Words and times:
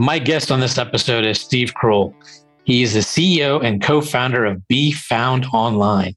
My 0.00 0.20
guest 0.20 0.52
on 0.52 0.60
this 0.60 0.78
episode 0.78 1.24
is 1.24 1.40
Steve 1.40 1.74
Krull. 1.74 2.14
He 2.62 2.84
is 2.84 2.94
the 2.94 3.00
CEO 3.00 3.64
and 3.64 3.82
co 3.82 4.00
founder 4.00 4.44
of 4.44 4.68
Be 4.68 4.92
Found 4.92 5.44
Online, 5.52 6.14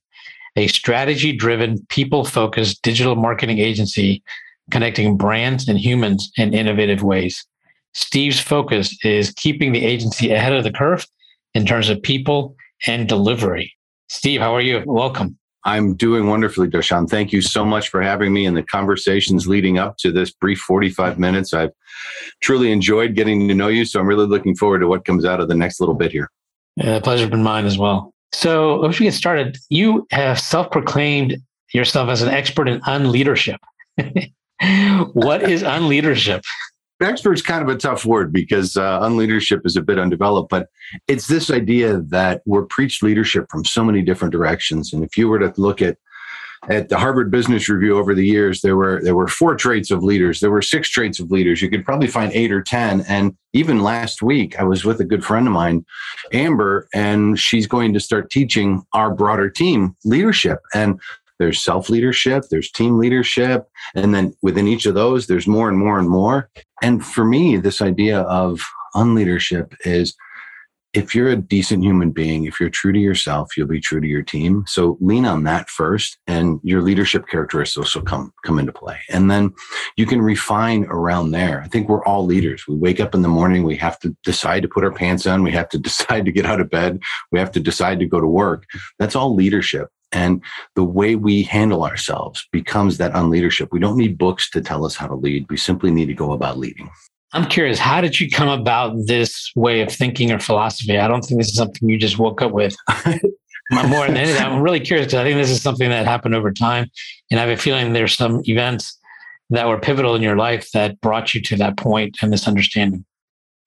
a 0.56 0.68
strategy 0.68 1.36
driven, 1.36 1.84
people 1.90 2.24
focused 2.24 2.84
digital 2.84 3.16
marketing 3.16 3.58
agency 3.58 4.22
connecting 4.70 5.18
brands 5.18 5.68
and 5.68 5.80
humans 5.80 6.32
in 6.38 6.54
innovative 6.54 7.02
ways. 7.02 7.44
Steve's 7.96 8.40
focus 8.40 8.96
is 9.04 9.32
keeping 9.32 9.72
the 9.72 9.84
agency 9.84 10.32
ahead 10.32 10.54
of 10.54 10.64
the 10.64 10.72
curve 10.72 11.08
in 11.56 11.66
terms 11.66 11.90
of 11.90 12.04
people 12.04 12.56
and 12.86 13.10
delivery. 13.10 13.76
Steve, 14.10 14.42
how 14.42 14.56
are 14.56 14.62
you? 14.62 14.84
Welcome. 14.86 15.40
I'm 15.64 15.94
doing 15.94 16.28
wonderfully, 16.28 16.68
Darshan. 16.68 17.10
Thank 17.10 17.32
you 17.32 17.42
so 17.42 17.64
much 17.64 17.90
for 17.90 18.02
having 18.02 18.34
me 18.34 18.46
and 18.46 18.58
the 18.58 18.64
conversations 18.64 19.48
leading 19.48 19.78
up 19.78 19.98
to 19.98 20.12
this 20.12 20.32
brief 20.32 20.60
45 20.60 21.20
minutes. 21.20 21.54
I've 21.54 21.72
truly 22.42 22.72
enjoyed 22.72 23.16
getting 23.16 23.48
to 23.48 23.54
know 23.54 23.68
you. 23.68 23.86
So 23.86 24.00
I'm 24.00 24.08
really 24.08 24.26
looking 24.26 24.56
forward 24.56 24.80
to 24.80 24.88
what 24.88 25.06
comes 25.06 25.24
out 25.24 25.40
of 25.40 25.48
the 25.48 25.56
next 25.56 25.80
little 25.80 25.96
bit 25.96 26.12
here. 26.12 26.30
Yeah, 26.78 27.00
pleasure's 27.00 27.30
been 27.30 27.44
mine 27.44 27.66
as 27.66 27.78
well. 27.78 28.14
So 28.34 28.78
let's 28.78 28.98
get 28.98 29.14
started. 29.14 29.58
You 29.70 30.08
have 30.12 30.40
self 30.40 30.72
proclaimed 30.72 31.38
yourself 31.74 32.10
as 32.10 32.22
an 32.22 32.30
expert 32.30 32.68
in 32.68 32.80
unleadership. 32.82 33.58
what 35.14 35.44
is 35.44 35.64
unleadership? 35.64 36.42
Expert's 37.04 37.42
kind 37.42 37.62
of 37.62 37.70
a 37.70 37.78
tough 37.78 38.06
word 38.06 38.32
because 38.32 38.78
uh, 38.78 39.00
unleadership 39.02 39.62
is 39.66 39.76
a 39.76 39.82
bit 39.82 40.00
undeveloped, 40.00 40.50
but 40.50 40.68
it's 41.08 41.28
this 41.28 41.50
idea 41.50 42.00
that 42.10 42.42
we're 42.46 42.66
preached 42.66 43.04
leadership 43.04 43.46
from 43.50 43.66
so 43.66 43.84
many 43.84 44.02
different 44.02 44.32
directions. 44.32 44.94
And 44.94 45.04
if 45.04 45.18
you 45.18 45.28
were 45.28 45.40
to 45.40 45.54
look 45.58 45.82
at 45.82 45.98
at 46.70 46.90
the 46.90 46.98
Harvard 46.98 47.32
Business 47.32 47.68
Review 47.68 47.98
over 47.98 48.14
the 48.14 48.26
years, 48.26 48.62
there 48.62 48.76
were 48.76 49.02
there 49.04 49.16
were 49.16 49.28
four 49.28 49.56
traits 49.56 49.90
of 49.90 50.04
leaders. 50.04 50.40
There 50.40 50.52
were 50.52 50.62
six 50.62 50.90
traits 50.90 51.20
of 51.20 51.32
leaders. 51.32 51.62
You 51.62 51.72
could 51.72 51.84
probably 51.84 52.08
find 52.08 52.32
eight 52.34 52.52
or 52.52 52.62
ten. 52.62 53.02
And 53.02 53.36
even 53.54 53.82
last 53.82 54.22
week, 54.22 54.60
I 54.60 54.64
was 54.64 54.86
with 54.86 55.00
a 55.00 55.04
good 55.06 55.26
friend 55.26 55.48
of 55.48 55.54
mine, 55.54 55.86
Amber, 56.34 56.88
and 56.94 57.40
she's 57.40 57.66
going 57.66 57.94
to 57.94 58.00
start 58.00 58.30
teaching 58.30 58.84
our 58.94 59.14
broader 59.14 59.50
team 59.50 59.96
leadership. 60.06 60.60
And 60.74 61.00
there's 61.42 61.60
self 61.60 61.90
leadership, 61.90 62.44
there's 62.52 62.70
team 62.70 63.00
leadership, 63.00 63.68
and 63.96 64.14
then 64.14 64.32
within 64.44 64.68
each 64.68 64.86
of 64.86 64.94
those, 64.94 65.26
there's 65.26 65.48
more 65.48 65.68
and 65.68 65.78
more 65.80 65.98
and 65.98 66.08
more. 66.08 66.52
And 66.84 67.04
for 67.04 67.26
me, 67.26 67.58
this 67.58 67.82
idea 67.82 68.20
of 68.22 68.62
unleadership 68.94 69.74
is 69.84 70.16
if 70.94 71.16
you're 71.16 71.30
a 71.30 71.36
decent 71.36 71.84
human 71.84 72.12
being, 72.12 72.46
if 72.46 72.60
you're 72.60 72.70
true 72.70 72.94
to 72.94 73.00
yourself, 73.00 73.58
you'll 73.58 73.66
be 73.66 73.80
true 73.80 74.00
to 74.00 74.08
your 74.08 74.22
team. 74.22 74.66
So 74.68 75.00
lean 75.02 75.26
on 75.26 75.42
that 75.46 75.68
first, 75.68 76.20
and 76.28 76.60
your 76.64 76.84
leadership 76.84 77.28
characteristics 77.28 77.96
will 77.96 78.04
come 78.04 78.32
come 78.46 78.60
into 78.60 78.74
play. 78.74 79.00
And 79.10 79.32
then 79.32 79.52
you 79.98 80.06
can 80.06 80.22
refine 80.22 80.86
around 80.90 81.32
there. 81.32 81.62
I 81.62 81.70
think 81.70 81.90
we're 81.90 82.06
all 82.06 82.24
leaders. 82.24 82.66
We 82.68 82.76
wake 82.76 83.00
up 83.00 83.16
in 83.16 83.24
the 83.24 83.28
morning, 83.30 83.64
we 83.64 83.78
have 83.78 83.98
to 84.02 84.16
decide 84.24 84.62
to 84.62 84.68
put 84.68 84.84
our 84.84 84.92
pants 84.92 85.26
on, 85.26 85.42
we 85.42 85.52
have 85.54 85.70
to 85.70 85.80
decide 85.90 86.26
to 86.26 86.32
get 86.32 86.46
out 86.46 86.62
of 86.62 86.70
bed, 86.70 87.00
we 87.32 87.40
have 87.40 87.52
to 87.54 87.60
decide 87.60 87.98
to 87.98 88.06
go 88.06 88.20
to 88.20 88.28
work. 88.28 88.66
That's 89.00 89.16
all 89.16 89.34
leadership. 89.34 89.90
And 90.12 90.42
the 90.76 90.84
way 90.84 91.16
we 91.16 91.44
handle 91.44 91.84
ourselves 91.84 92.48
becomes 92.52 92.98
that 92.98 93.14
unleadership. 93.14 93.70
We 93.72 93.80
don't 93.80 93.98
need 93.98 94.18
books 94.18 94.50
to 94.52 94.62
tell 94.62 94.86
us 94.86 94.96
how 94.96 95.08
to 95.08 95.16
lead. 95.16 95.48
We 95.50 95.58
simply 95.58 95.92
need 95.92 96.08
to 96.08 96.14
go 96.14 96.34
about 96.34 96.58
leading. 96.58 96.90
I'm 97.34 97.46
curious, 97.46 97.80
how 97.80 98.02
did 98.02 98.20
you 98.20 98.30
come 98.30 98.50
about 98.50 98.94
this 99.06 99.52
way 99.56 99.82
of 99.82 99.92
thinking 99.92 100.32
or 100.32 100.40
philosophy? 100.40 100.98
I 100.98 101.08
don't 101.08 101.22
think 101.22 101.40
this 101.40 101.48
is 101.48 101.56
something 101.56 101.88
you 101.88 101.98
just 101.98 102.20
woke 102.20 102.42
up 102.42 102.52
with. 102.52 102.76
More 103.72 104.06
than 104.06 104.18
anything, 104.18 104.44
I'm 104.44 104.62
really 104.62 104.82
curious 104.82 105.08
because 105.08 105.20
I 105.20 105.24
think 105.24 105.38
this 105.38 105.50
is 105.50 105.62
something 105.62 105.90
that 105.90 106.06
happened 106.06 106.36
over 106.36 106.52
time. 106.52 106.92
And 107.30 107.40
I 107.40 107.44
have 107.46 107.58
a 107.58 107.62
feeling 107.62 107.94
there's 107.94 108.18
some 108.18 108.42
events 108.46 109.00
that 109.50 109.68
were 109.68 109.80
pivotal 109.80 110.14
in 110.16 110.22
your 110.22 110.36
life 110.36 110.70
that 110.74 111.00
brought 111.00 111.34
you 111.34 111.42
to 111.42 111.56
that 111.58 111.78
point 111.78 112.18
and 112.22 112.34
this 112.34 112.50
understanding. 112.50 113.06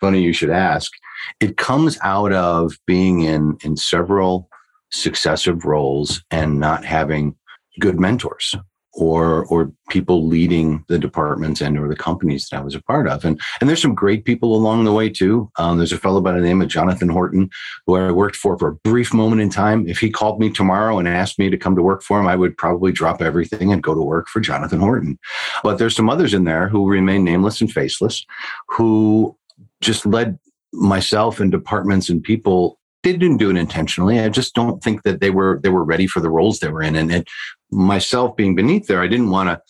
Funny 0.01 0.21
you 0.21 0.35
should 0.35 0.51
ask. 0.51 0.93
It 1.41 1.57
comes 1.57 1.99
out 2.03 2.33
of 2.33 2.77
being 2.87 3.21
in 3.21 3.57
in 3.65 3.79
several 3.79 4.51
successive 4.95 5.65
roles 5.65 6.23
and 6.31 6.61
not 6.61 6.85
having 6.85 7.37
good 7.81 7.99
mentors 7.99 8.55
or 8.97 9.45
or 9.47 9.73
people 9.91 10.27
leading 10.27 10.85
the 10.89 10.99
departments 10.99 11.61
and 11.61 11.77
or 11.79 11.89
the 11.89 11.97
companies 11.97 12.49
that 12.49 12.59
I 12.59 12.63
was 12.63 12.75
a 12.75 12.83
part 12.83 13.09
of. 13.09 13.25
And 13.25 13.41
and 13.61 13.69
there's 13.69 13.83
some 13.83 13.95
great 13.95 14.25
people 14.25 14.55
along 14.55 14.85
the 14.85 14.93
way 14.93 15.09
too. 15.09 15.51
Um, 15.59 15.79
there's 15.79 15.93
a 15.93 15.99
fellow 15.99 16.21
by 16.21 16.33
the 16.33 16.41
name 16.41 16.63
of 16.63 16.69
Jonathan 16.69 17.09
Horton 17.09 17.51
who 17.87 17.97
I 17.97 18.11
worked 18.13 18.37
for 18.37 18.57
for 18.59 18.69
a 18.69 18.75
brief 18.89 19.13
moment 19.13 19.43
in 19.43 19.51
time. 19.51 19.89
If 19.89 19.99
he 19.99 20.11
called 20.11 20.39
me 20.39 20.51
tomorrow 20.51 20.99
and 20.99 21.09
asked 21.09 21.39
me 21.39 21.51
to 21.51 21.59
come 21.59 21.75
to 21.75 21.83
work 21.83 22.03
for 22.03 22.21
him, 22.21 22.29
I 22.29 22.37
would 22.37 22.57
probably 22.57 22.93
drop 22.93 23.21
everything 23.21 23.73
and 23.73 23.83
go 23.83 23.95
to 23.95 24.03
work 24.03 24.29
for 24.29 24.41
Jonathan 24.41 24.81
Horton. 24.81 25.19
But 25.63 25.79
there's 25.79 25.97
some 25.97 26.11
others 26.11 26.35
in 26.35 26.45
there 26.45 26.69
who 26.69 26.89
remain 26.89 27.25
nameless 27.25 27.61
and 27.61 27.73
faceless, 27.73 28.25
who 28.69 29.37
just 29.81 30.07
led 30.07 30.39
myself 30.73 31.41
and 31.41 31.51
departments 31.51 32.09
and 32.09 32.23
people 32.23 32.79
they 33.05 33.13
didn't 33.13 33.37
do 33.37 33.51
it 33.51 33.57
intentionally. 33.57 34.19
I 34.19 34.29
just 34.29 34.55
don't 34.55 34.83
think 34.83 35.03
that 35.03 35.21
they 35.21 35.31
were 35.31 35.61
they 35.63 35.69
were 35.69 35.85
ready 35.85 36.07
for 36.07 36.21
the 36.21 36.31
roles 36.31 36.59
they 36.59 36.69
were 36.69 36.83
in. 36.83 36.97
And 36.97 37.13
it, 37.13 37.29
myself 37.71 38.35
being 38.37 38.55
beneath 38.55 38.87
there, 38.87 39.03
I 39.03 39.07
didn't 39.07 39.31
want 39.31 39.51
to. 39.51 39.61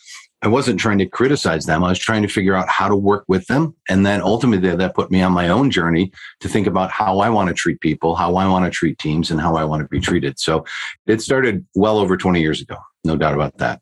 I 0.42 0.48
wasn't 0.48 0.78
trying 0.78 0.98
to 0.98 1.06
criticize 1.06 1.64
them. 1.64 1.82
I 1.82 1.88
was 1.88 1.98
trying 1.98 2.20
to 2.20 2.28
figure 2.28 2.54
out 2.54 2.68
how 2.68 2.86
to 2.86 2.96
work 2.96 3.24
with 3.28 3.46
them. 3.46 3.74
And 3.88 4.04
then 4.04 4.20
ultimately, 4.20 4.76
that 4.76 4.94
put 4.94 5.10
me 5.10 5.22
on 5.22 5.32
my 5.32 5.48
own 5.48 5.70
journey 5.70 6.12
to 6.40 6.48
think 6.48 6.66
about 6.66 6.90
how 6.90 7.20
I 7.20 7.30
want 7.30 7.48
to 7.48 7.54
treat 7.54 7.80
people, 7.80 8.14
how 8.14 8.36
I 8.36 8.46
want 8.46 8.66
to 8.66 8.70
treat 8.70 8.98
teams, 8.98 9.30
and 9.30 9.40
how 9.40 9.56
I 9.56 9.64
want 9.64 9.82
to 9.82 9.88
be 9.88 10.00
treated. 10.00 10.38
So 10.38 10.64
it 11.06 11.22
started 11.22 11.66
well 11.74 11.96
over 11.96 12.18
20 12.18 12.42
years 12.42 12.60
ago, 12.60 12.76
no 13.04 13.16
doubt 13.16 13.32
about 13.34 13.56
that. 13.58 13.80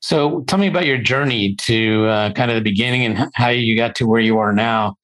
So 0.00 0.42
tell 0.42 0.58
me 0.58 0.68
about 0.68 0.86
your 0.86 0.98
journey 0.98 1.54
to 1.62 2.06
uh, 2.06 2.32
kind 2.32 2.50
of 2.50 2.56
the 2.56 2.62
beginning 2.62 3.06
and 3.06 3.30
how 3.34 3.48
you 3.48 3.74
got 3.74 3.94
to 3.96 4.06
where 4.06 4.20
you 4.20 4.38
are 4.38 4.52
now 4.52 4.96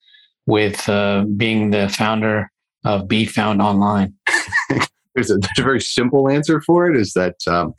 with 0.45 0.87
uh, 0.87 1.25
being 1.37 1.71
the 1.71 1.89
founder 1.89 2.51
of 2.87 3.07
Be 3.07 3.25
Found 3.25 3.61
Online? 3.61 4.13
there's, 5.13 5.29
a, 5.29 5.37
there's 5.37 5.59
a 5.59 5.63
very 5.63 5.81
simple 5.81 6.29
answer 6.29 6.61
for 6.61 6.89
it 6.89 6.99
is 6.99 7.13
that 7.13 7.35
um, 7.47 7.73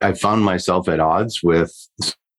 I 0.00 0.12
found 0.14 0.44
myself 0.44 0.88
at 0.88 1.00
odds 1.00 1.42
with 1.42 1.74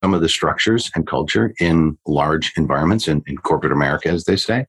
some 0.02 0.14
of 0.14 0.22
the 0.22 0.30
structures 0.30 0.90
and 0.96 1.06
culture 1.06 1.54
in 1.60 1.98
large 2.08 2.54
environments 2.58 3.08
in, 3.08 3.24
in 3.28 3.38
corporate 3.38 3.74
America, 3.74 4.10
as 4.10 4.24
they 4.24 4.38
say. 4.38 4.66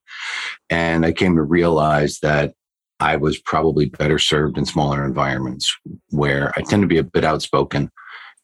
And 0.68 1.06
I 1.06 1.12
came 1.12 1.36
to 1.36 1.42
realize 1.42 2.18
that 2.20 2.54
I 3.00 3.16
was 3.16 3.38
probably 3.38 3.86
better 3.86 4.18
served 4.18 4.58
in 4.58 4.66
smaller 4.66 5.04
environments 5.04 5.76
where 6.10 6.52
I 6.56 6.62
tend 6.62 6.82
to 6.82 6.88
be 6.88 6.98
a 6.98 7.04
bit 7.04 7.24
outspoken 7.24 7.90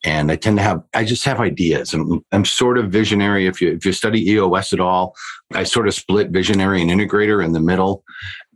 and 0.04 0.32
I 0.32 0.36
tend 0.36 0.56
to 0.56 0.62
have 0.62 0.82
I 0.94 1.04
just 1.04 1.24
have 1.24 1.40
ideas. 1.40 1.92
I'm, 1.92 2.24
I'm 2.32 2.44
sort 2.44 2.78
of 2.78 2.90
visionary. 2.90 3.46
If 3.46 3.60
you 3.60 3.72
if 3.72 3.84
you 3.84 3.92
study 3.92 4.30
EOS 4.30 4.72
at 4.72 4.80
all, 4.80 5.14
I 5.54 5.64
sort 5.64 5.88
of 5.88 5.94
split 5.94 6.30
visionary 6.30 6.80
and 6.80 6.90
integrator 6.90 7.44
in 7.44 7.52
the 7.52 7.60
middle, 7.60 8.02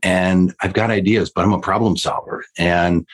and 0.04 0.54
I've 0.60 0.75
got 0.75 0.91
ideas, 0.91 1.31
but 1.34 1.44
I'm 1.44 1.53
a 1.53 1.60
problem 1.60 1.97
solver. 1.97 2.44
And 2.59 3.06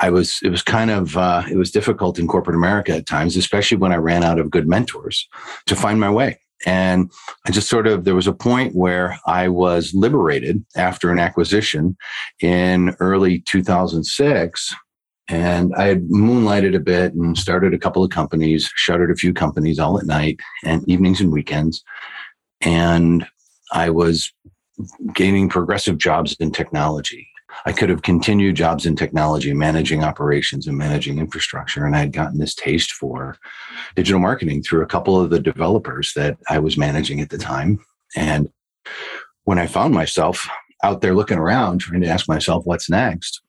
I 0.00 0.10
was 0.10 0.40
it 0.42 0.50
was 0.50 0.62
kind 0.62 0.90
of 0.90 1.16
uh, 1.16 1.42
it 1.50 1.56
was 1.56 1.70
difficult 1.70 2.18
in 2.18 2.28
corporate 2.28 2.56
America 2.56 2.92
at 2.92 3.06
times, 3.06 3.36
especially 3.36 3.78
when 3.78 3.92
I 3.92 3.96
ran 3.96 4.22
out 4.22 4.38
of 4.38 4.50
good 4.50 4.68
mentors 4.68 5.28
to 5.66 5.76
find 5.76 6.00
my 6.00 6.10
way. 6.10 6.38
And 6.64 7.10
I 7.46 7.50
just 7.50 7.68
sort 7.68 7.86
of, 7.86 8.04
there 8.04 8.14
was 8.14 8.26
a 8.26 8.32
point 8.32 8.74
where 8.74 9.18
I 9.26 9.48
was 9.48 9.92
liberated 9.94 10.64
after 10.74 11.10
an 11.10 11.18
acquisition 11.18 11.96
in 12.40 12.96
early 12.98 13.40
2006 13.40 14.74
and 15.28 15.74
I 15.74 15.86
had 15.86 16.08
moonlighted 16.08 16.74
a 16.74 16.80
bit 16.80 17.12
and 17.14 17.36
started 17.36 17.74
a 17.74 17.78
couple 17.78 18.04
of 18.04 18.10
companies, 18.10 18.70
shuttered 18.74 19.10
a 19.10 19.16
few 19.16 19.34
companies 19.34 19.78
all 19.78 19.98
at 19.98 20.06
night 20.06 20.38
and 20.64 20.88
evenings 20.88 21.20
and 21.20 21.32
weekends. 21.32 21.82
And 22.60 23.26
I 23.72 23.90
was 23.90 24.32
gaining 25.14 25.48
progressive 25.48 25.98
jobs 25.98 26.36
in 26.40 26.50
technology. 26.50 27.28
I 27.64 27.72
could 27.72 27.88
have 27.88 28.02
continued 28.02 28.56
jobs 28.56 28.84
in 28.84 28.96
technology, 28.96 29.52
managing 29.54 30.04
operations 30.04 30.66
and 30.66 30.76
managing 30.76 31.18
infrastructure. 31.18 31.86
And 31.86 31.96
I 31.96 32.00
had 32.00 32.12
gotten 32.12 32.38
this 32.38 32.54
taste 32.54 32.92
for 32.92 33.38
digital 33.94 34.20
marketing 34.20 34.62
through 34.62 34.82
a 34.82 34.86
couple 34.86 35.18
of 35.20 35.30
the 35.30 35.40
developers 35.40 36.12
that 36.14 36.36
I 36.50 36.58
was 36.58 36.76
managing 36.76 37.20
at 37.20 37.30
the 37.30 37.38
time. 37.38 37.78
And 38.14 38.50
when 39.44 39.58
I 39.58 39.66
found 39.66 39.94
myself 39.94 40.46
out 40.82 41.00
there 41.00 41.14
looking 41.14 41.38
around, 41.38 41.78
trying 41.78 42.02
to 42.02 42.08
ask 42.08 42.28
myself, 42.28 42.66
what's 42.66 42.90
next? 42.90 43.40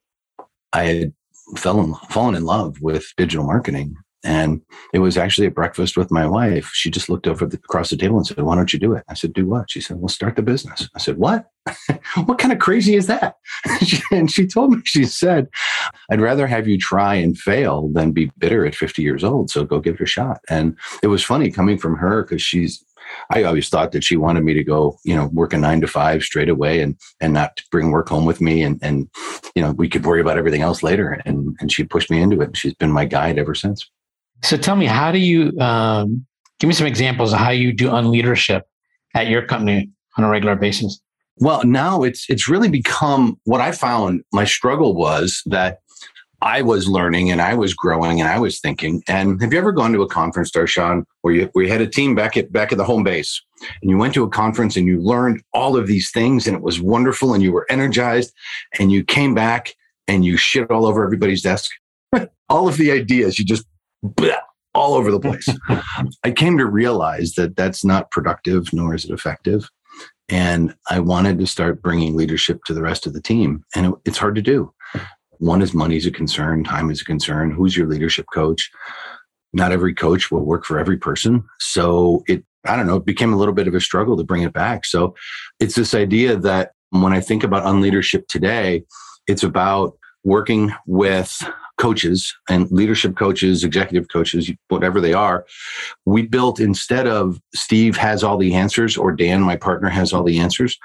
I 0.72 0.84
had 0.84 1.14
fallen 1.58 2.36
in 2.36 2.46
love 2.46 2.82
with 2.82 3.14
digital 3.18 3.46
marketing. 3.46 3.96
And 4.28 4.62
it 4.94 5.00
was 5.00 5.18
actually 5.18 5.48
at 5.48 5.56
breakfast 5.56 5.96
with 5.96 6.12
my 6.12 6.28
wife. 6.28 6.70
She 6.74 6.92
just 6.92 7.08
looked 7.08 7.28
over 7.28 7.46
the, 7.46 7.56
across 7.56 7.90
the 7.90 7.96
table 7.96 8.18
and 8.18 8.28
said, 8.28 8.44
Why 8.44 8.56
don't 8.56 8.74
you 8.74 8.78
do 8.78 8.92
it? 8.94 9.06
I 9.08 9.14
said, 9.14 9.32
Do 9.32 9.48
what? 9.48 9.72
She 9.72 9.80
said, 9.80 9.98
Well, 9.98 10.10
start 10.10 10.36
the 10.36 10.42
business. 10.42 10.90
I 10.94 11.00
said, 11.00 11.18
What? 11.18 11.50
what 12.26 12.38
kind 12.38 12.52
of 12.52 12.60
crazy 12.60 12.96
is 12.96 13.08
that? 13.08 13.36
and 14.12 14.30
she 14.30 14.46
told 14.46 14.72
me, 14.72 14.82
she 14.84 15.06
said, 15.06 15.48
I'd 16.12 16.20
rather 16.20 16.46
have 16.46 16.68
you 16.68 16.78
try 16.78 17.16
and 17.16 17.38
fail 17.38 17.90
than 17.94 18.12
be 18.12 18.30
bitter 18.38 18.66
at 18.66 18.76
50 18.76 19.02
years 19.02 19.24
old. 19.24 19.50
So 19.50 19.64
go 19.64 19.80
give 19.80 19.96
it 19.96 20.02
a 20.02 20.06
shot. 20.06 20.42
And 20.50 20.78
it 21.02 21.08
was 21.08 21.24
funny 21.24 21.50
coming 21.50 21.78
from 21.78 21.96
her 21.96 22.24
because 22.24 22.42
she's, 22.42 22.84
I 23.32 23.44
always 23.44 23.70
thought 23.70 23.94
that 23.94 24.04
she 24.04 24.18
wanted 24.18 24.44
me 24.44 24.54
to 24.56 24.64
go, 24.64 24.98
you 25.06 25.16
know, 25.16 25.28
work 25.28 25.54
a 25.54 25.58
nine 25.58 25.80
to 25.80 25.88
five 25.88 26.22
straight 26.22 26.50
away 26.50 26.82
and 26.82 26.98
and 27.22 27.32
not 27.32 27.62
bring 27.72 27.92
work 27.92 28.10
home 28.10 28.26
with 28.26 28.42
me 28.42 28.62
and 28.62 28.78
and 28.82 29.08
you 29.56 29.62
know 29.62 29.72
we 29.72 29.88
could 29.88 30.06
worry 30.06 30.20
about 30.20 30.38
everything 30.38 30.64
else 30.64 30.84
later. 30.84 31.22
And 31.26 31.56
and 31.62 31.72
she 31.72 31.86
pushed 31.86 32.12
me 32.12 32.22
into 32.22 32.42
it. 32.42 32.58
She's 32.58 32.74
been 32.74 32.92
my 32.92 33.06
guide 33.06 33.40
ever 33.40 33.56
since. 33.56 33.90
So 34.44 34.58
tell 34.58 34.76
me, 34.76 34.86
how 34.86 35.12
do 35.12 35.20
you 35.20 35.58
um, 35.60 36.26
give 36.60 36.68
me 36.68 36.74
some 36.74 36.88
examples 36.88 37.34
of 37.34 37.40
how 37.40 37.50
you 37.50 37.74
do 37.74 37.90
unleadership 37.90 38.62
at 39.16 39.28
your 39.28 39.42
company 39.42 39.90
on 40.18 40.24
a 40.24 40.30
regular 40.30 40.56
basis? 40.56 41.00
Well, 41.40 41.64
now 41.64 42.04
it's 42.04 42.30
it's 42.30 42.48
really 42.48 42.70
become 42.70 43.40
what 43.44 43.62
I 43.62 43.72
found 43.72 44.24
my 44.34 44.46
struggle 44.46 44.96
was 44.96 45.42
that 45.46 45.80
I 46.42 46.62
was 46.62 46.88
learning 46.88 47.32
and 47.32 47.42
I 47.42 47.56
was 47.56 47.74
growing 47.74 48.20
and 48.20 48.30
I 48.30 48.40
was 48.40 48.60
thinking. 48.60 49.04
And 49.08 49.42
have 49.42 49.52
you 49.52 49.60
ever 49.60 49.72
gone 49.72 49.92
to 49.94 50.02
a 50.02 50.08
conference, 50.08 50.52
Darshan, 50.52 51.04
where 51.22 51.34
you 51.34 51.52
you 51.56 51.70
had 51.70 51.82
a 51.82 51.88
team 51.88 52.16
back 52.16 52.38
at 52.38 52.52
back 52.52 52.72
at 52.72 52.78
the 52.78 52.84
home 52.84 53.04
base 53.04 53.42
and 53.82 53.90
you 53.90 53.98
went 53.98 54.14
to 54.16 54.24
a 54.24 54.30
conference 54.30 54.76
and 54.76 54.88
you 54.88 55.00
learned 55.00 55.42
all 55.54 55.78
of 55.78 55.88
these 55.88 56.12
things 56.12 56.48
and 56.48 56.56
it 56.56 56.64
was 56.64 56.82
wonderful 56.82 57.34
and 57.34 57.44
you 57.44 57.52
were 57.52 57.66
energized 57.70 58.34
and 58.80 58.92
you 58.92 59.04
came 59.04 59.34
back 59.36 59.76
and 60.08 60.26
you 60.26 60.38
shit 60.38 60.72
all 60.72 60.86
over 60.86 61.04
everybody's 61.04 61.42
desk? 61.42 61.72
all 62.50 62.68
of 62.68 62.78
the 62.78 62.92
ideas 62.92 63.38
you 63.38 63.46
just 63.46 63.66
all 64.74 64.94
over 64.94 65.12
the 65.12 65.20
place. 65.20 65.48
I 66.24 66.32
came 66.32 66.58
to 66.58 66.66
realize 66.66 67.34
that 67.34 67.56
that's 67.56 67.84
not 67.84 68.12
productive 68.12 68.72
nor 68.74 68.94
is 68.94 69.06
it 69.06 69.12
effective. 69.12 69.70
And 70.30 70.76
I 70.90 71.00
wanted 71.00 71.40
to 71.40 71.48
start 71.48 71.82
bringing 71.82 72.16
leadership 72.16 72.64
to 72.66 72.74
the 72.74 72.82
rest 72.82 73.08
of 73.08 73.14
the 73.14 73.22
team. 73.22 73.64
And 73.76 73.88
it, 73.88 73.94
it's 74.06 74.18
hard 74.18 74.36
to 74.36 74.42
do. 74.42 74.74
One 75.40 75.62
is 75.62 75.74
money 75.74 75.96
is 75.96 76.06
a 76.06 76.12
concern, 76.12 76.64
time 76.64 76.90
is 76.90 77.02
a 77.02 77.06
concern. 77.06 77.52
Who's 77.52 77.78
your 77.78 77.88
leadership 77.88 78.26
coach? 78.34 78.70
Not 79.54 79.72
every 79.72 79.94
coach 79.94 80.30
will 80.30 80.44
work 80.44 80.66
for 80.66 80.80
every 80.80 80.98
person. 80.98 81.44
So 81.60 82.24
it, 82.28 82.44
I 82.66 82.76
don't 82.76 82.88
know, 82.88 82.98
it 82.98 83.06
became 83.06 83.32
a 83.32 83.38
little 83.38 83.54
bit 83.54 83.68
of 83.68 83.76
a 83.76 83.80
struggle 83.80 84.18
to 84.18 84.24
bring 84.24 84.44
it 84.44 84.52
back. 84.52 84.86
So 84.86 85.16
it's 85.60 85.76
this 85.76 85.94
idea 85.94 86.36
that 86.38 86.72
when 86.90 87.14
I 87.14 87.22
think 87.22 87.44
about 87.44 87.64
unleadership 87.64 88.28
today, 88.28 88.84
it's 89.28 89.44
about 89.44 89.98
working 90.24 90.74
with 90.86 91.42
coaches 91.78 92.36
and 92.50 92.70
leadership 92.72 93.16
coaches, 93.16 93.64
executive 93.64 94.10
coaches, 94.10 94.52
whatever 94.70 95.00
they 95.00 95.14
are, 95.14 95.46
we 96.06 96.24
built 96.24 96.60
instead 96.60 97.08
of 97.08 97.40
Steve 97.54 97.96
has 97.96 98.24
all 98.24 98.38
the 98.38 98.54
answers 98.54 98.98
or 98.98 99.12
Dan, 99.12 99.42
my 99.42 99.56
partner, 99.56 99.90
has 99.90 100.14
all 100.14 100.24
the 100.24 100.40
answers, 100.40 100.78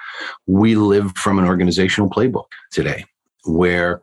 we 0.46 0.74
live 0.74 1.12
from 1.16 1.38
an 1.38 1.46
organizational 1.46 2.10
playbook 2.10 2.46
today 2.70 3.04
where 3.44 4.00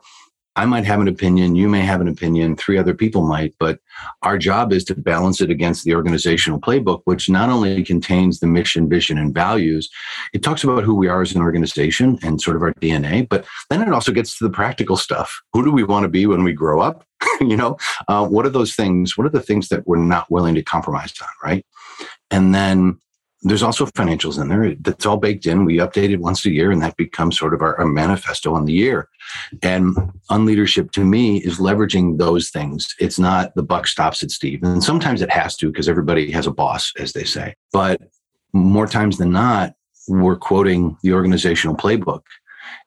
I 0.55 0.65
might 0.65 0.85
have 0.85 0.99
an 0.99 1.07
opinion, 1.07 1.55
you 1.55 1.69
may 1.69 1.81
have 1.81 2.01
an 2.01 2.07
opinion, 2.07 2.55
three 2.55 2.77
other 2.77 2.93
people 2.93 3.21
might, 3.21 3.53
but 3.59 3.79
our 4.23 4.37
job 4.37 4.73
is 4.73 4.83
to 4.85 4.95
balance 4.95 5.41
it 5.41 5.49
against 5.49 5.83
the 5.83 5.95
organizational 5.95 6.59
playbook, 6.59 7.01
which 7.05 7.29
not 7.29 7.49
only 7.49 7.83
contains 7.83 8.39
the 8.39 8.47
mission, 8.47 8.89
vision, 8.89 9.17
and 9.17 9.33
values, 9.33 9.89
it 10.33 10.43
talks 10.43 10.63
about 10.63 10.83
who 10.83 10.95
we 10.95 11.07
are 11.07 11.21
as 11.21 11.33
an 11.33 11.41
organization 11.41 12.17
and 12.23 12.41
sort 12.41 12.57
of 12.57 12.63
our 12.63 12.73
DNA, 12.75 13.27
but 13.29 13.45
then 13.69 13.81
it 13.81 13.93
also 13.93 14.11
gets 14.11 14.37
to 14.37 14.43
the 14.43 14.49
practical 14.49 14.97
stuff. 14.97 15.41
Who 15.53 15.63
do 15.63 15.71
we 15.71 15.83
want 15.83 16.03
to 16.03 16.09
be 16.09 16.25
when 16.25 16.43
we 16.43 16.53
grow 16.53 16.81
up? 16.81 17.05
you 17.41 17.55
know, 17.55 17.77
uh, 18.07 18.25
what 18.27 18.45
are 18.45 18.49
those 18.49 18.75
things? 18.75 19.17
What 19.17 19.27
are 19.27 19.31
the 19.31 19.41
things 19.41 19.69
that 19.69 19.87
we're 19.87 19.97
not 19.97 20.29
willing 20.31 20.55
to 20.55 20.63
compromise 20.63 21.13
on, 21.21 21.27
right? 21.43 21.65
And 22.31 22.53
then 22.53 22.99
there's 23.41 23.63
also 23.63 23.85
financials 23.85 24.41
in 24.41 24.49
there 24.49 24.75
that's 24.75 25.05
all 25.05 25.17
baked 25.17 25.45
in. 25.45 25.63
We 25.63 25.77
update 25.77 26.09
it 26.09 26.19
once 26.19 26.45
a 26.45 26.51
year, 26.51 26.71
and 26.71 26.81
that 26.81 26.97
becomes 26.97 27.37
sort 27.37 27.53
of 27.53 27.61
our, 27.61 27.79
our 27.79 27.85
manifesto 27.85 28.53
on 28.53 28.65
the 28.65 28.73
year. 28.73 29.07
And 29.61 29.95
unleadership 30.29 30.91
to 30.91 31.05
me 31.05 31.37
is 31.37 31.57
leveraging 31.57 32.17
those 32.17 32.49
things. 32.49 32.93
It's 32.99 33.17
not 33.19 33.55
the 33.55 33.63
buck 33.63 33.87
stops 33.87 34.23
at 34.23 34.31
Steve. 34.31 34.61
And 34.63 34.83
sometimes 34.83 35.21
it 35.21 35.31
has 35.31 35.55
to 35.57 35.71
because 35.71 35.87
everybody 35.87 36.31
has 36.31 36.47
a 36.47 36.51
boss, 36.51 36.91
as 36.97 37.13
they 37.13 37.23
say. 37.23 37.55
But 37.71 38.01
more 38.51 38.87
times 38.87 39.17
than 39.17 39.31
not, 39.31 39.73
we're 40.09 40.35
quoting 40.35 40.97
the 41.03 41.13
organizational 41.13 41.75
playbook 41.75 42.23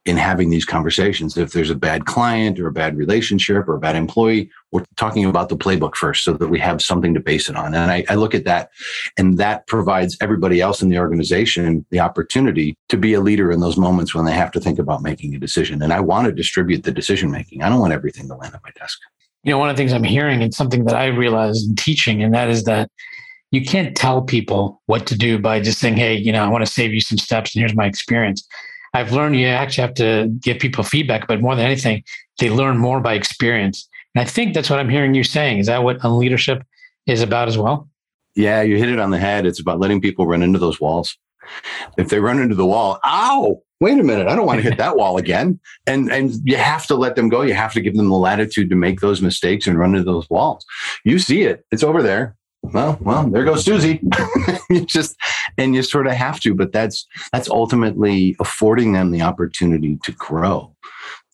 in 0.05 0.17
having 0.17 0.51
these 0.51 0.65
conversations. 0.65 1.37
If 1.37 1.53
there's 1.53 1.71
a 1.71 1.77
bad 1.77 2.07
client 2.07 2.59
or 2.59 2.67
a 2.67 2.73
bad 2.73 2.97
relationship 2.97 3.69
or 3.69 3.75
a 3.75 3.79
bad 3.79 3.95
employee, 3.95 4.51
we're 4.73 4.85
talking 4.97 5.25
about 5.25 5.49
the 5.49 5.57
playbook 5.57 5.95
first 5.95 6.25
so 6.25 6.33
that 6.33 6.49
we 6.49 6.59
have 6.59 6.83
something 6.83 7.15
to 7.15 7.21
base 7.21 7.49
it 7.49 7.57
on. 7.57 7.75
And 7.75 7.91
I, 7.91 8.05
I, 8.09 8.17
look 8.17 8.35
at 8.35 8.45
that, 8.45 8.71
and 9.17 9.39
that 9.39 9.67
provides 9.69 10.17
everybody 10.21 10.61
else 10.61 10.83
in 10.83 10.89
the 10.89 10.99
organization 10.99 11.87
the 11.91 12.01
opportunity 12.01 12.75
to 12.89 12.97
be 12.97 13.15
a 13.15 13.21
leader 13.21 13.53
in 13.53 13.61
those 13.61 13.77
moments 13.77 14.15
when 14.15 14.25
they 14.25 14.33
have 14.33 14.51
to 14.53 14.61
think 14.61 14.79
about 14.79 15.03
making 15.03 15.35
a 15.35 15.39
decision. 15.39 15.83
And 15.83 15.93
I 15.93 16.01
want 16.01 16.27
to 16.27 16.33
distribute 16.33 16.83
the 16.83 16.93
decision 16.93 17.31
making. 17.31 17.63
I 17.63 17.69
don't 17.69 17.81
want 17.81 17.93
everything 17.93 18.27
to 18.29 18.35
land 18.35 18.55
on 18.55 18.61
my 18.65 18.71
desk. 18.79 18.99
You 19.45 19.53
know, 19.53 19.59
one 19.59 19.69
of 19.69 19.77
the 19.77 19.81
things 19.81 19.93
I'm 19.93 20.05
hearing 20.05 20.43
and 20.43 20.55
something 20.55 20.85
that 20.87 20.95
I 20.95 21.07
realized 21.07 21.69
in 21.69 21.77
teaching, 21.77 22.23
and 22.23 22.35
that 22.35 22.49
is 22.49 22.65
that 22.65 22.91
you 23.53 23.65
can't 23.65 23.95
tell 23.95 24.23
people 24.23 24.81
what 24.87 25.07
to 25.07 25.17
do 25.17 25.39
by 25.39 25.61
just 25.61 25.79
saying, 25.79 25.97
hey, 25.97 26.15
you 26.15 26.33
know, 26.33 26.43
I 26.43 26.49
want 26.49 26.65
to 26.65 26.73
save 26.73 26.93
you 26.93 27.01
some 27.01 27.19
steps 27.19 27.55
and 27.55 27.61
here's 27.61 27.77
my 27.77 27.87
experience 27.87 28.47
I've 28.95 29.13
learned 29.13 29.37
you 29.37 29.47
actually 29.47 29.83
have 29.83 29.95
to 29.95 30.29
give 30.41 30.59
people 30.59 30.85
feedback, 30.85 31.27
but 31.27 31.41
more 31.41 31.57
than 31.57 31.65
anything, 31.65 32.05
they 32.39 32.51
learn 32.51 32.79
more 32.79 33.01
by 33.01 33.15
experience. 33.15 33.89
And 34.15 34.23
I 34.23 34.29
think 34.29 34.55
that's 34.55 34.69
what 34.69 34.79
I'm 34.79 34.91
hearing 34.91 35.15
you 35.15 35.25
saying. 35.25 35.59
Is 35.59 35.67
that 35.67 35.83
what 35.83 36.05
leadership 36.05 36.63
is 37.07 37.23
about 37.23 37.49
as 37.49 37.57
well? 37.57 37.89
Yeah, 38.35 38.63
you 38.63 38.77
hit 38.77 38.91
it 38.91 38.99
on 38.99 39.11
the 39.11 39.19
head. 39.19 39.47
It's 39.47 39.61
about 39.61 39.81
letting 39.81 40.01
people 40.01 40.27
run 40.27 40.43
into 40.43 40.59
those 40.59 40.81
walls. 40.81 41.17
If 41.97 42.09
they 42.09 42.21
run 42.21 42.39
into 42.39 42.55
the 42.55 42.67
wall, 42.67 42.99
ow, 43.05 43.63
wait 43.81 43.99
a 43.99 44.03
minute, 44.03 44.29
I 44.29 44.37
don't 44.37 44.47
want 44.47 44.63
to 44.63 44.69
hit 44.69 44.79
that 44.79 44.97
wall 44.97 45.19
again. 45.19 45.59
And 45.87 46.11
and 46.11 46.35
you 46.45 46.57
have 46.57 46.87
to 46.87 46.95
let 46.95 47.17
them 47.17 47.29
go. 47.29 47.43
You 47.43 47.55
have 47.55 47.73
to 47.73 47.81
give 47.81 47.97
them 47.97 48.09
the 48.09 48.17
latitude 48.17 48.71
to 48.71 48.77
make 48.77 49.01
those 49.01 49.21
mistakes 49.21 49.67
and 49.67 49.79
run 49.79 49.95
into 49.95 50.11
those 50.11 50.29
walls. 50.31 50.65
You 51.05 51.19
see 51.19 51.43
it. 51.43 51.65
It's 51.73 51.83
over 51.83 52.03
there 52.03 52.37
well, 52.73 52.99
well, 53.01 53.29
there 53.29 53.45
goes 53.45 53.65
Susie. 53.65 54.01
you 54.71 54.85
just 54.85 55.17
and 55.59 55.75
you 55.75 55.83
sort 55.83 56.07
of 56.07 56.13
have 56.13 56.41
to, 56.41 56.55
but 56.55 56.73
that's 56.73 57.07
that's 57.33 57.49
ultimately 57.49 58.37
affording 58.41 58.93
them 58.93 59.11
the 59.11 59.23
opportunity 59.23 59.99
to 60.05 60.13
grow. 60.13 60.75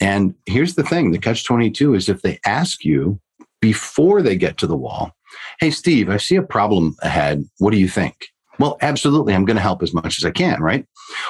And 0.01 0.35
here's 0.47 0.75
the 0.75 0.83
thing: 0.83 1.11
the 1.11 1.19
catch 1.19 1.45
twenty 1.45 1.71
two 1.71 1.95
is 1.95 2.09
if 2.09 2.23
they 2.23 2.39
ask 2.45 2.85
you 2.85 3.21
before 3.61 4.23
they 4.23 4.37
get 4.37 4.59
to 4.59 4.67
the 4.67 4.77
wall, 4.77 5.13
"Hey, 5.61 5.71
Steve, 5.71 6.09
I 6.09 6.17
see 6.17 6.37
a 6.37 6.43
problem 6.43 6.97
ahead. 7.03 7.45
What 7.59 7.73
do 7.73 7.79
you 7.79 7.89
think?" 7.89 8.29
Well, 8.59 8.77
absolutely, 8.81 9.35
I'm 9.35 9.45
going 9.45 9.57
to 9.57 9.63
help 9.63 9.83
as 9.83 9.95
much 9.95 10.19
as 10.19 10.25
I 10.25 10.31
can, 10.31 10.61
right? 10.61 10.85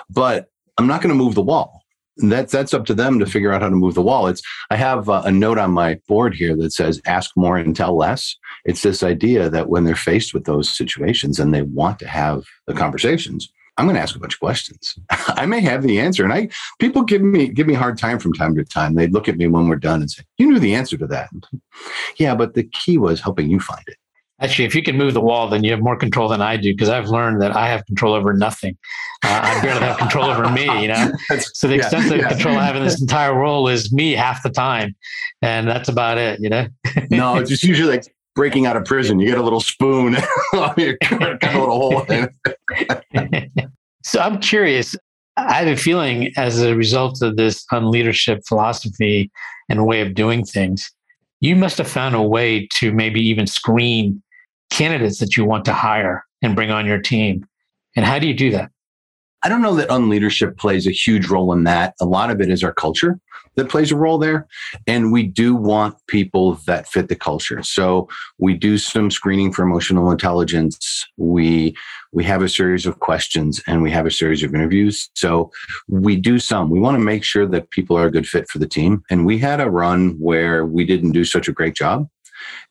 But 0.08 0.46
I'm 0.78 0.86
not 0.86 1.02
going 1.02 1.10
to 1.10 1.22
move 1.22 1.34
the 1.34 1.42
wall 1.42 1.77
that's 2.18 2.52
that's 2.52 2.74
up 2.74 2.84
to 2.86 2.94
them 2.94 3.18
to 3.18 3.26
figure 3.26 3.52
out 3.52 3.62
how 3.62 3.68
to 3.68 3.76
move 3.76 3.94
the 3.94 4.02
wall. 4.02 4.26
It's 4.26 4.42
I 4.70 4.76
have 4.76 5.08
a, 5.08 5.22
a 5.24 5.30
note 5.30 5.58
on 5.58 5.70
my 5.70 6.00
board 6.08 6.34
here 6.34 6.56
that 6.56 6.72
says 6.72 7.00
ask 7.06 7.30
more 7.36 7.56
and 7.56 7.74
tell 7.74 7.96
less. 7.96 8.36
It's 8.64 8.82
this 8.82 9.02
idea 9.02 9.48
that 9.50 9.68
when 9.68 9.84
they're 9.84 9.94
faced 9.94 10.34
with 10.34 10.44
those 10.44 10.68
situations 10.68 11.38
and 11.38 11.54
they 11.54 11.62
want 11.62 11.98
to 12.00 12.08
have 12.08 12.44
the 12.66 12.74
conversations, 12.74 13.50
I'm 13.78 13.86
going 13.86 13.94
to 13.94 14.02
ask 14.02 14.16
a 14.16 14.18
bunch 14.18 14.34
of 14.34 14.40
questions. 14.40 14.98
I 15.10 15.46
may 15.46 15.60
have 15.60 15.82
the 15.82 16.00
answer, 16.00 16.24
and 16.24 16.32
I 16.32 16.48
people 16.80 17.02
give 17.02 17.22
me 17.22 17.48
give 17.48 17.66
me 17.66 17.74
hard 17.74 17.96
time 17.96 18.18
from 18.18 18.32
time 18.32 18.56
to 18.56 18.64
time. 18.64 18.94
They 18.94 19.06
look 19.06 19.28
at 19.28 19.36
me 19.36 19.46
when 19.46 19.68
we're 19.68 19.76
done 19.76 20.00
and 20.00 20.10
say, 20.10 20.24
"You 20.36 20.48
knew 20.48 20.58
the 20.58 20.74
answer 20.74 20.96
to 20.98 21.06
that." 21.06 21.30
Yeah, 22.16 22.34
but 22.34 22.54
the 22.54 22.64
key 22.64 22.98
was 22.98 23.20
helping 23.20 23.48
you 23.48 23.60
find 23.60 23.84
it. 23.86 23.96
Actually, 24.40 24.66
if 24.66 24.74
you 24.74 24.82
can 24.82 24.96
move 24.96 25.14
the 25.14 25.20
wall, 25.20 25.48
then 25.48 25.64
you 25.64 25.70
have 25.72 25.80
more 25.80 25.96
control 25.96 26.28
than 26.28 26.40
I 26.40 26.56
do 26.56 26.72
because 26.72 26.88
I've 26.88 27.08
learned 27.08 27.42
that 27.42 27.56
I 27.56 27.66
have 27.68 27.84
control 27.86 28.14
over 28.14 28.32
nothing. 28.32 28.76
Uh, 29.24 29.40
I 29.42 29.60
barely 29.60 29.80
have 29.80 29.98
control 29.98 30.26
over 30.26 30.48
me, 30.50 30.64
you 30.80 30.88
know. 30.88 31.10
so 31.38 31.66
the 31.66 31.74
extent 31.74 32.06
yeah, 32.06 32.14
of 32.14 32.20
yeah. 32.20 32.28
control 32.28 32.56
I 32.56 32.64
have 32.64 32.76
in 32.76 32.84
this 32.84 33.00
entire 33.00 33.34
world 33.34 33.68
is 33.70 33.92
me 33.92 34.12
half 34.12 34.42
the 34.42 34.50
time, 34.50 34.94
and 35.42 35.66
that's 35.68 35.88
about 35.88 36.18
it, 36.18 36.38
you 36.40 36.48
know. 36.48 36.68
no, 37.10 37.36
it's 37.38 37.50
just 37.50 37.64
usually 37.64 37.90
like 37.90 38.14
breaking 38.36 38.66
out 38.66 38.76
of 38.76 38.84
prison. 38.84 39.18
You 39.18 39.26
get 39.26 39.38
a 39.38 39.42
little 39.42 39.60
spoon, 39.60 40.16
you 40.76 40.96
cut 41.02 41.42
a 41.42 41.58
little 41.58 41.80
hole 41.80 42.02
in. 42.02 42.30
so 44.04 44.20
I'm 44.20 44.38
curious. 44.38 44.94
I 45.36 45.54
have 45.54 45.68
a 45.68 45.76
feeling 45.76 46.32
as 46.36 46.62
a 46.62 46.76
result 46.76 47.22
of 47.22 47.36
this 47.36 47.64
unleadership 47.72 48.46
philosophy 48.46 49.30
and 49.68 49.86
way 49.86 50.00
of 50.00 50.14
doing 50.14 50.44
things, 50.44 50.90
you 51.40 51.56
must 51.56 51.78
have 51.78 51.88
found 51.88 52.14
a 52.14 52.22
way 52.22 52.68
to 52.78 52.92
maybe 52.92 53.20
even 53.20 53.46
screen 53.46 54.22
candidates 54.70 55.18
that 55.18 55.36
you 55.36 55.44
want 55.44 55.64
to 55.66 55.72
hire 55.72 56.24
and 56.42 56.54
bring 56.54 56.70
on 56.70 56.86
your 56.86 57.00
team. 57.00 57.46
And 57.96 58.04
how 58.04 58.18
do 58.18 58.26
you 58.26 58.34
do 58.34 58.50
that? 58.52 58.70
I 59.42 59.48
don't 59.48 59.62
know 59.62 59.76
that 59.76 59.88
unleadership 59.88 60.56
plays 60.56 60.86
a 60.86 60.92
huge 60.92 61.28
role 61.28 61.52
in 61.52 61.64
that. 61.64 61.94
A 62.00 62.04
lot 62.04 62.30
of 62.30 62.40
it 62.40 62.50
is 62.50 62.64
our 62.64 62.72
culture 62.72 63.20
that 63.54 63.68
plays 63.68 63.92
a 63.92 63.96
role 63.96 64.18
there. 64.18 64.46
And 64.86 65.12
we 65.12 65.24
do 65.24 65.54
want 65.54 65.96
people 66.06 66.54
that 66.66 66.88
fit 66.88 67.08
the 67.08 67.16
culture. 67.16 67.62
So 67.62 68.08
we 68.38 68.54
do 68.54 68.78
some 68.78 69.10
screening 69.10 69.52
for 69.52 69.62
emotional 69.62 70.10
intelligence. 70.10 71.06
We 71.16 71.76
we 72.12 72.24
have 72.24 72.42
a 72.42 72.48
series 72.48 72.86
of 72.86 73.00
questions 73.00 73.62
and 73.66 73.82
we 73.82 73.90
have 73.90 74.06
a 74.06 74.10
series 74.10 74.42
of 74.42 74.54
interviews. 74.54 75.10
So 75.14 75.50
we 75.88 76.16
do 76.16 76.38
some. 76.38 76.70
We 76.70 76.80
want 76.80 76.94
to 76.96 77.04
make 77.04 77.22
sure 77.22 77.46
that 77.46 77.70
people 77.70 77.98
are 77.98 78.06
a 78.06 78.10
good 78.10 78.26
fit 78.26 78.48
for 78.48 78.58
the 78.58 78.66
team. 78.66 79.02
And 79.10 79.26
we 79.26 79.38
had 79.38 79.60
a 79.60 79.70
run 79.70 80.12
where 80.18 80.64
we 80.64 80.84
didn't 80.84 81.12
do 81.12 81.24
such 81.24 81.48
a 81.48 81.52
great 81.52 81.74
job 81.74 82.08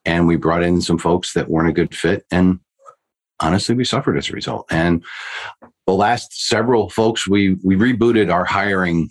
and 0.05 0.27
we 0.27 0.35
brought 0.35 0.63
in 0.63 0.81
some 0.81 0.97
folks 0.97 1.33
that 1.33 1.49
weren't 1.49 1.69
a 1.69 1.73
good 1.73 1.95
fit 1.95 2.25
and 2.31 2.59
honestly 3.39 3.75
we 3.75 3.83
suffered 3.83 4.17
as 4.17 4.29
a 4.29 4.33
result 4.33 4.65
and 4.71 5.03
the 5.87 5.93
last 5.93 6.47
several 6.47 6.89
folks, 6.89 7.27
we 7.27 7.57
we 7.63 7.75
rebooted 7.75 8.31
our 8.31 8.45
hiring 8.45 9.09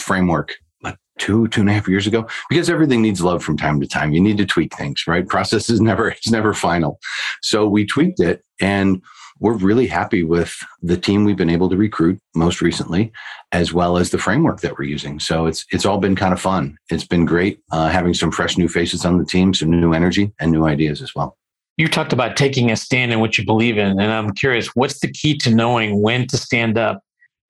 framework 0.00 0.54
like 0.82 0.96
two 1.18 1.46
two 1.48 1.60
and 1.60 1.70
a 1.70 1.74
half 1.74 1.86
years 1.86 2.06
ago 2.06 2.26
because 2.48 2.70
everything 2.70 3.02
needs 3.02 3.22
love 3.22 3.44
from 3.44 3.56
time 3.56 3.78
to 3.80 3.86
time. 3.86 4.12
You 4.12 4.20
need 4.20 4.38
to 4.38 4.46
tweak 4.46 4.74
things, 4.74 5.04
right? 5.06 5.28
Process 5.28 5.70
is 5.70 5.80
never 5.82 6.08
it's 6.08 6.30
never 6.30 6.54
final. 6.54 6.98
So 7.42 7.68
we 7.68 7.86
tweaked 7.86 8.20
it 8.20 8.42
and 8.60 9.02
we're 9.40 9.54
really 9.54 9.86
happy 9.86 10.22
with 10.22 10.56
the 10.82 10.96
team 10.96 11.24
we've 11.24 11.36
been 11.36 11.50
able 11.50 11.68
to 11.68 11.76
recruit 11.76 12.18
most 12.34 12.60
recently, 12.60 13.12
as 13.52 13.72
well 13.72 13.96
as 13.96 14.10
the 14.10 14.18
framework 14.18 14.60
that 14.60 14.78
we're 14.78 14.84
using. 14.84 15.18
So 15.20 15.46
it's 15.46 15.64
it's 15.70 15.84
all 15.84 15.98
been 15.98 16.16
kind 16.16 16.32
of 16.32 16.40
fun. 16.40 16.76
It's 16.90 17.06
been 17.06 17.24
great 17.24 17.60
uh, 17.72 17.88
having 17.88 18.14
some 18.14 18.30
fresh 18.30 18.56
new 18.56 18.68
faces 18.68 19.04
on 19.04 19.18
the 19.18 19.24
team, 19.24 19.52
some 19.54 19.70
new 19.70 19.92
energy 19.92 20.32
and 20.40 20.52
new 20.52 20.66
ideas 20.66 21.02
as 21.02 21.14
well. 21.14 21.36
You 21.76 21.88
talked 21.88 22.12
about 22.12 22.36
taking 22.36 22.70
a 22.70 22.76
stand 22.76 23.12
in 23.12 23.18
what 23.18 23.36
you 23.36 23.44
believe 23.44 23.78
in, 23.78 23.98
and 23.98 24.12
I'm 24.12 24.32
curious, 24.32 24.68
what's 24.76 25.00
the 25.00 25.10
key 25.10 25.36
to 25.38 25.52
knowing 25.52 26.00
when 26.00 26.28
to 26.28 26.36
stand 26.36 26.78
up 26.78 27.00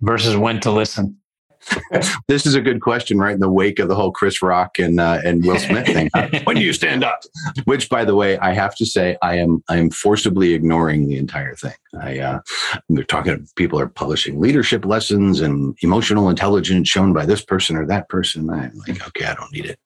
versus 0.01 0.37
when 0.37 0.61
to 0.61 0.71
listen? 0.71 1.19
this 2.29 2.47
is 2.47 2.55
a 2.55 2.61
good 2.61 2.81
question, 2.81 3.19
right 3.19 3.35
in 3.35 3.41
the 3.41 3.51
wake 3.51 3.79
of 3.79 3.89
the 3.89 3.95
whole 3.95 4.13
Chris 4.13 4.43
Rock 4.43 4.79
and 4.79 5.01
uh, 5.01 5.21
and 5.25 5.45
Will 5.45 5.59
Smith 5.59 5.87
thing. 5.87 6.11
when 6.45 6.57
do 6.57 6.63
you 6.63 6.73
stand 6.73 7.05
up? 7.05 7.23
Which, 7.65 7.89
by 7.89 8.05
the 8.05 8.15
way, 8.15 8.39
I 8.39 8.53
have 8.53 8.75
to 8.77 8.87
say, 8.87 9.17
I 9.23 9.37
am 9.37 9.63
I 9.69 9.77
am 9.79 9.91
forcibly 9.91 10.55
ignoring 10.55 11.09
the 11.09 11.17
entire 11.17 11.55
thing. 11.55 11.75
I 12.01 12.19
uh, 12.19 12.41
they're 12.89 13.05
talking. 13.05 13.47
People 13.57 13.79
are 13.79 13.89
publishing 13.89 14.41
leadership 14.41 14.85
lessons 14.85 15.41
and 15.41 15.77
emotional 15.83 16.29
intelligence 16.29 16.89
shown 16.89 17.13
by 17.13 17.27
this 17.27 17.45
person 17.45 17.77
or 17.77 17.87
that 17.87 18.09
person. 18.09 18.51
I'm 18.51 18.77
like, 18.87 19.07
okay, 19.09 19.27
I 19.27 19.35
don't 19.35 19.53
need 19.53 19.67
it. 19.67 19.79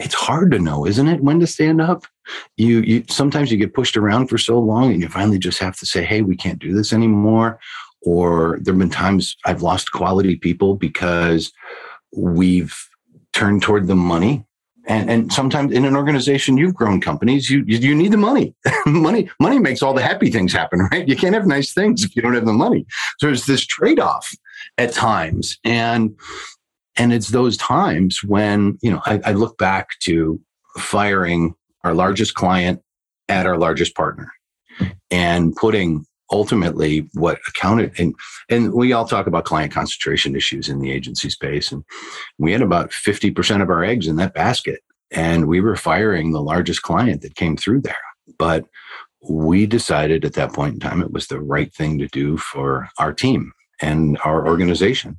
It's 0.00 0.14
hard 0.14 0.50
to 0.52 0.58
know, 0.58 0.86
isn't 0.86 1.08
it, 1.08 1.22
when 1.22 1.40
to 1.40 1.46
stand 1.46 1.80
up? 1.80 2.04
You 2.56 2.80
you 2.80 3.04
sometimes 3.08 3.50
you 3.50 3.58
get 3.58 3.74
pushed 3.74 3.96
around 3.96 4.28
for 4.28 4.38
so 4.38 4.58
long, 4.58 4.92
and 4.92 5.02
you 5.02 5.08
finally 5.08 5.38
just 5.38 5.58
have 5.58 5.76
to 5.78 5.86
say, 5.86 6.04
hey, 6.04 6.22
we 6.22 6.36
can't 6.36 6.58
do 6.58 6.74
this 6.74 6.92
anymore 6.92 7.58
or 8.02 8.58
there 8.60 8.72
have 8.72 8.78
been 8.78 8.90
times 8.90 9.36
I've 9.44 9.62
lost 9.62 9.92
quality 9.92 10.36
people 10.36 10.76
because 10.76 11.52
we've 12.16 12.76
turned 13.32 13.62
toward 13.62 13.86
the 13.86 13.96
money. 13.96 14.44
And, 14.86 15.10
and 15.10 15.32
sometimes 15.32 15.72
in 15.72 15.84
an 15.84 15.94
organization, 15.94 16.56
you've 16.56 16.74
grown 16.74 17.00
companies, 17.00 17.50
you, 17.50 17.62
you, 17.66 17.94
need 17.94 18.10
the 18.10 18.16
money. 18.16 18.54
money. 18.86 19.28
Money 19.38 19.58
makes 19.58 19.82
all 19.82 19.92
the 19.92 20.02
happy 20.02 20.30
things 20.30 20.52
happen, 20.52 20.80
right? 20.92 21.06
You 21.06 21.16
can't 21.16 21.34
have 21.34 21.46
nice 21.46 21.74
things 21.74 22.04
if 22.04 22.16
you 22.16 22.22
don't 22.22 22.34
have 22.34 22.46
the 22.46 22.52
money. 22.54 22.86
So 23.18 23.26
there's 23.26 23.44
this 23.44 23.66
trade-off 23.66 24.30
at 24.78 24.92
times. 24.92 25.58
And 25.64 26.16
and 26.96 27.12
it's 27.12 27.28
those 27.28 27.56
times 27.56 28.24
when, 28.24 28.76
you 28.82 28.90
know, 28.90 29.00
I, 29.06 29.20
I 29.24 29.32
look 29.32 29.56
back 29.56 29.90
to 30.00 30.40
firing 30.78 31.54
our 31.84 31.94
largest 31.94 32.34
client 32.34 32.82
at 33.28 33.46
our 33.46 33.56
largest 33.56 33.94
partner 33.94 34.32
and 35.10 35.54
putting 35.54 36.04
ultimately 36.30 37.08
what 37.14 37.38
accounted 37.48 37.98
and 37.98 38.14
and 38.48 38.72
we 38.72 38.92
all 38.92 39.06
talk 39.06 39.26
about 39.26 39.44
client 39.44 39.72
concentration 39.72 40.36
issues 40.36 40.68
in 40.68 40.78
the 40.78 40.90
agency 40.90 41.30
space 41.30 41.72
and 41.72 41.84
we 42.38 42.52
had 42.52 42.62
about 42.62 42.90
50% 42.90 43.62
of 43.62 43.70
our 43.70 43.82
eggs 43.82 44.06
in 44.06 44.16
that 44.16 44.34
basket 44.34 44.80
and 45.10 45.46
we 45.46 45.60
were 45.60 45.76
firing 45.76 46.32
the 46.32 46.42
largest 46.42 46.82
client 46.82 47.22
that 47.22 47.34
came 47.34 47.56
through 47.56 47.80
there. 47.80 47.96
But 48.38 48.66
we 49.28 49.66
decided 49.66 50.24
at 50.24 50.34
that 50.34 50.52
point 50.52 50.74
in 50.74 50.80
time 50.80 51.02
it 51.02 51.12
was 51.12 51.26
the 51.26 51.40
right 51.40 51.72
thing 51.74 51.98
to 51.98 52.06
do 52.08 52.36
for 52.36 52.88
our 52.98 53.12
team 53.12 53.52
and 53.80 54.18
our 54.24 54.46
organization. 54.46 55.18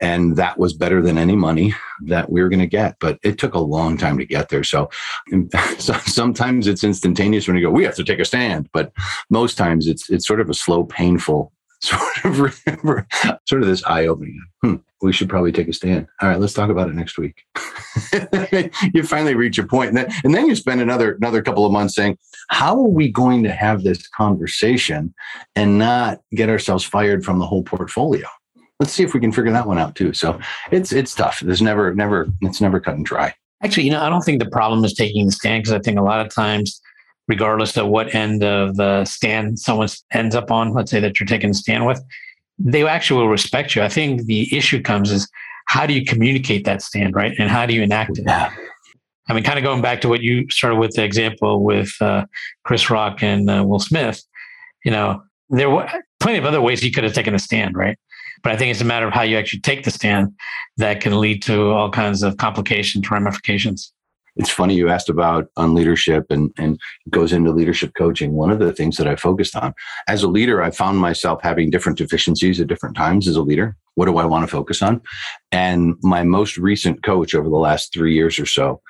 And 0.00 0.36
that 0.36 0.58
was 0.58 0.72
better 0.74 1.02
than 1.02 1.18
any 1.18 1.36
money 1.36 1.74
that 2.04 2.30
we 2.30 2.42
were 2.42 2.48
going 2.48 2.60
to 2.60 2.66
get. 2.66 2.96
But 3.00 3.18
it 3.22 3.38
took 3.38 3.54
a 3.54 3.60
long 3.60 3.96
time 3.96 4.18
to 4.18 4.26
get 4.26 4.48
there. 4.48 4.64
So, 4.64 4.90
so, 5.78 5.94
sometimes 6.04 6.66
it's 6.66 6.84
instantaneous 6.84 7.46
when 7.46 7.56
you 7.56 7.62
go, 7.62 7.70
we 7.70 7.84
have 7.84 7.96
to 7.96 8.04
take 8.04 8.18
a 8.18 8.24
stand. 8.24 8.68
But 8.72 8.92
most 9.30 9.56
times 9.56 9.86
it's 9.86 10.10
it's 10.10 10.26
sort 10.26 10.40
of 10.40 10.50
a 10.50 10.54
slow, 10.54 10.84
painful 10.84 11.52
sort 11.80 12.24
of 12.24 12.54
sort 13.46 13.62
of 13.62 13.68
this 13.68 13.84
eye 13.84 14.06
opening. 14.06 14.40
Hmm, 14.62 14.76
we 15.02 15.12
should 15.12 15.28
probably 15.28 15.52
take 15.52 15.68
a 15.68 15.72
stand. 15.72 16.06
All 16.20 16.28
right, 16.28 16.40
let's 16.40 16.54
talk 16.54 16.70
about 16.70 16.88
it 16.88 16.94
next 16.94 17.18
week. 17.18 17.44
you 18.94 19.02
finally 19.02 19.34
reach 19.34 19.58
a 19.58 19.64
point, 19.66 19.88
and 19.88 19.98
then, 19.98 20.10
and 20.24 20.34
then 20.34 20.46
you 20.46 20.56
spend 20.56 20.80
another 20.80 21.14
another 21.14 21.42
couple 21.42 21.66
of 21.66 21.72
months 21.72 21.94
saying, 21.94 22.16
"How 22.48 22.74
are 22.76 22.88
we 22.88 23.10
going 23.10 23.42
to 23.44 23.52
have 23.52 23.82
this 23.82 24.06
conversation 24.08 25.14
and 25.54 25.78
not 25.78 26.20
get 26.32 26.48
ourselves 26.48 26.84
fired 26.84 27.24
from 27.24 27.38
the 27.38 27.46
whole 27.46 27.62
portfolio?" 27.62 28.26
Let's 28.78 28.92
see 28.92 29.02
if 29.02 29.14
we 29.14 29.20
can 29.20 29.32
figure 29.32 29.52
that 29.52 29.66
one 29.66 29.78
out 29.78 29.94
too. 29.94 30.12
So 30.12 30.38
it's 30.70 30.92
it's 30.92 31.14
tough. 31.14 31.40
There's 31.40 31.62
never 31.62 31.94
never 31.94 32.28
it's 32.42 32.60
never 32.60 32.80
cut 32.80 32.94
and 32.94 33.06
dry. 33.06 33.34
Actually, 33.62 33.84
you 33.84 33.90
know, 33.90 34.02
I 34.02 34.10
don't 34.10 34.22
think 34.22 34.42
the 34.42 34.50
problem 34.50 34.84
is 34.84 34.92
taking 34.92 35.26
the 35.26 35.32
stand 35.32 35.62
because 35.62 35.72
I 35.72 35.78
think 35.78 35.98
a 35.98 36.02
lot 36.02 36.24
of 36.24 36.32
times 36.34 36.80
regardless 37.28 37.76
of 37.76 37.88
what 37.88 38.14
end 38.14 38.42
of 38.42 38.76
the 38.76 39.04
stand 39.04 39.58
someone 39.58 39.88
ends 40.12 40.34
up 40.34 40.50
on, 40.50 40.72
let's 40.72 40.90
say 40.90 41.00
that 41.00 41.18
you're 41.18 41.26
taking 41.26 41.50
a 41.50 41.54
stand 41.54 41.86
with, 41.86 42.02
they 42.58 42.86
actually 42.86 43.20
will 43.20 43.28
respect 43.28 43.74
you. 43.74 43.82
I 43.82 43.88
think 43.88 44.26
the 44.26 44.54
issue 44.56 44.80
comes 44.80 45.10
is 45.10 45.28
how 45.66 45.86
do 45.86 45.92
you 45.92 46.04
communicate 46.04 46.64
that 46.64 46.82
stand, 46.82 47.14
right? 47.14 47.34
And 47.38 47.50
how 47.50 47.66
do 47.66 47.74
you 47.74 47.82
enact 47.82 48.18
it? 48.18 48.24
Yeah. 48.26 48.52
I 49.28 49.34
mean, 49.34 49.44
kind 49.44 49.58
of 49.58 49.64
going 49.64 49.82
back 49.82 50.00
to 50.02 50.08
what 50.08 50.22
you 50.22 50.48
started 50.50 50.76
with 50.76 50.94
the 50.94 51.04
example 51.04 51.64
with 51.64 51.90
uh, 52.00 52.26
Chris 52.64 52.90
Rock 52.90 53.22
and 53.22 53.50
uh, 53.50 53.64
Will 53.66 53.80
Smith, 53.80 54.22
you 54.84 54.90
know, 54.90 55.22
there 55.50 55.70
were 55.70 55.88
plenty 56.20 56.38
of 56.38 56.44
other 56.44 56.60
ways 56.60 56.80
he 56.80 56.90
could 56.90 57.04
have 57.04 57.12
taken 57.12 57.34
a 57.34 57.38
stand, 57.38 57.76
right? 57.76 57.98
But 58.42 58.52
I 58.52 58.56
think 58.56 58.70
it's 58.70 58.80
a 58.80 58.84
matter 58.84 59.06
of 59.06 59.12
how 59.12 59.22
you 59.22 59.36
actually 59.36 59.60
take 59.60 59.84
the 59.84 59.90
stand 59.90 60.32
that 60.76 61.00
can 61.00 61.18
lead 61.18 61.42
to 61.44 61.70
all 61.70 61.90
kinds 61.90 62.22
of 62.22 62.36
complications, 62.36 63.10
ramifications 63.10 63.92
it's 64.36 64.50
funny 64.50 64.74
you 64.74 64.88
asked 64.88 65.08
about 65.08 65.48
unleadership 65.56 66.24
and 66.30 66.50
and 66.58 66.78
goes 67.10 67.32
into 67.32 67.52
leadership 67.52 67.92
coaching. 67.96 68.32
One 68.32 68.50
of 68.50 68.58
the 68.58 68.72
things 68.72 68.96
that 68.96 69.08
i 69.08 69.16
focused 69.16 69.56
on 69.56 69.74
as 70.08 70.22
a 70.22 70.28
leader 70.28 70.62
i 70.62 70.70
found 70.70 70.98
myself 70.98 71.40
having 71.42 71.70
different 71.70 71.98
deficiencies 71.98 72.60
at 72.60 72.68
different 72.68 72.96
times 72.96 73.28
as 73.28 73.36
a 73.36 73.42
leader. 73.42 73.76
What 73.94 74.06
do 74.06 74.18
i 74.18 74.24
want 74.24 74.44
to 74.44 74.50
focus 74.50 74.82
on? 74.82 75.00
And 75.52 75.94
my 76.02 76.22
most 76.22 76.58
recent 76.58 77.02
coach 77.02 77.34
over 77.34 77.48
the 77.48 77.56
last 77.56 77.92
three 77.92 78.14
years 78.14 78.38
or 78.38 78.46
so 78.46 78.80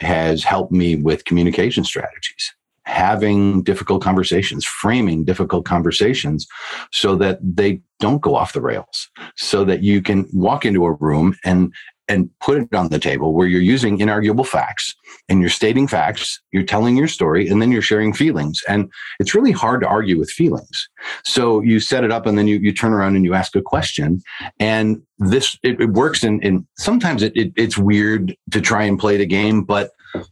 has 0.00 0.44
helped 0.44 0.72
me 0.72 0.96
with 0.96 1.24
communication 1.24 1.84
strategies 1.84 2.54
having 2.90 3.62
difficult 3.62 4.02
conversations, 4.02 4.64
framing 4.64 5.24
difficult 5.24 5.64
conversations 5.64 6.46
so 6.90 7.14
that 7.14 7.38
they 7.42 7.80
don't 8.00 8.20
go 8.20 8.34
off 8.34 8.52
the 8.52 8.60
rails, 8.60 9.08
so 9.36 9.64
that 9.64 9.82
you 9.82 10.02
can 10.02 10.28
walk 10.32 10.64
into 10.64 10.84
a 10.84 10.92
room 10.94 11.36
and 11.44 11.72
and 12.10 12.28
put 12.40 12.58
it 12.58 12.74
on 12.74 12.88
the 12.88 12.98
table 12.98 13.32
where 13.32 13.46
you're 13.46 13.60
using 13.60 13.96
inarguable 13.98 14.44
facts 14.44 14.96
and 15.28 15.40
you're 15.40 15.48
stating 15.48 15.86
facts, 15.86 16.40
you're 16.50 16.64
telling 16.64 16.96
your 16.96 17.06
story, 17.06 17.48
and 17.48 17.62
then 17.62 17.70
you're 17.70 17.80
sharing 17.80 18.12
feelings. 18.12 18.60
And 18.68 18.90
it's 19.20 19.32
really 19.32 19.52
hard 19.52 19.80
to 19.82 19.86
argue 19.86 20.18
with 20.18 20.28
feelings. 20.28 20.88
So 21.24 21.60
you 21.60 21.78
set 21.78 22.02
it 22.02 22.10
up 22.10 22.26
and 22.26 22.36
then 22.36 22.48
you, 22.48 22.56
you 22.56 22.72
turn 22.72 22.92
around 22.92 23.14
and 23.14 23.24
you 23.24 23.32
ask 23.32 23.54
a 23.54 23.62
question. 23.62 24.20
And 24.58 25.00
this, 25.18 25.56
it, 25.62 25.80
it 25.80 25.90
works 25.90 26.24
in, 26.24 26.42
in 26.42 26.66
sometimes 26.76 27.22
it, 27.22 27.32
it, 27.36 27.52
it's 27.56 27.78
weird 27.78 28.36
to 28.50 28.60
try 28.60 28.82
and 28.82 28.98
play 28.98 29.16
the 29.16 29.26
game, 29.26 29.62
but 29.62 29.90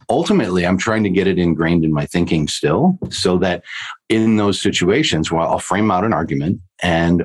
ultimately 0.09 0.67
i'm 0.67 0.77
trying 0.77 1.03
to 1.03 1.09
get 1.09 1.25
it 1.25 1.39
ingrained 1.39 1.85
in 1.85 1.93
my 1.93 2.05
thinking 2.05 2.49
still 2.49 2.99
so 3.09 3.37
that 3.37 3.63
in 4.09 4.35
those 4.35 4.59
situations 4.59 5.31
well 5.31 5.47
i'll 5.49 5.57
frame 5.57 5.89
out 5.89 6.03
an 6.03 6.11
argument 6.11 6.59
and 6.83 7.23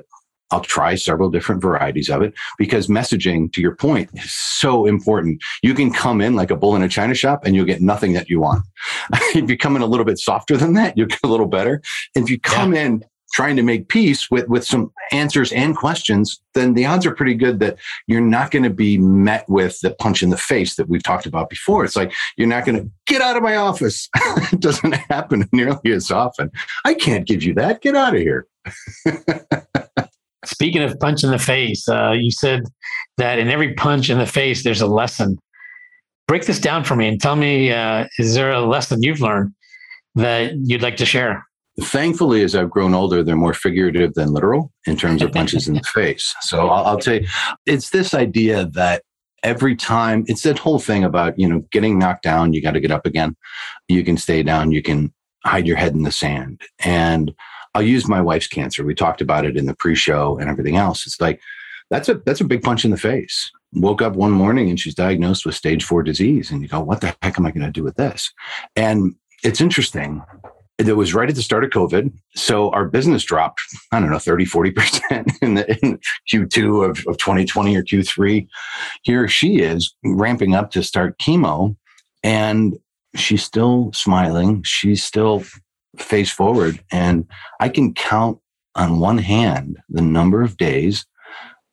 I'll 0.51 0.61
try 0.61 0.95
several 0.95 1.31
different 1.31 1.63
varieties 1.63 2.09
of 2.09 2.23
it 2.23 2.35
because 2.59 2.87
messaging, 2.87 3.53
to 3.55 3.61
your 3.61 3.75
point, 3.75 4.11
is 4.15 4.33
so 4.33 4.87
important. 4.87 5.43
You 5.63 5.75
can 5.75 5.93
come 5.93 6.21
in 6.21 6.37
like 6.37 6.51
a 6.51 6.57
bull 6.57 6.77
in 6.77 6.83
a 6.83 6.89
china 6.89 7.15
shop 7.15 7.45
and 7.45 7.55
you'll 7.55 7.65
get 7.65 7.81
nothing 7.81 8.13
that 8.13 8.29
you 8.29 8.41
want. 8.41 8.65
if 9.35 9.49
you 9.49 9.57
come 9.57 9.77
in 9.77 9.83
a 9.83 9.87
little 9.87 10.07
bit 10.07 10.19
softer 10.19 10.57
than 10.57 10.75
that, 10.75 10.97
you'll 10.97 11.09
get 11.09 11.21
a 11.25 11.29
little 11.29 11.47
better. 11.47 11.83
If 12.15 12.31
you 12.31 12.39
come 12.39 12.75
yeah. 12.75 12.85
in 12.85 13.05
trying 13.35 13.57
to 13.57 13.63
make 13.63 13.89
peace 13.89 14.31
with, 14.31 14.49
with 14.49 14.65
some 14.65 14.93
answers 15.11 15.51
and 15.53 15.77
questions, 15.77 16.41
then 16.55 16.75
the 16.75 16.87
odds 16.87 17.05
are 17.05 17.15
pretty 17.15 17.35
good 17.35 17.59
that 17.59 17.77
you're 18.07 18.21
not 18.21 18.53
going 18.53 18.63
to 18.63 18.71
be 18.71 18.97
met 18.97 19.45
with 19.49 19.81
the 19.81 19.91
punch 19.97 20.23
in 20.23 20.31
the 20.31 20.37
face 20.37 20.77
that 20.77 20.89
we've 20.89 21.03
talked 21.03 21.27
about 21.27 21.51
before. 21.51 21.85
It's 21.85 21.97
like, 21.97 22.13
you're 22.37 22.47
not 22.47 22.65
going 22.65 22.81
to 22.81 22.89
get 23.07 23.21
out 23.21 23.37
of 23.37 23.43
my 23.43 23.57
office. 23.57 24.09
it 24.53 24.61
doesn't 24.61 24.93
happen 24.93 25.49
nearly 25.51 25.93
as 25.93 26.13
often. 26.13 26.53
I 26.85 26.95
can't 26.95 27.27
give 27.27 27.43
you 27.43 27.55
that. 27.55 27.83
Get 27.83 27.97
out 27.97 28.15
of 28.15 28.21
here. 28.21 28.47
Speaking 30.47 30.83
of 30.83 30.99
punch 31.01 31.25
in 31.25 31.31
the 31.31 31.39
face, 31.39 31.89
uh, 31.89 32.13
you 32.13 32.31
said 32.31 32.63
that 33.19 33.39
in 33.39 33.49
every 33.49 33.75
punch 33.75 34.11
in 34.11 34.19
the 34.19 34.27
face, 34.27 34.65
there's 34.65 34.81
a 34.81 34.87
lesson. 34.87 35.39
Break 36.27 36.47
this 36.47 36.59
down 36.59 36.85
for 36.85 36.97
me 36.97 37.09
and 37.09 37.21
tell 37.21 37.37
me 37.37 37.71
uh, 37.73 38.07
is 38.19 38.35
there 38.35 38.51
a 38.53 38.61
lesson 38.61 39.03
you've 39.03 39.21
learned 39.21 39.53
that 40.15 40.55
you'd 40.63 40.83
like 40.83 40.97
to 40.97 41.07
share? 41.07 41.45
Thankfully, 41.81 42.43
as 42.43 42.55
I've 42.55 42.71
grown 42.71 42.95
older, 42.95 43.23
they're 43.23 43.35
more 43.35 43.53
figurative 43.53 44.15
than 44.15 44.33
literal 44.33 44.73
in 44.87 44.97
terms 44.97 45.23
of 45.23 45.33
punches 45.33 45.67
in 45.67 45.75
the 45.75 45.83
face. 45.95 46.35
So 46.41 46.69
I'll, 46.69 46.87
I'll 46.87 46.99
tell 46.99 47.15
you, 47.15 47.27
it's 47.67 47.91
this 47.91 48.15
idea 48.15 48.67
that 48.75 49.03
every 49.45 49.77
time 49.77 50.25
it's 50.27 50.43
that 50.43 50.59
whole 50.59 50.79
thing 50.79 51.05
about 51.05 51.39
you 51.39 51.47
know 51.47 51.63
getting 51.71 51.99
knocked 51.99 52.23
down 52.23 52.53
you 52.53 52.63
got 52.63 52.73
to 52.73 52.81
get 52.81 52.91
up 52.91 53.07
again 53.07 53.37
you 53.89 54.03
can 54.03 54.17
stay 54.17 54.43
down 54.43 54.73
you 54.73 54.83
can 54.83 55.13
hide 55.45 55.67
your 55.67 55.77
head 55.77 55.93
in 55.93 56.03
the 56.03 56.11
sand 56.11 56.63
and 56.83 57.33
I'll 57.75 57.83
use 57.83 58.09
my 58.09 58.21
wife's 58.21 58.47
cancer. 58.47 58.85
We 58.85 58.95
talked 58.95 59.21
about 59.21 59.45
it 59.45 59.57
in 59.57 59.67
the 59.67 59.75
pre-show 59.75 60.39
and 60.39 60.49
everything 60.49 60.77
else. 60.77 61.07
It's 61.07 61.21
like 61.21 61.41
that's 61.91 62.09
a 62.09 62.15
that's 62.27 62.41
a 62.41 62.45
big 62.45 62.63
punch 62.63 62.85
in 62.85 62.91
the 62.91 62.97
face. 62.97 63.51
Woke 63.73 64.03
up 64.03 64.15
one 64.15 64.31
morning 64.31 64.71
and 64.71 64.79
she's 64.79 64.95
diagnosed 64.95 65.45
with 65.45 65.55
stage 65.55 65.85
four 65.85 66.03
disease, 66.03 66.51
and 66.51 66.63
you 66.63 66.69
go, 66.69 66.81
"What 66.81 67.01
the 67.01 67.15
heck 67.23 67.39
am 67.39 67.47
I 67.47 67.51
going 67.51 67.67
to 67.67 67.73
do 67.73 67.85
with 67.85 67.97
this?" 67.97 68.33
And 68.77 69.15
it's 69.43 69.61
interesting. 69.61 70.23
It 70.77 70.97
was 70.97 71.15
right 71.15 71.29
at 71.29 71.37
the 71.37 71.43
start 71.43 71.63
of 71.63 71.71
COVID. 71.71 72.13
So 72.35 72.71
our 72.71 72.89
business 72.89 73.23
dropped, 73.23 73.61
I 73.93 74.01
don't 74.01 74.11
know, 74.11 74.19
30, 74.19 74.45
40% 74.45 75.37
in, 75.43 75.55
the, 75.55 75.79
in 75.85 76.01
Q2 76.33 76.91
of, 76.91 76.99
of 77.07 77.17
2020 77.19 77.77
or 77.77 77.85
Q3. 77.85 78.49
Here 79.03 79.29
she 79.29 79.61
is 79.61 79.95
ramping 80.03 80.57
up 80.57 80.73
to 80.73 80.83
start 80.83 81.17
chemo 81.21 81.77
and 82.25 82.77
she's 83.15 83.45
still 83.45 83.93
smiling. 83.93 84.63
She's 84.65 85.05
still 85.05 85.45
face 85.99 86.31
forward. 86.31 86.83
And 86.91 87.27
I 87.61 87.69
can 87.69 87.95
count 87.95 88.39
on 88.75 89.01
one 89.01 89.19
hand 89.19 89.79
the 89.89 90.03
number 90.03 90.43
of 90.43 90.57
days 90.57 91.07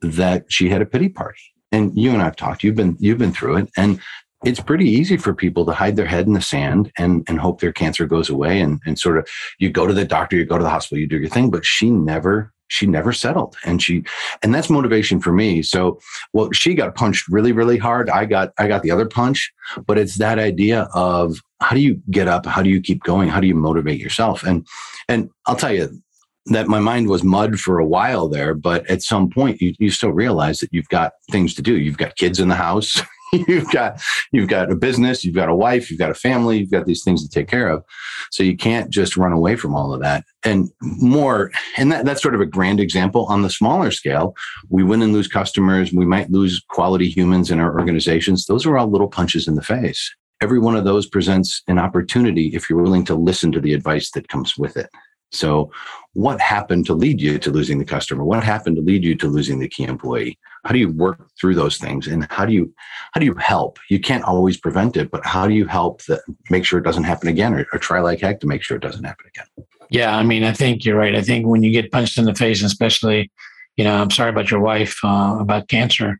that 0.02 0.46
she 0.50 0.70
had 0.70 0.82
a 0.82 0.86
pity 0.86 1.10
party. 1.10 1.42
And 1.72 1.98
you 1.98 2.12
and 2.12 2.22
I've 2.22 2.36
talked, 2.36 2.64
you've 2.64 2.76
been, 2.76 2.98
you've 3.00 3.18
been 3.18 3.34
through 3.34 3.58
it. 3.58 3.70
And 3.78 4.00
it's 4.44 4.60
pretty 4.60 4.90
easy 4.90 5.18
for 5.18 5.34
people 5.34 5.66
to 5.66 5.72
hide 5.72 5.96
their 5.96 6.06
head 6.06 6.26
in 6.26 6.34
the 6.34 6.42
sand 6.42 6.92
and, 6.98 7.24
and 7.28 7.40
hope 7.40 7.62
their 7.62 7.72
cancer 7.72 8.08
goes 8.08 8.30
away 8.30 8.60
and, 8.60 8.82
and 8.86 8.98
sort 8.98 9.18
of 9.18 9.28
you 9.60 9.70
go 9.70 9.86
to 9.86 9.94
the 9.94 10.06
doctor, 10.06 10.36
you 10.36 10.46
go 10.46 10.58
to 10.58 10.64
the 10.64 10.70
hospital, 10.70 11.00
you 11.00 11.08
do 11.08 11.20
your 11.20 11.30
thing. 11.30 11.52
But 11.52 11.66
she 11.66 11.90
never, 11.92 12.52
she 12.72 12.88
never 12.88 13.12
settled. 13.12 13.58
And 13.66 13.84
she, 13.84 14.04
and 14.42 14.56
that's 14.56 14.70
motivation 14.70 15.20
for 15.20 15.34
me. 15.34 15.62
So, 15.62 16.00
well, 16.32 16.50
she 16.54 16.74
got 16.74 16.96
punched 16.96 17.28
really, 17.28 17.52
really 17.52 17.78
hard. 17.78 18.10
I 18.10 18.24
got, 18.24 18.54
I 18.58 18.70
got 18.70 18.82
the 18.82 18.92
other 18.92 19.06
punch, 19.06 19.52
but 19.86 19.98
it's 19.98 20.16
that 20.20 20.40
idea 20.40 20.88
of 20.94 21.42
how 21.60 21.76
do 21.76 21.82
you 21.82 22.02
get 22.10 22.30
up? 22.30 22.46
How 22.46 22.64
do 22.64 22.70
you 22.70 22.80
keep 22.80 23.04
going? 23.04 23.28
How 23.28 23.42
do 23.42 23.48
you 23.48 23.56
motivate 23.56 24.00
yourself? 24.00 24.44
And, 24.44 24.66
and 25.10 25.30
I'll 25.46 25.58
tell 25.58 25.74
you, 25.74 26.02
that 26.48 26.68
my 26.68 26.80
mind 26.80 27.08
was 27.08 27.24
mud 27.24 27.60
for 27.60 27.78
a 27.78 27.86
while 27.86 28.28
there, 28.28 28.56
but 28.56 28.84
at 28.90 29.04
some 29.04 29.30
point 29.30 29.62
you, 29.62 29.76
you 29.78 29.92
still 29.92 30.10
realize 30.10 30.60
that 30.60 30.74
you've 30.74 30.90
got 30.90 31.14
things 31.30 31.54
to 31.54 31.62
do. 31.62 31.78
You've 31.78 32.00
got 32.00 32.16
kids 32.16 32.40
in 32.40 32.48
the 32.48 32.56
house, 32.56 33.00
you've 33.48 33.70
got 33.72 34.02
you've 34.32 34.50
got 34.50 34.72
a 34.72 34.76
business, 34.76 35.24
you've 35.24 35.36
got 35.36 35.50
a 35.50 35.56
wife, 35.56 35.90
you've 35.90 36.00
got 36.00 36.12
a 36.12 36.16
family, 36.16 36.60
you've 36.60 36.72
got 36.72 36.86
these 36.86 37.04
things 37.04 37.24
to 37.24 37.30
take 37.30 37.48
care 37.48 37.70
of. 37.70 37.84
So 38.30 38.44
you 38.44 38.58
can't 38.58 38.90
just 38.90 39.16
run 39.16 39.32
away 39.32 39.56
from 39.56 39.74
all 39.74 39.94
of 39.94 40.02
that. 40.02 40.26
And 40.44 40.70
more, 40.82 41.52
and 41.78 41.92
that, 41.92 42.06
that's 42.06 42.22
sort 42.22 42.36
of 42.36 42.42
a 42.42 42.46
grand 42.46 42.80
example 42.80 43.26
on 43.28 43.42
the 43.42 43.50
smaller 43.50 43.92
scale. 43.92 44.36
We 44.70 44.84
win 44.84 45.02
and 45.02 45.14
lose 45.14 45.28
customers. 45.28 45.94
We 45.94 46.06
might 46.06 46.32
lose 46.32 46.62
quality 46.70 47.10
humans 47.10 47.52
in 47.52 47.60
our 47.60 47.78
organizations. 47.78 48.46
Those 48.46 48.66
are 48.66 48.78
all 48.78 48.90
little 48.90 49.08
punches 49.08 49.48
in 49.48 49.56
the 49.56 49.62
face. 49.62 50.14
Every 50.42 50.60
one 50.60 50.76
of 50.76 50.84
those 50.84 51.08
presents 51.08 51.62
an 51.68 51.78
opportunity 51.78 52.48
if 52.48 52.70
you're 52.70 52.82
willing 52.82 53.06
to 53.06 53.16
listen 53.16 53.52
to 53.54 53.62
the 53.62 53.74
advice 53.74 54.12
that 54.12 54.28
comes 54.28 54.58
with 54.58 54.76
it. 54.76 54.90
So, 55.32 55.72
what 56.14 56.42
happened 56.42 56.86
to 56.88 56.94
lead 56.94 57.22
you 57.22 57.40
to 57.40 57.52
losing 57.52 57.80
the 57.80 57.86
customer? 57.86 58.26
What 58.26 58.44
happened 58.44 58.76
to 58.76 58.82
lead 58.82 59.04
you 59.06 59.16
to 59.16 59.28
losing 59.28 59.60
the 59.60 59.70
key 59.70 59.84
employee? 59.84 60.38
How 60.64 60.74
do 60.74 60.80
you 60.80 60.90
work 60.90 61.30
through 61.40 61.56
those 61.56 61.78
things, 61.78 62.08
and 62.08 62.28
how 62.30 62.46
do 62.46 62.54
you 62.54 62.74
how 63.14 63.20
do 63.20 63.26
you 63.26 63.36
help? 63.36 63.80
You 63.90 64.00
can't 64.00 64.24
always 64.24 64.58
prevent 64.58 64.96
it, 64.96 65.12
but 65.12 65.26
how 65.26 65.48
do 65.48 65.54
you 65.54 65.66
help 65.66 66.04
that 66.06 66.22
make 66.50 66.66
sure 66.66 66.80
it 66.80 66.84
doesn't 66.84 67.04
happen 67.04 67.28
again, 67.30 67.54
or, 67.54 67.66
or 67.74 67.80
try 67.80 68.00
like 68.00 68.22
heck 68.22 68.40
to 68.42 68.48
make 68.48 68.62
sure 68.62 68.78
it 68.78 68.84
doesn't 68.84 69.04
happen 69.04 69.26
again? 69.28 69.68
Yeah, 69.90 70.16
I 70.16 70.24
mean, 70.24 70.44
I 70.44 70.54
think 70.54 70.86
you're 70.86 70.98
right. 70.98 71.16
I 71.16 71.22
think 71.22 71.48
when 71.48 71.64
you 71.64 71.72
get 71.72 71.92
punched 71.92 72.18
in 72.18 72.26
the 72.26 72.36
face, 72.36 72.64
especially, 72.64 73.32
you 73.76 73.84
know, 73.84 74.02
I'm 74.02 74.12
sorry 74.12 74.30
about 74.30 74.52
your 74.52 74.62
wife 74.62 74.98
uh, 75.04 75.38
about 75.40 75.68
cancer. 75.68 76.20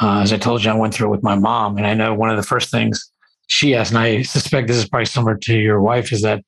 Uh, 0.00 0.20
as 0.20 0.32
I 0.32 0.36
told 0.36 0.64
you, 0.64 0.70
I 0.70 0.74
went 0.74 0.92
through 0.92 1.08
it 1.08 1.12
with 1.12 1.22
my 1.22 1.36
mom, 1.36 1.78
and 1.78 1.86
I 1.86 1.94
know 1.94 2.12
one 2.12 2.30
of 2.30 2.36
the 2.36 2.42
first 2.42 2.70
things 2.70 3.10
she 3.46 3.74
asked, 3.74 3.92
and 3.92 3.98
I 3.98 4.22
suspect 4.22 4.68
this 4.68 4.76
is 4.76 4.88
probably 4.88 5.06
similar 5.06 5.36
to 5.36 5.56
your 5.56 5.80
wife, 5.80 6.12
is 6.12 6.22
that 6.22 6.44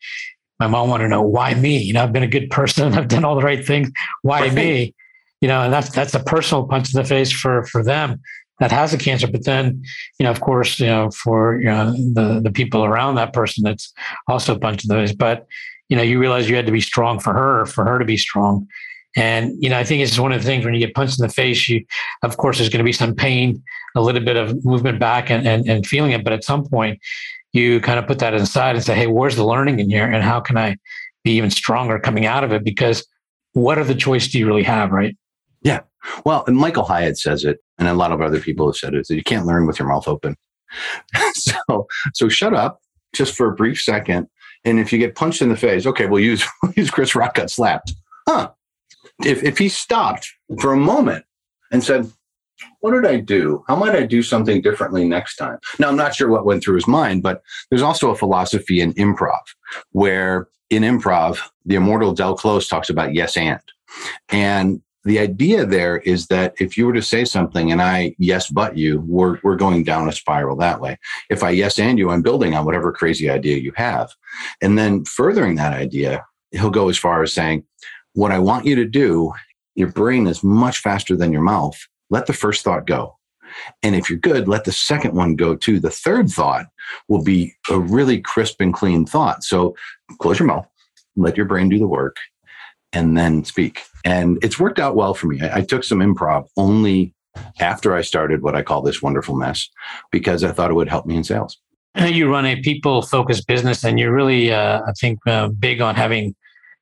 my 0.59 0.66
mom 0.66 0.88
wanted 0.88 1.04
to 1.04 1.11
know 1.11 1.23
why 1.23 1.54
me. 1.54 1.78
You 1.78 1.92
know, 1.92 2.02
I've 2.02 2.12
been 2.12 2.23
a 2.23 2.28
good 2.28 2.50
person. 2.50 2.95
I've 2.99 3.09
done 3.09 3.25
all 3.25 3.37
the 3.37 3.42
right 3.42 3.64
things. 3.64 3.90
Why 4.23 4.40
right. 4.40 4.54
me? 4.54 4.95
You 5.40 5.49
know, 5.49 5.62
and 5.62 5.73
that's 5.73 5.90
that's 5.90 6.14
a 6.14 6.21
personal 6.21 6.66
punch 6.66 6.92
in 6.95 7.00
the 7.00 7.07
face 7.07 7.30
for 7.30 7.64
for 7.66 7.83
them 7.83 8.21
that 8.61 8.73
has 8.73 8.92
a 8.92 8.99
cancer. 8.99 9.26
But 9.28 9.45
then, 9.45 9.83
you 10.18 10.25
know, 10.25 10.30
of 10.30 10.40
course, 10.40 10.80
you 10.80 10.87
know, 10.87 11.11
for 11.11 11.59
you 11.61 11.66
know 11.66 11.92
the 11.92 12.40
the 12.42 12.50
people 12.50 12.85
around 12.85 13.14
that 13.14 13.33
person, 13.33 13.64
that's 13.64 13.92
also 14.26 14.57
a 14.57 14.59
punch 14.59 14.85
in 14.85 14.88
the 14.88 14.95
face. 14.95 15.14
But 15.14 15.47
you 15.88 15.97
know, 15.97 16.02
you 16.02 16.18
realize 16.18 16.49
you 16.49 16.57
had 16.57 16.66
to 16.66 16.73
be 16.73 16.80
strong 16.80 17.18
for 17.18 17.33
her, 17.33 17.66
for 17.66 17.85
her 17.85 17.99
to 17.99 18.04
be 18.04 18.16
strong. 18.16 18.66
And 19.16 19.52
you 19.62 19.68
know, 19.68 19.78
I 19.78 19.85
think 19.85 20.02
it's 20.02 20.18
one 20.18 20.33
of 20.33 20.42
the 20.42 20.47
things 20.47 20.64
when 20.64 20.75
you 20.75 20.80
get 20.80 20.95
punched 20.95 21.18
in 21.18 21.26
the 21.26 21.33
face, 21.33 21.68
you, 21.68 21.85
of 22.23 22.37
course, 22.37 22.59
there's 22.59 22.68
going 22.68 22.78
to 22.78 22.85
be 22.85 22.92
some 22.92 23.14
pain, 23.14 23.62
a 23.97 24.02
little 24.02 24.21
bit 24.21 24.37
of 24.37 24.64
movement 24.64 24.99
back, 24.99 25.30
and 25.30 25.47
and, 25.47 25.69
and 25.69 25.86
feeling 25.86 26.13
it. 26.13 26.25
But 26.25 26.32
at 26.32 26.45
some 26.45 26.67
point, 26.67 27.00
you 27.52 27.80
kind 27.80 27.99
of 27.99 28.06
put 28.06 28.19
that 28.19 28.34
aside 28.34 28.76
and 28.76 28.84
say, 28.84 28.95
hey, 28.95 29.06
where's 29.06 29.36
the 29.36 29.47
learning 29.47 29.78
in 29.78 29.89
here? 29.89 30.04
And 30.04 30.23
how 30.23 30.41
can 30.41 30.58
I 30.58 30.76
be 31.25 31.32
even 31.32 31.50
stronger 31.50 31.99
coming 31.99 32.26
out 32.26 32.45
of 32.45 32.52
it? 32.52 32.65
Because 32.65 33.06
what 33.54 33.78
other 33.78 33.95
choice 33.95 34.28
do 34.28 34.39
you 34.39 34.47
really 34.47 34.63
have, 34.63 34.91
right? 34.91 35.17
Yeah. 35.62 35.80
Well, 36.25 36.44
and 36.47 36.56
Michael 36.56 36.84
Hyatt 36.84 37.18
says 37.18 37.44
it, 37.44 37.58
and 37.78 37.88
a 37.88 37.94
lot 37.94 38.12
of 38.12 38.21
other 38.21 38.40
people 38.40 38.66
have 38.66 38.76
said 38.76 38.94
it, 38.94 39.06
that 39.08 39.14
you 39.14 39.23
can't 39.23 39.47
learn 39.47 39.66
with 39.66 39.78
your 39.78 39.88
mouth 39.88 40.08
open. 40.08 40.36
so, 41.34 41.86
so 42.14 42.28
shut 42.28 42.54
up 42.54 42.80
just 43.14 43.34
for 43.34 43.49
a 43.49 43.54
brief 43.54 43.80
second. 43.80 44.28
And 44.64 44.78
if 44.78 44.92
you 44.92 44.99
get 44.99 45.14
punched 45.14 45.42
in 45.42 45.49
the 45.49 45.56
face, 45.56 45.86
okay, 45.86 46.06
we'll 46.06 46.23
use, 46.23 46.44
use 46.76 46.90
Chris 46.90 47.14
Rock 47.14 47.34
got 47.34 47.50
slapped. 47.50 47.94
Huh. 48.28 48.50
If, 49.25 49.42
if 49.42 49.58
he 49.58 49.68
stopped 49.68 50.28
for 50.60 50.73
a 50.73 50.76
moment 50.76 51.25
and 51.73 51.82
said, 51.82 52.10
what 52.80 52.92
did 52.92 53.06
I 53.06 53.21
do? 53.21 53.64
How 53.68 53.76
might 53.76 53.94
I 53.94 54.04
do 54.04 54.23
something 54.23 54.60
differently 54.60 55.08
next 55.08 55.36
time? 55.36 55.58
Now, 55.78 55.88
I'm 55.88 55.97
not 55.97 56.14
sure 56.14 56.28
what 56.28 56.44
went 56.44 56.62
through 56.62 56.75
his 56.76 56.88
mind, 56.88 57.23
but 57.23 57.42
there's 57.71 57.82
also 57.82 58.10
a 58.10 58.16
philosophy 58.16 58.80
in 58.80 58.94
improv 58.94 59.40
where 59.92 60.49
in 60.71 60.82
improv, 60.82 61.40
the 61.64 61.76
immortal 61.76 62.12
Del 62.12 62.36
Close 62.36 62.68
talks 62.68 62.90
about 62.90 63.14
yes 63.14 63.36
and. 63.36 63.60
And 64.28 64.82
the 65.08 65.18
idea 65.18 65.66
there 65.66 65.99
is 65.99 66.26
that 66.28 66.54
if 66.60 66.76
you 66.76 66.86
were 66.86 66.92
to 66.92 67.02
say 67.02 67.25
something 67.25 67.73
and 67.73 67.82
I 67.82 68.14
yes 68.18 68.50
but 68.50 68.76
you, 68.76 69.00
we're, 69.06 69.38
we're 69.42 69.56
going 69.56 69.84
down 69.84 70.08
a 70.08 70.12
spiral 70.12 70.56
that 70.56 70.80
way. 70.80 70.99
If 71.30 71.42
I 71.42 71.50
yes 71.50 71.78
and 71.78 71.99
you, 71.99 72.10
I'm 72.10 72.23
building 72.23 72.54
on 72.54 72.64
whatever 72.64 72.92
crazy 72.92 73.28
idea 73.28 73.56
you 73.56 73.73
have. 73.76 74.10
And 74.62 74.78
then 74.78 75.04
furthering 75.04 75.56
that 75.56 75.73
idea, 75.73 76.25
he'll 76.52 76.71
go 76.71 76.88
as 76.88 76.99
far 76.99 77.23
as 77.23 77.32
saying, 77.32 77.64
What 78.14 78.32
I 78.32 78.38
want 78.38 78.66
you 78.66 78.76
to 78.76 78.84
do, 78.84 79.32
your 79.75 79.88
brain 79.88 80.26
is 80.26 80.44
much 80.44 80.78
faster 80.78 81.16
than 81.16 81.32
your 81.32 81.42
mouth 81.42 81.78
let 82.10 82.26
the 82.26 82.32
first 82.32 82.64
thought 82.64 82.86
go. 82.86 83.16
And 83.82 83.94
if 83.94 84.10
you're 84.10 84.18
good, 84.18 84.47
let 84.47 84.64
the 84.64 84.73
second 84.73 85.14
one 85.14 85.34
go 85.34 85.54
too. 85.54 85.80
The 85.80 85.90
third 85.90 86.28
thought 86.28 86.66
will 87.08 87.23
be 87.23 87.54
a 87.71 87.78
really 87.78 88.21
crisp 88.21 88.60
and 88.60 88.75
clean 88.75 89.06
thought. 89.06 89.42
So 89.42 89.75
close 90.21 90.38
your 90.38 90.49
mouth, 90.49 90.66
let 91.16 91.36
your 91.36 91.47
brain 91.47 91.68
do 91.68 91.78
the 91.78 91.86
work, 91.86 92.16
and 92.93 93.17
then 93.17 93.45
speak. 93.45 93.83
And 94.05 94.39
it's 94.43 94.59
worked 94.59 94.79
out 94.79 94.97
well 94.97 95.15
for 95.15 95.27
me. 95.27 95.41
I, 95.41 95.59
I 95.59 95.61
took 95.63 95.85
some 95.85 95.99
improv 95.99 96.49
only 96.57 97.15
after 97.61 97.95
I 97.95 98.03
started 98.03 98.43
what 98.43 98.57
I 98.57 98.63
call 98.63 98.83
this 98.83 99.03
wonderful 99.03 99.37
mess 99.37 99.69
because 100.11 100.43
I 100.43 100.53
thought 100.53 100.71
it 100.71 100.75
would 100.75 100.89
help 100.89 101.07
me 101.07 101.17
in 101.17 101.25
sales. 101.25 101.59
You 101.97 102.31
run 102.31 102.47
a 102.47 102.61
people 102.61 103.03
focused 103.03 103.47
business 103.47 103.85
and 103.85 103.99
you're 103.99 104.13
really, 104.13 104.53
uh, 104.53 104.83
I 104.87 104.93
think, 105.01 105.19
uh, 105.27 105.49
big 105.49 105.81
on 105.81 105.95
having 105.95 106.35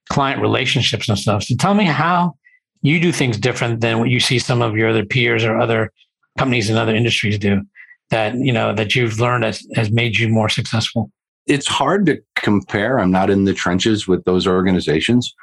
client 0.09 0.40
relationships 0.40 1.09
and 1.09 1.19
stuff. 1.19 1.45
So 1.45 1.55
tell 1.57 1.75
me 1.75 1.85
how 1.85 2.35
you 2.83 3.01
do 3.01 3.12
things 3.12 3.38
different 3.38 3.81
than 3.81 3.99
what 3.99 4.11
you 4.11 4.21
see 4.21 4.38
some 4.38 4.62
of 4.62 4.77
your 4.77 4.90
other 4.90 5.05
peers 5.05 5.42
or 5.42 5.59
other 5.59 5.90
companies 6.38 6.71
in 6.71 6.77
other 6.77 6.95
industries 6.95 7.38
do 7.38 7.62
that 8.11 8.35
you 8.37 8.53
know 8.53 8.75
that 8.75 8.95
you've 8.95 9.19
learned 9.21 9.45
has, 9.45 9.66
has 9.75 9.90
made 9.90 10.19
you 10.19 10.29
more 10.29 10.49
successful 10.49 11.11
it's 11.47 11.66
hard 11.66 12.07
to 12.07 12.21
compare 12.37 12.99
i'm 12.99 13.11
not 13.11 13.31
in 13.31 13.45
the 13.45 13.55
trenches 13.55 14.07
with 14.07 14.23
those 14.25 14.47
organizations 14.47 15.35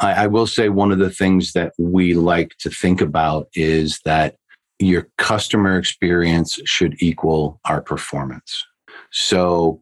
I, 0.00 0.24
I 0.24 0.26
will 0.26 0.46
say 0.46 0.68
one 0.68 0.92
of 0.92 0.98
the 0.98 1.10
things 1.10 1.52
that 1.52 1.72
we 1.78 2.14
like 2.14 2.56
to 2.58 2.70
think 2.70 3.00
about 3.00 3.48
is 3.54 4.00
that 4.04 4.36
your 4.78 5.08
customer 5.16 5.78
experience 5.78 6.60
should 6.64 6.96
equal 7.00 7.60
our 7.64 7.80
performance 7.80 8.62
so 9.10 9.80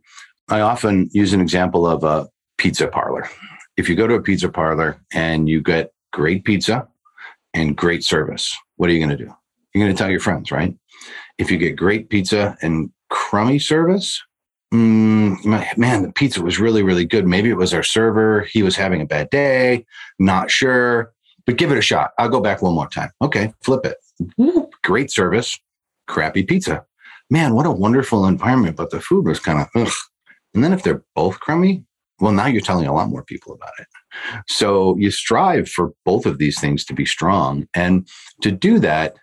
i 0.51 0.61
often 0.61 1.09
use 1.13 1.33
an 1.33 1.41
example 1.41 1.85
of 1.85 2.05
a 2.05 2.29
pizza 2.59 2.87
parlor 2.87 3.29
if 3.77 3.89
you 3.89 3.97
go 3.97 4.07
to 4.07 4.15
a 4.15 4.23
pizza 4.23 4.49
parlor 4.49 5.01
and 5.13 5.49
you 5.49 5.61
get 5.61 5.93
great 6.13 6.45
pizza 6.45 6.87
and 7.53 7.77
great 7.77 8.05
service, 8.05 8.57
what 8.77 8.89
are 8.89 8.93
you 8.93 9.05
going 9.05 9.17
to 9.17 9.25
do? 9.25 9.33
You're 9.75 9.85
going 9.85 9.95
to 9.95 9.99
tell 9.99 10.11
your 10.11 10.21
friends, 10.21 10.53
right? 10.53 10.77
If 11.39 11.51
you 11.51 11.59
get 11.59 11.77
great 11.77 12.09
pizza 12.09 12.57
and 12.63 12.91
crummy 13.11 13.59
service, 13.59 14.23
mm, 14.75 15.77
man, 15.79 16.03
the 16.03 16.13
pizza 16.13 16.43
was 16.43 16.59
really, 16.59 16.83
really 16.83 17.05
good. 17.05 17.27
Maybe 17.27 17.51
it 17.51 17.57
was 17.57 17.73
our 17.73 17.83
server. 17.83 18.43
He 18.43 18.63
was 18.63 18.77
having 18.77 19.01
a 19.01 19.07
bad 19.07 19.31
day. 19.31 19.87
Not 20.19 20.51
sure, 20.51 21.13
but 21.47 21.57
give 21.57 21.71
it 21.71 21.79
a 21.79 21.83
shot. 21.83 22.11
I'll 22.19 22.29
go 22.29 22.41
back 22.41 22.63
one 22.63 22.75
more 22.75 22.89
time. 22.89 23.11
Okay, 23.23 23.53
flip 23.63 23.87
it. 23.87 23.97
Great 24.83 25.11
service, 25.11 25.59
crappy 26.07 26.43
pizza. 26.43 26.85
Man, 27.31 27.55
what 27.55 27.67
a 27.67 27.71
wonderful 27.71 28.27
environment, 28.27 28.77
but 28.77 28.91
the 28.91 29.01
food 29.01 29.27
was 29.27 29.41
kind 29.41 29.61
of 29.61 29.69
ugh. 29.75 29.93
And 30.55 30.63
then 30.63 30.73
if 30.73 30.83
they're 30.83 31.03
both 31.15 31.41
crummy, 31.41 31.85
well, 32.21 32.33
now 32.33 32.47
you're 32.47 32.61
telling 32.61 32.87
a 32.87 32.95
lot 32.95 33.09
more 33.09 33.25
people 33.25 33.55
about 33.55 33.73
it. 33.79 33.87
So 34.47 34.97
you 34.99 35.11
strive 35.11 35.69
for 35.69 35.93
both 36.05 36.27
of 36.27 36.39
these 36.39 36.61
things 36.61 36.85
to 36.85 36.95
be 36.95 37.05
strong. 37.05 37.67
And 37.75 38.09
to 38.43 38.53
do 38.53 38.79
that, 38.81 39.17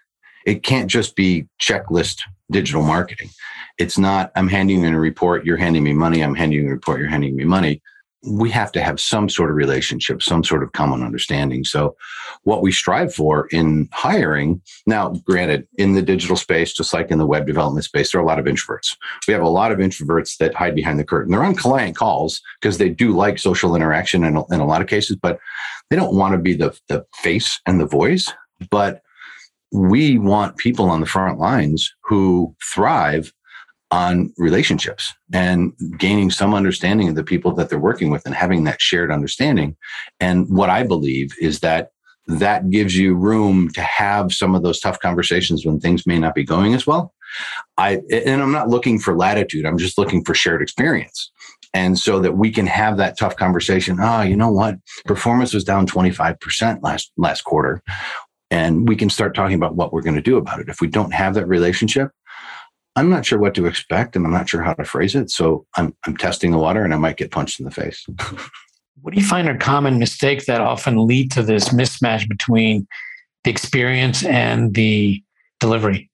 it 0.46 0.64
can't 0.64 0.90
just 0.90 1.16
be 1.16 1.48
checklist 1.62 2.22
digital 2.52 2.84
marketing. 2.84 3.30
It's 3.78 3.98
not, 3.98 4.32
I'm 4.36 4.48
handing 4.48 4.84
you 4.84 4.96
a 4.96 5.00
report, 5.00 5.46
you're 5.46 5.58
handing 5.58 5.84
me 5.84 5.94
money, 5.94 6.22
I'm 6.22 6.36
handing 6.36 6.60
you 6.60 6.68
a 6.68 6.72
report, 6.72 7.00
you're 7.00 7.10
handing 7.10 7.36
me 7.36 7.46
money. 7.46 7.82
we 8.24 8.52
have 8.52 8.72
to 8.72 8.84
have 8.84 9.00
some 9.00 9.28
sort 9.28 9.50
of 9.50 9.56
relationship, 9.56 10.22
some 10.22 10.44
sort 10.44 10.62
of 10.62 10.72
common 10.74 11.02
understanding. 11.02 11.64
So, 11.64 11.96
what 12.44 12.62
we 12.62 12.72
strive 12.72 13.12
for 13.14 13.48
in 13.48 13.90
hiring 13.92 14.62
now, 14.86 15.10
granted, 15.26 15.68
in 15.80 15.94
the 15.94 16.04
digital 16.04 16.36
space, 16.36 16.74
just 16.74 16.94
like 16.94 17.10
in 17.10 17.18
the 17.18 17.26
web 17.26 17.48
development 17.48 17.84
space, 17.84 18.12
there 18.12 18.22
are 18.22 18.24
a 18.24 18.28
lot 18.28 18.38
of 18.38 18.46
introverts. 18.46 18.96
We 19.28 19.34
have 19.34 19.42
a 19.42 19.50
lot 19.50 19.72
of 19.72 19.80
introverts 19.80 20.38
that 20.38 20.54
hide 20.54 20.76
behind 20.76 21.00
the 21.00 21.04
curtain. 21.04 21.32
They're 21.32 21.44
on 21.44 21.56
client 21.56 21.96
calls 21.96 22.42
because 22.62 22.78
they 22.78 22.90
do 22.90 23.16
like 23.16 23.40
social 23.40 23.76
interaction 23.76 24.24
in, 24.24 24.38
in 24.52 24.60
a 24.60 24.68
lot 24.68 24.82
of 24.82 24.88
cases, 24.88 25.16
but 25.16 25.40
they 25.90 25.96
don't 25.96 26.16
want 26.16 26.34
to 26.34 26.38
be 26.38 26.54
the, 26.54 26.78
the 26.90 27.06
face 27.16 27.60
and 27.66 27.80
the 27.80 27.88
voice. 27.88 28.32
But 28.70 29.02
we 29.72 30.18
want 30.18 30.58
people 30.58 30.90
on 30.90 31.00
the 31.00 31.06
front 31.06 31.40
lines 31.40 31.94
who 32.04 32.56
thrive 32.74 33.32
on 33.92 34.34
relationships 34.38 35.14
and 35.34 35.74
gaining 35.98 36.32
some 36.32 36.54
understanding 36.54 37.10
of 37.10 37.16
the 37.16 37.24
people 37.24 37.54
that 37.54 37.70
they're 37.70 37.80
working 37.80 38.10
with 38.10 38.26
and 38.26 38.34
having 38.34 38.64
that 38.64 38.82
shared 38.82 39.12
understanding. 39.12 39.76
And 40.20 40.50
what 40.50 40.70
I 40.70 40.84
believe 40.84 41.34
is 41.42 41.60
that 41.60 41.92
that 42.28 42.70
gives 42.70 42.96
you 42.96 43.16
room 43.16 43.70
to 43.72 43.82
have 43.82 44.34
some 44.34 44.56
of 44.56 44.64
those 44.64 44.80
tough 44.80 45.00
conversations 45.00 45.66
when 45.66 45.80
things 45.80 46.08
may 46.08 46.20
not 46.20 46.36
be 46.36 46.44
going 46.44 46.74
as 46.74 46.88
well. 46.88 47.14
I 47.78 48.02
and 48.12 48.42
I'm 48.42 48.52
not 48.52 48.70
looking 48.70 49.00
for 49.00 49.18
latitude, 49.18 49.66
I'm 49.66 49.78
just 49.78 49.98
looking 49.98 50.24
for 50.24 50.34
shared 50.34 50.62
experience. 50.62 51.32
And 51.74 51.98
so 51.98 52.20
that 52.20 52.34
we 52.34 52.52
can 52.52 52.68
have 52.68 52.98
that 52.98 53.18
tough 53.18 53.38
conversation. 53.38 53.98
Ah, 54.00 54.20
oh, 54.20 54.24
you 54.24 54.36
know 54.36 54.52
what? 54.52 54.76
Performance 55.06 55.54
was 55.54 55.64
down 55.64 55.88
25% 55.88 56.80
last 56.84 57.12
last 57.18 57.44
quarter. 57.44 57.82
And 58.52 58.88
we 58.88 58.96
can 58.96 59.10
start 59.10 59.34
talking 59.34 59.56
about 59.56 59.76
what 59.76 59.94
we're 59.94 60.02
going 60.02 60.16
to 60.16 60.22
do 60.22 60.38
about 60.38 60.60
it. 60.60 60.70
If 60.70 60.82
we 60.82 60.88
don't 60.88 61.14
have 61.14 61.34
that 61.36 61.48
relationship, 61.48 62.12
I'm 62.96 63.10
not 63.10 63.26
sure 63.26 63.40
what 63.40 63.56
to 63.56 63.66
expect 63.66 64.16
and 64.16 64.26
I'm 64.26 64.34
not 64.34 64.50
sure 64.50 64.62
how 64.62 64.74
to 64.74 64.84
phrase 64.84 65.16
it. 65.16 65.32
So 65.32 65.66
I'm, 65.76 65.96
I'm 66.06 66.18
testing 66.18 66.52
the 66.52 66.58
water 66.58 66.84
and 66.84 66.94
I 66.94 66.98
might 66.98 67.18
get 67.18 67.32
punched 67.32 67.60
in 67.60 67.66
the 67.66 67.72
face. 67.72 68.06
what 69.02 69.14
do 69.14 69.20
you 69.20 69.26
find 69.26 69.48
are 69.48 69.58
common 69.58 69.98
mistakes 69.98 70.46
that 70.46 70.62
often 70.62 71.08
lead 71.08 71.32
to 71.32 71.44
this 71.44 71.70
mismatch 71.70 72.28
between 72.28 72.86
the 73.46 73.52
experience 73.52 74.26
and 74.26 74.74
the 74.74 75.24
delivery? 75.60 76.10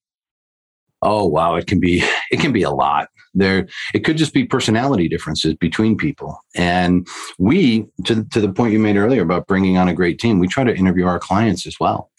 Oh 1.01 1.25
wow, 1.25 1.55
it 1.55 1.67
can 1.67 1.79
be 1.79 2.03
it 2.31 2.39
can 2.39 2.51
be 2.51 2.63
a 2.63 2.71
lot. 2.71 3.09
There 3.33 3.67
it 3.93 3.99
could 3.99 4.17
just 4.17 4.33
be 4.33 4.45
personality 4.45 5.07
differences 5.07 5.53
between 5.55 5.97
people. 5.97 6.39
And 6.55 7.07
we 7.37 7.85
to 8.05 8.23
to 8.25 8.41
the 8.41 8.51
point 8.51 8.73
you 8.73 8.79
made 8.79 8.97
earlier 8.97 9.21
about 9.21 9.47
bringing 9.47 9.77
on 9.77 9.87
a 9.87 9.93
great 9.93 10.19
team, 10.19 10.39
we 10.39 10.47
try 10.47 10.63
to 10.63 10.75
interview 10.75 11.05
our 11.05 11.19
clients 11.19 11.67
as 11.67 11.79
well. 11.79 12.09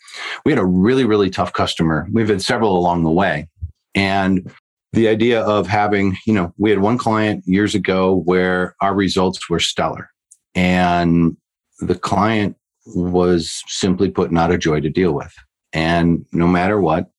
We 0.44 0.52
had 0.52 0.58
a 0.58 0.64
really 0.64 1.04
really 1.04 1.30
tough 1.30 1.52
customer. 1.52 2.06
We've 2.12 2.28
had 2.28 2.42
several 2.42 2.76
along 2.76 3.04
the 3.04 3.10
way 3.10 3.48
and 3.94 4.50
the 4.92 5.08
idea 5.08 5.42
of 5.42 5.66
having, 5.66 6.16
you 6.26 6.32
know, 6.32 6.52
we 6.56 6.70
had 6.70 6.80
one 6.80 6.98
client 6.98 7.44
years 7.46 7.74
ago 7.74 8.22
where 8.24 8.74
our 8.80 8.94
results 8.94 9.48
were 9.50 9.60
stellar 9.60 10.08
and 10.54 11.36
the 11.80 11.94
client 11.94 12.56
was 12.86 13.62
simply 13.66 14.10
put 14.10 14.32
not 14.32 14.50
a 14.50 14.58
joy 14.58 14.80
to 14.80 14.88
deal 14.88 15.12
with. 15.12 15.32
And 15.72 16.24
no 16.32 16.46
matter 16.46 16.80
what, 16.80 17.10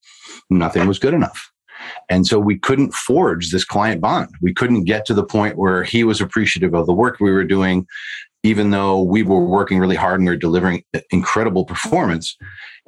nothing 0.49 0.88
was 0.88 0.99
good 0.99 1.13
enough. 1.13 1.51
And 2.09 2.25
so 2.25 2.39
we 2.39 2.57
couldn't 2.57 2.93
forge 2.93 3.51
this 3.51 3.63
client 3.63 4.01
bond. 4.01 4.29
We 4.41 4.53
couldn't 4.53 4.85
get 4.85 5.05
to 5.05 5.13
the 5.13 5.23
point 5.23 5.57
where 5.57 5.83
he 5.83 6.03
was 6.03 6.19
appreciative 6.19 6.73
of 6.73 6.88
the 6.88 6.93
work 6.93 7.19
we 7.19 7.31
were 7.31 7.43
doing, 7.43 7.85
even 8.43 8.71
though 8.71 9.02
we 9.02 9.21
were 9.21 9.45
working 9.45 9.80
really 9.80 9.95
hard 9.95 10.19
and 10.19 10.28
we 10.28 10.34
were 10.34 10.39
delivering 10.39 10.84
incredible 11.12 11.65
performance 11.65 12.38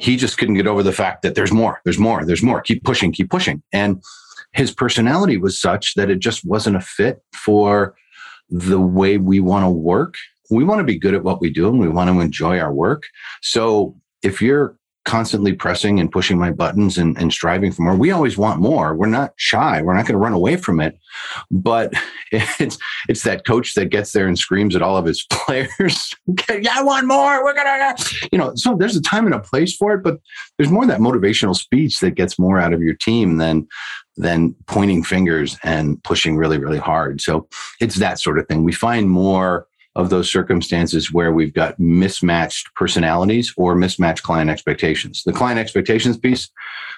he 0.01 0.17
just 0.17 0.39
couldn't 0.39 0.55
get 0.55 0.65
over 0.65 0.81
the 0.81 0.91
fact 0.91 1.21
that 1.21 1.35
there's 1.35 1.51
more, 1.51 1.79
there's 1.83 1.99
more, 1.99 2.25
there's 2.25 2.41
more. 2.41 2.59
Keep 2.59 2.83
pushing, 2.83 3.11
keep 3.11 3.29
pushing. 3.29 3.61
And 3.71 4.01
his 4.53 4.71
personality 4.73 5.37
was 5.37 5.61
such 5.61 5.93
that 5.93 6.09
it 6.09 6.19
just 6.19 6.43
wasn't 6.43 6.75
a 6.75 6.81
fit 6.81 7.21
for 7.35 7.95
the 8.49 8.81
way 8.81 9.17
we 9.17 9.39
want 9.39 9.63
to 9.63 9.69
work. 9.69 10.15
We 10.49 10.63
want 10.63 10.79
to 10.79 10.83
be 10.83 10.97
good 10.97 11.13
at 11.13 11.23
what 11.23 11.39
we 11.39 11.51
do 11.51 11.69
and 11.69 11.79
we 11.79 11.87
want 11.87 12.09
to 12.09 12.19
enjoy 12.19 12.59
our 12.59 12.73
work. 12.73 13.03
So 13.43 13.95
if 14.23 14.41
you're 14.41 14.75
constantly 15.05 15.53
pressing 15.53 15.99
and 15.99 16.11
pushing 16.11 16.37
my 16.37 16.51
buttons 16.51 16.97
and, 16.97 17.17
and 17.17 17.33
striving 17.33 17.71
for 17.71 17.81
more. 17.81 17.95
We 17.95 18.11
always 18.11 18.37
want 18.37 18.61
more. 18.61 18.95
We're 18.95 19.07
not 19.07 19.33
shy. 19.35 19.81
We're 19.81 19.95
not 19.95 20.05
going 20.05 20.13
to 20.13 20.23
run 20.23 20.33
away 20.33 20.57
from 20.57 20.79
it. 20.79 20.97
But 21.49 21.93
it's 22.31 22.77
it's 23.09 23.23
that 23.23 23.45
coach 23.45 23.73
that 23.75 23.87
gets 23.87 24.11
there 24.11 24.27
and 24.27 24.37
screams 24.37 24.75
at 24.75 24.81
all 24.81 24.97
of 24.97 25.05
his 25.05 25.23
players, 25.29 26.13
yeah, 26.49 26.73
I 26.73 26.83
want 26.83 27.07
more. 27.07 27.43
We're 27.43 27.53
gonna 27.53 27.69
uh, 27.69 27.95
you 28.31 28.37
know, 28.37 28.53
so 28.55 28.75
there's 28.75 28.95
a 28.95 29.01
time 29.01 29.25
and 29.25 29.35
a 29.35 29.39
place 29.39 29.75
for 29.75 29.93
it, 29.93 30.03
but 30.03 30.19
there's 30.57 30.71
more 30.71 30.85
that 30.85 30.99
motivational 30.99 31.55
speech 31.55 31.99
that 31.99 32.11
gets 32.11 32.39
more 32.39 32.59
out 32.59 32.73
of 32.73 32.81
your 32.81 32.95
team 32.95 33.37
than 33.37 33.67
than 34.17 34.55
pointing 34.67 35.03
fingers 35.03 35.57
and 35.63 36.01
pushing 36.03 36.37
really, 36.37 36.57
really 36.57 36.77
hard. 36.77 37.21
So 37.21 37.47
it's 37.79 37.95
that 37.95 38.19
sort 38.19 38.37
of 38.39 38.47
thing. 38.47 38.63
We 38.63 38.73
find 38.73 39.09
more 39.09 39.67
of 39.95 40.09
those 40.09 40.31
circumstances 40.31 41.11
where 41.11 41.33
we've 41.33 41.53
got 41.53 41.79
mismatched 41.79 42.73
personalities 42.75 43.53
or 43.57 43.75
mismatched 43.75 44.23
client 44.23 44.49
expectations. 44.49 45.23
The 45.25 45.33
client 45.33 45.59
expectations 45.59 46.17
piece, 46.17 46.49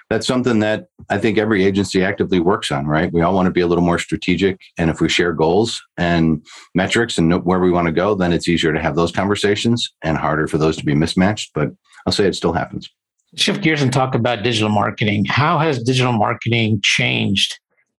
that's 0.10 0.28
something 0.28 0.60
that 0.60 0.88
I 1.10 1.18
think 1.18 1.38
every 1.38 1.66
agency 1.66 2.04
actively 2.04 2.40
works 2.40 2.72
on, 2.72 2.86
right? 2.86 3.12
We 3.12 3.22
all 3.22 3.34
want 3.34 3.48
to 3.48 3.52
be 3.52 3.62
a 3.62 3.68
little 3.68 3.84
more 3.84 3.98
strategic. 3.98 4.60
And 4.78 4.92
if 4.92 5.02
we 5.02 5.10
share 5.10 5.34
goals 5.34 5.82
and 5.98 6.46
metrics 6.76 7.18
and 7.18 7.30
know 7.30 7.40
where 7.40 7.60
we 7.60 7.72
want 7.72 7.88
to 7.88 7.92
go, 7.92 8.14
then 8.14 8.32
it's 8.32 8.48
easier 8.48 8.74
to 8.74 8.82
have 8.82 8.96
those 8.96 9.12
conversations 9.12 9.92
and 10.04 10.18
harder 10.18 10.48
for 10.48 10.60
those 10.60 10.78
to 10.78 10.86
be 10.86 10.94
mismatched. 10.94 11.52
But 11.56 11.70
I'll 12.06 12.14
say 12.14 12.28
it 12.28 12.36
still 12.36 12.54
happens. 12.54 12.90
Shift 13.36 13.64
gears 13.64 13.82
and 13.82 13.92
talk 13.92 14.14
about 14.14 14.44
digital 14.44 14.70
marketing. 14.70 15.26
How 15.26 15.58
has 15.58 15.82
digital 15.82 16.14
marketing 16.14 16.82
changed 16.84 17.58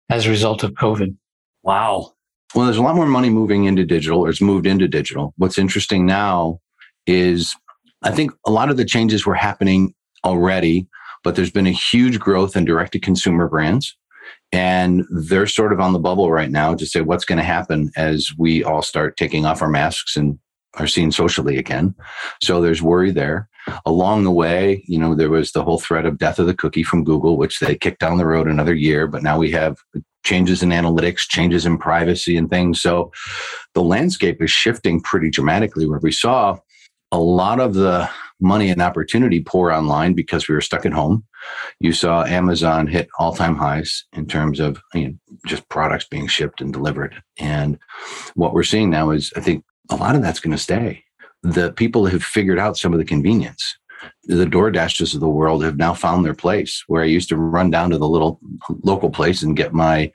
as 0.08 0.26
a 0.26 0.30
result 0.30 0.62
of 0.62 0.72
COVID? 0.72 1.16
Wow. 1.64 2.13
Well, 2.54 2.66
there's 2.66 2.76
a 2.76 2.82
lot 2.82 2.94
more 2.94 3.06
money 3.06 3.30
moving 3.30 3.64
into 3.64 3.84
digital 3.84 4.20
or 4.20 4.30
it's 4.30 4.40
moved 4.40 4.66
into 4.66 4.86
digital. 4.86 5.34
What's 5.36 5.58
interesting 5.58 6.06
now 6.06 6.60
is 7.06 7.56
I 8.02 8.12
think 8.12 8.32
a 8.46 8.50
lot 8.50 8.70
of 8.70 8.76
the 8.76 8.84
changes 8.84 9.26
were 9.26 9.34
happening 9.34 9.92
already, 10.24 10.86
but 11.24 11.34
there's 11.34 11.50
been 11.50 11.66
a 11.66 11.72
huge 11.72 12.20
growth 12.20 12.56
in 12.56 12.64
direct 12.64 12.92
to 12.92 13.00
consumer 13.00 13.48
brands. 13.48 13.96
And 14.52 15.04
they're 15.10 15.48
sort 15.48 15.72
of 15.72 15.80
on 15.80 15.92
the 15.92 15.98
bubble 15.98 16.30
right 16.30 16.50
now 16.50 16.74
to 16.74 16.86
say 16.86 17.00
what's 17.00 17.24
going 17.24 17.38
to 17.38 17.44
happen 17.44 17.90
as 17.96 18.30
we 18.38 18.62
all 18.62 18.82
start 18.82 19.16
taking 19.16 19.44
off 19.44 19.62
our 19.62 19.68
masks 19.68 20.16
and 20.16 20.38
are 20.74 20.86
seen 20.86 21.10
socially 21.10 21.58
again. 21.58 21.94
So 22.40 22.60
there's 22.60 22.82
worry 22.82 23.10
there. 23.10 23.48
Along 23.86 24.24
the 24.24 24.30
way, 24.30 24.84
you 24.86 24.98
know, 24.98 25.14
there 25.14 25.30
was 25.30 25.52
the 25.52 25.64
whole 25.64 25.78
threat 25.78 26.06
of 26.06 26.18
death 26.18 26.38
of 26.38 26.46
the 26.46 26.54
cookie 26.54 26.82
from 26.82 27.04
Google, 27.04 27.36
which 27.36 27.60
they 27.60 27.76
kicked 27.76 28.00
down 28.00 28.18
the 28.18 28.26
road 28.26 28.46
another 28.46 28.74
year. 28.74 29.06
But 29.06 29.22
now 29.22 29.38
we 29.38 29.50
have 29.52 29.78
changes 30.24 30.62
in 30.62 30.70
analytics, 30.70 31.28
changes 31.28 31.66
in 31.66 31.78
privacy 31.78 32.36
and 32.36 32.50
things. 32.50 32.80
So 32.80 33.12
the 33.74 33.82
landscape 33.82 34.42
is 34.42 34.50
shifting 34.50 35.00
pretty 35.00 35.30
dramatically 35.30 35.86
where 35.86 36.00
we 36.00 36.12
saw 36.12 36.58
a 37.12 37.18
lot 37.18 37.60
of 37.60 37.74
the 37.74 38.10
money 38.40 38.68
and 38.70 38.82
opportunity 38.82 39.40
pour 39.40 39.70
online 39.72 40.14
because 40.14 40.48
we 40.48 40.54
were 40.54 40.60
stuck 40.60 40.84
at 40.84 40.92
home. 40.92 41.24
You 41.78 41.92
saw 41.92 42.24
Amazon 42.24 42.86
hit 42.86 43.08
all 43.18 43.34
time 43.34 43.56
highs 43.56 44.04
in 44.12 44.26
terms 44.26 44.60
of 44.60 44.80
you 44.94 45.08
know, 45.08 45.14
just 45.46 45.68
products 45.68 46.06
being 46.06 46.26
shipped 46.26 46.60
and 46.60 46.72
delivered. 46.72 47.22
And 47.38 47.78
what 48.34 48.52
we're 48.52 48.64
seeing 48.64 48.90
now 48.90 49.10
is, 49.10 49.32
I 49.36 49.40
think 49.40 49.64
a 49.90 49.96
lot 49.96 50.16
of 50.16 50.22
that's 50.22 50.40
going 50.40 50.56
to 50.56 50.62
stay. 50.62 51.03
The 51.44 51.72
people 51.72 52.06
have 52.06 52.24
figured 52.24 52.58
out 52.58 52.76
some 52.76 52.92
of 52.92 52.98
the 52.98 53.04
convenience 53.04 53.76
the 54.24 54.46
DoorDashes 54.46 55.14
of 55.14 55.20
the 55.20 55.28
world 55.28 55.64
have 55.64 55.76
now 55.76 55.94
found 55.94 56.24
their 56.24 56.34
place 56.34 56.82
where 56.86 57.02
I 57.02 57.06
used 57.06 57.28
to 57.30 57.36
run 57.36 57.70
down 57.70 57.90
to 57.90 57.98
the 57.98 58.08
little 58.08 58.40
local 58.82 59.10
place 59.10 59.42
and 59.42 59.56
get 59.56 59.72
my, 59.72 60.12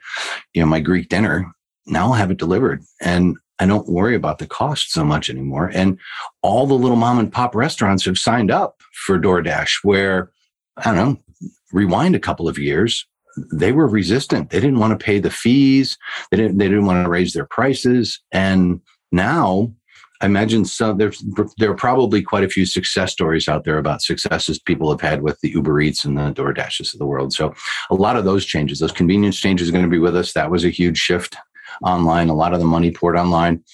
you 0.54 0.60
know, 0.60 0.66
my 0.66 0.80
Greek 0.80 1.08
dinner. 1.08 1.52
Now 1.86 2.06
I'll 2.06 2.12
have 2.12 2.30
it 2.30 2.38
delivered 2.38 2.82
and 3.00 3.36
I 3.58 3.66
don't 3.66 3.88
worry 3.88 4.14
about 4.14 4.38
the 4.38 4.46
cost 4.46 4.90
so 4.90 5.04
much 5.04 5.28
anymore. 5.28 5.70
And 5.74 5.98
all 6.42 6.66
the 6.66 6.74
little 6.74 6.96
mom 6.96 7.18
and 7.18 7.32
pop 7.32 7.54
restaurants 7.54 8.04
have 8.06 8.18
signed 8.18 8.50
up 8.50 8.80
for 9.06 9.18
DoorDash 9.18 9.72
where 9.82 10.30
I 10.76 10.94
don't 10.94 10.96
know, 10.96 11.48
rewind 11.72 12.14
a 12.14 12.20
couple 12.20 12.48
of 12.48 12.58
years, 12.58 13.06
they 13.52 13.72
were 13.72 13.86
resistant. 13.86 14.50
They 14.50 14.60
didn't 14.60 14.78
want 14.78 14.98
to 14.98 15.04
pay 15.04 15.18
the 15.18 15.30
fees. 15.30 15.98
They 16.30 16.36
didn't, 16.36 16.58
they 16.58 16.68
didn't 16.68 16.86
want 16.86 17.04
to 17.04 17.10
raise 17.10 17.32
their 17.32 17.44
prices. 17.44 18.20
And 18.32 18.80
now 19.12 19.72
I 20.20 20.26
imagine 20.26 20.64
some 20.64 20.98
there's 20.98 21.24
there 21.56 21.70
are 21.70 21.76
probably 21.76 22.20
quite 22.22 22.44
a 22.44 22.48
few 22.48 22.66
success 22.66 23.12
stories 23.12 23.48
out 23.48 23.64
there 23.64 23.78
about 23.78 24.02
successes 24.02 24.58
people 24.58 24.90
have 24.90 25.00
had 25.00 25.22
with 25.22 25.40
the 25.40 25.50
Uber 25.50 25.80
Eats 25.80 26.04
and 26.04 26.18
the 26.18 26.32
DoorDashes 26.32 26.92
of 26.92 26.98
the 26.98 27.06
world. 27.06 27.32
So 27.32 27.54
a 27.90 27.94
lot 27.94 28.16
of 28.16 28.24
those 28.24 28.44
changes, 28.44 28.80
those 28.80 28.92
convenience 28.92 29.38
changes 29.38 29.68
are 29.68 29.72
going 29.72 29.84
to 29.84 29.90
be 29.90 29.98
with 29.98 30.14
us. 30.14 30.32
That 30.34 30.50
was 30.50 30.64
a 30.64 30.70
huge 30.70 30.98
shift 30.98 31.36
online. 31.82 32.28
A 32.28 32.34
lot 32.34 32.52
of 32.52 32.60
the 32.60 32.66
money 32.66 32.90
poured 32.90 33.16
online. 33.16 33.64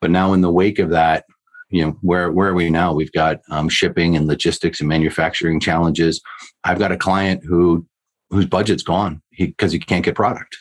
But 0.00 0.10
now 0.10 0.32
in 0.32 0.40
the 0.40 0.50
wake 0.50 0.78
of 0.78 0.90
that, 0.90 1.26
you 1.68 1.84
know, 1.84 1.98
where 2.00 2.32
where 2.32 2.48
are 2.48 2.54
we 2.54 2.70
now? 2.70 2.92
We've 2.94 3.12
got 3.12 3.40
um, 3.50 3.68
shipping 3.68 4.16
and 4.16 4.26
logistics 4.26 4.80
and 4.80 4.88
manufacturing 4.88 5.60
challenges. 5.60 6.20
I've 6.64 6.78
got 6.78 6.92
a 6.92 6.96
client 6.96 7.44
who 7.44 7.86
whose 8.30 8.46
budget's 8.46 8.82
gone 8.82 9.22
because 9.36 9.72
he, 9.72 9.78
he 9.78 9.84
can't 9.84 10.04
get 10.04 10.14
product. 10.14 10.56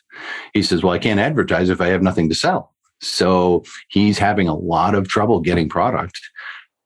He 0.54 0.62
says, 0.62 0.84
"Well, 0.84 0.94
I 0.94 1.00
can't 1.00 1.20
advertise 1.20 1.70
if 1.70 1.82
I 1.82 1.88
have 1.88 2.04
nothing 2.04 2.30
to 2.30 2.36
sell." 2.36 2.74
So 3.02 3.64
he's 3.90 4.18
having 4.18 4.48
a 4.48 4.56
lot 4.56 4.96
of 4.96 5.08
trouble 5.08 5.40
getting 5.40 5.70
product 5.70 6.20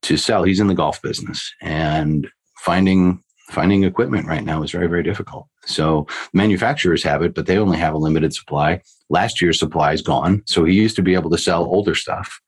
to 0.04 0.18
sell. 0.18 0.44
He's 0.44 0.60
in 0.60 0.68
the 0.68 0.76
golf 0.76 1.02
business 1.02 1.52
and 1.62 2.28
finding 2.60 3.22
finding 3.50 3.84
equipment 3.84 4.26
right 4.26 4.44
now 4.44 4.64
is 4.64 4.72
very 4.72 4.88
very 4.88 5.04
difficult. 5.04 5.48
So 5.66 6.08
manufacturers 6.34 7.04
have 7.04 7.22
it, 7.22 7.36
but 7.36 7.46
they 7.46 7.58
only 7.58 7.78
have 7.78 7.94
a 7.94 7.98
limited 7.98 8.34
supply. 8.34 8.82
Last 9.10 9.42
year's 9.42 9.60
supply 9.60 9.94
is 9.94 10.02
gone. 10.02 10.44
So 10.46 10.64
he 10.66 10.74
used 10.74 10.96
to 10.96 11.02
be 11.02 11.14
able 11.14 11.30
to 11.30 11.38
sell 11.38 11.64
older 11.66 11.96
stuff. 11.96 12.40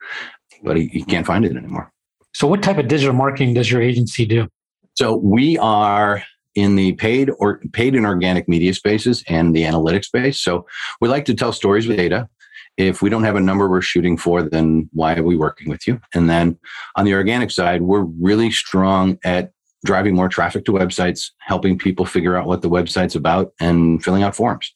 but 0.64 0.78
he, 0.78 0.88
he 0.88 1.04
can't 1.04 1.26
find 1.26 1.46
it 1.46 1.56
anymore. 1.56 1.92
So, 2.34 2.48
what 2.48 2.62
type 2.62 2.78
of 2.78 2.90
digital 2.90 3.14
marketing 3.14 3.54
does 3.54 3.72
your 3.72 3.82
agency 3.82 4.26
do? 4.26 4.48
So, 4.96 5.16
we 5.16 5.58
are 5.58 6.22
in 6.56 6.76
the 6.76 6.94
paid 6.94 7.30
or 7.40 7.62
paid 7.72 7.96
and 7.96 8.06
organic 8.06 8.50
media 8.50 8.74
spaces 8.74 9.24
and 9.28 9.56
the 9.56 9.64
analytics 9.64 10.06
space. 10.06 10.42
So, 10.42 10.66
we 11.00 11.08
like 11.08 11.24
to 11.26 11.34
tell 11.34 11.54
stories 11.54 11.88
with 11.88 11.96
data. 11.96 12.28
If 12.78 13.02
we 13.02 13.10
don't 13.10 13.24
have 13.24 13.36
a 13.36 13.42
number 13.42 13.70
we're 13.70 13.82
shooting 13.82 14.18
for, 14.18 14.44
then 14.44 14.90
why 14.92 15.16
are 15.16 15.24
we 15.24 15.38
working 15.38 15.70
with 15.70 15.88
you? 15.88 16.00
And 16.14 16.30
then 16.30 16.58
on 16.96 17.06
the 17.06 17.14
organic 17.14 17.52
side, 17.52 17.82
we're 17.82 18.04
really 18.04 18.52
strong 18.52 19.18
at 19.24 19.52
driving 19.86 20.16
more 20.16 20.28
traffic 20.28 20.66
to 20.66 20.72
websites, 20.72 21.32
helping 21.40 21.78
people 21.78 22.06
figure 22.06 22.36
out 22.36 22.48
what 22.48 22.62
the 22.62 22.70
website's 22.70 23.16
about, 23.16 23.54
and 23.60 24.04
filling 24.04 24.24
out 24.24 24.36
forms. 24.36 24.74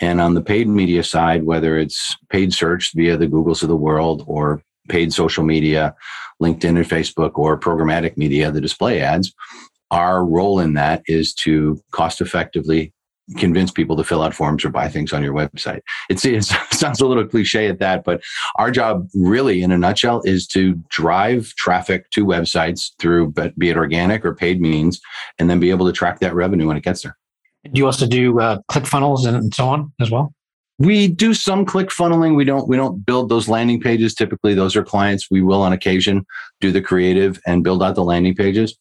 And 0.00 0.20
on 0.20 0.34
the 0.34 0.42
paid 0.42 0.68
media 0.68 1.02
side, 1.02 1.44
whether 1.44 1.76
it's 1.76 2.16
paid 2.30 2.54
search 2.54 2.92
via 2.94 3.16
the 3.16 3.26
Googles 3.26 3.62
of 3.62 3.68
the 3.68 3.76
world 3.76 4.24
or 4.26 4.62
paid 4.88 5.12
social 5.12 5.44
media, 5.44 5.94
LinkedIn 6.42 6.76
and 6.76 6.86
Facebook, 6.86 7.32
or 7.34 7.58
programmatic 7.58 8.16
media, 8.16 8.50
the 8.50 8.60
display 8.60 9.00
ads, 9.00 9.34
our 9.90 10.24
role 10.24 10.60
in 10.60 10.74
that 10.74 11.02
is 11.06 11.34
to 11.34 11.80
cost 11.90 12.20
effectively 12.20 12.92
convince 13.38 13.70
people 13.70 13.96
to 13.96 14.04
fill 14.04 14.22
out 14.22 14.34
forms 14.34 14.64
or 14.64 14.70
buy 14.70 14.88
things 14.88 15.12
on 15.12 15.22
your 15.22 15.32
website. 15.32 15.80
It's, 16.08 16.24
it 16.24 16.44
sounds 16.44 17.00
a 17.00 17.06
little 17.06 17.26
cliche 17.26 17.68
at 17.68 17.78
that, 17.78 18.04
but 18.04 18.22
our 18.56 18.70
job 18.70 19.08
really 19.14 19.62
in 19.62 19.72
a 19.72 19.78
nutshell 19.78 20.22
is 20.24 20.46
to 20.48 20.74
drive 20.90 21.54
traffic 21.56 22.10
to 22.10 22.24
websites 22.24 22.90
through 22.98 23.32
be 23.58 23.70
it 23.70 23.76
organic 23.76 24.24
or 24.24 24.34
paid 24.34 24.60
means, 24.60 25.00
and 25.38 25.48
then 25.48 25.60
be 25.60 25.70
able 25.70 25.86
to 25.86 25.92
track 25.92 26.20
that 26.20 26.34
revenue 26.34 26.66
when 26.66 26.76
it 26.76 26.82
gets 26.82 27.02
there. 27.02 27.16
Do 27.64 27.78
you 27.78 27.86
also 27.86 28.06
do 28.06 28.40
uh, 28.40 28.58
click 28.68 28.86
funnels 28.86 29.24
and 29.24 29.54
so 29.54 29.68
on 29.68 29.92
as 30.00 30.10
well? 30.10 30.34
We 30.78 31.08
do 31.08 31.34
some 31.34 31.64
click 31.64 31.88
funneling. 31.88 32.36
We 32.36 32.44
don't 32.44 32.68
we 32.68 32.76
don't 32.76 33.06
build 33.06 33.28
those 33.28 33.48
landing 33.48 33.80
pages. 33.80 34.12
Typically, 34.12 34.54
those 34.54 34.74
are 34.74 34.82
clients. 34.82 35.30
We 35.30 35.40
will 35.40 35.62
on 35.62 35.72
occasion 35.72 36.26
do 36.60 36.72
the 36.72 36.82
creative 36.82 37.40
and 37.46 37.62
build 37.62 37.82
out 37.82 37.94
the 37.94 38.02
landing 38.02 38.34
pages. 38.34 38.76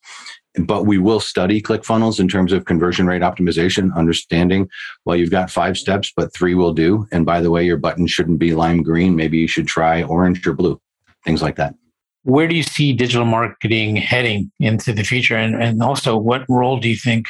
But 0.60 0.86
we 0.86 1.00
will 1.00 1.20
study 1.20 1.60
click 1.60 1.84
funnels 1.84 2.20
in 2.20 2.28
terms 2.28 2.54
of 2.54 2.66
conversion 2.66 3.08
rate 3.08 3.24
optimization, 3.24 3.94
understanding 3.96 4.70
well, 5.06 5.16
you've 5.16 5.32
got 5.32 5.50
five 5.50 5.78
steps, 5.78 6.14
but 6.16 6.34
three 6.34 6.54
will 6.54 6.74
do. 6.74 7.08
And 7.12 7.26
by 7.26 7.42
the 7.42 7.50
way, 7.50 7.66
your 7.66 7.78
button 7.78 8.06
shouldn't 8.06 8.40
be 8.40 8.54
lime 8.54 8.84
green. 8.84 9.16
Maybe 9.16 9.38
you 9.40 9.48
should 9.48 9.68
try 9.68 10.04
orange 10.04 10.46
or 10.46 10.54
blue, 10.54 10.80
things 11.26 11.42
like 11.42 11.56
that. 11.56 11.74
Where 12.22 12.48
do 12.48 12.56
you 12.56 12.64
see 12.64 12.94
digital 12.94 13.26
marketing 13.26 13.96
heading 13.96 14.52
into 14.60 14.94
the 14.94 15.04
future? 15.04 15.36
And, 15.36 15.62
and 15.62 15.82
also, 15.82 16.16
what 16.18 16.46
role 16.48 16.80
do 16.80 16.88
you 16.88 16.96
think 16.96 17.26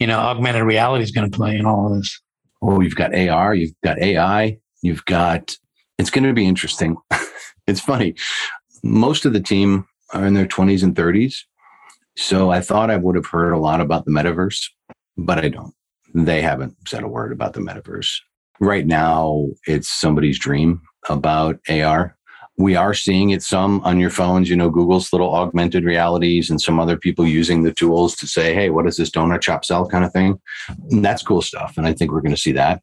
you 0.00 0.06
know 0.06 0.18
augmented 0.18 0.64
reality 0.64 1.04
is 1.04 1.12
going 1.12 1.30
to 1.30 1.36
play 1.36 1.56
in 1.56 1.66
all 1.66 1.86
of 1.86 1.98
this? 1.98 2.20
oh, 2.64 2.80
you've 2.80 2.96
got 2.96 3.14
AR, 3.14 3.54
you've 3.54 3.74
got 3.82 3.98
AI, 3.98 4.58
you've 4.82 5.04
got, 5.04 5.56
it's 5.98 6.10
going 6.10 6.24
to 6.24 6.32
be 6.32 6.46
interesting. 6.46 6.96
it's 7.66 7.80
funny. 7.80 8.14
Most 8.82 9.24
of 9.24 9.32
the 9.32 9.40
team 9.40 9.86
are 10.12 10.26
in 10.26 10.34
their 10.34 10.46
20s 10.46 10.82
and 10.82 10.94
30s. 10.94 11.42
So 12.16 12.50
I 12.50 12.60
thought 12.60 12.90
I 12.90 12.96
would 12.96 13.16
have 13.16 13.26
heard 13.26 13.52
a 13.52 13.58
lot 13.58 13.80
about 13.80 14.04
the 14.04 14.10
metaverse, 14.10 14.70
but 15.16 15.44
I 15.44 15.48
don't. 15.48 15.74
They 16.14 16.42
haven't 16.42 16.76
said 16.86 17.02
a 17.02 17.08
word 17.08 17.32
about 17.32 17.54
the 17.54 17.60
metaverse. 17.60 18.20
Right 18.60 18.86
now, 18.86 19.46
it's 19.66 19.88
somebody's 19.88 20.38
dream 20.38 20.80
about 21.08 21.58
AR 21.68 22.16
we 22.56 22.76
are 22.76 22.94
seeing 22.94 23.30
it 23.30 23.42
some 23.42 23.80
on 23.80 23.98
your 23.98 24.10
phones, 24.10 24.48
you 24.48 24.56
know, 24.56 24.70
Google's 24.70 25.12
little 25.12 25.34
augmented 25.34 25.84
realities 25.84 26.50
and 26.50 26.60
some 26.60 26.78
other 26.78 26.96
people 26.96 27.26
using 27.26 27.62
the 27.62 27.72
tools 27.72 28.14
to 28.16 28.26
say, 28.28 28.54
hey, 28.54 28.70
what 28.70 28.86
is 28.86 28.96
this 28.96 29.10
donut 29.10 29.40
chop 29.40 29.64
sell 29.64 29.88
kind 29.88 30.04
of 30.04 30.12
thing? 30.12 30.40
And 30.90 31.04
that's 31.04 31.22
cool 31.22 31.42
stuff. 31.42 31.74
And 31.76 31.86
I 31.86 31.92
think 31.92 32.12
we're 32.12 32.20
going 32.20 32.34
to 32.34 32.40
see 32.40 32.52
that. 32.52 32.82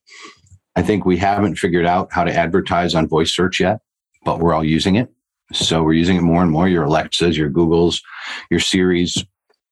I 0.76 0.82
think 0.82 1.06
we 1.06 1.18
haven't 1.18 1.58
figured 1.58 1.86
out 1.86 2.10
how 2.12 2.24
to 2.24 2.34
advertise 2.34 2.96
on 2.96 3.08
voice 3.08 3.34
search 3.34 3.60
yet, 3.60 3.80
but 4.26 4.40
we're 4.40 4.54
all 4.54 4.64
using 4.64 4.96
it. 4.96 5.10
So 5.54 5.84
we're 5.84 5.94
using 5.94 6.18
it 6.18 6.22
more 6.22 6.42
and 6.42 6.52
more. 6.52 6.68
Your 6.68 6.84
Alexas, 6.84 7.38
your 7.38 7.50
Googles, 7.50 8.02
your 8.50 8.60
Siris, 8.60 9.24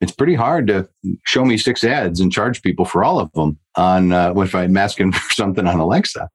it's 0.02 0.12
pretty 0.14 0.36
hard 0.36 0.68
to 0.68 0.88
show 1.26 1.44
me 1.44 1.58
six 1.58 1.84
ads 1.84 2.20
and 2.20 2.32
charge 2.32 2.62
people 2.62 2.86
for 2.86 3.04
all 3.04 3.20
of 3.20 3.32
them 3.34 3.60
on 3.76 4.14
uh, 4.14 4.34
if 4.38 4.56
I'm 4.56 4.78
asking 4.78 5.12
for 5.14 5.34
something 5.34 5.68
on 5.68 5.80
Alexa. 5.80 6.30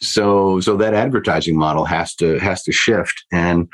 So 0.00 0.60
so 0.60 0.76
that 0.76 0.94
advertising 0.94 1.56
model 1.56 1.84
has 1.84 2.14
to 2.16 2.38
has 2.38 2.62
to 2.64 2.72
shift. 2.72 3.24
And 3.32 3.68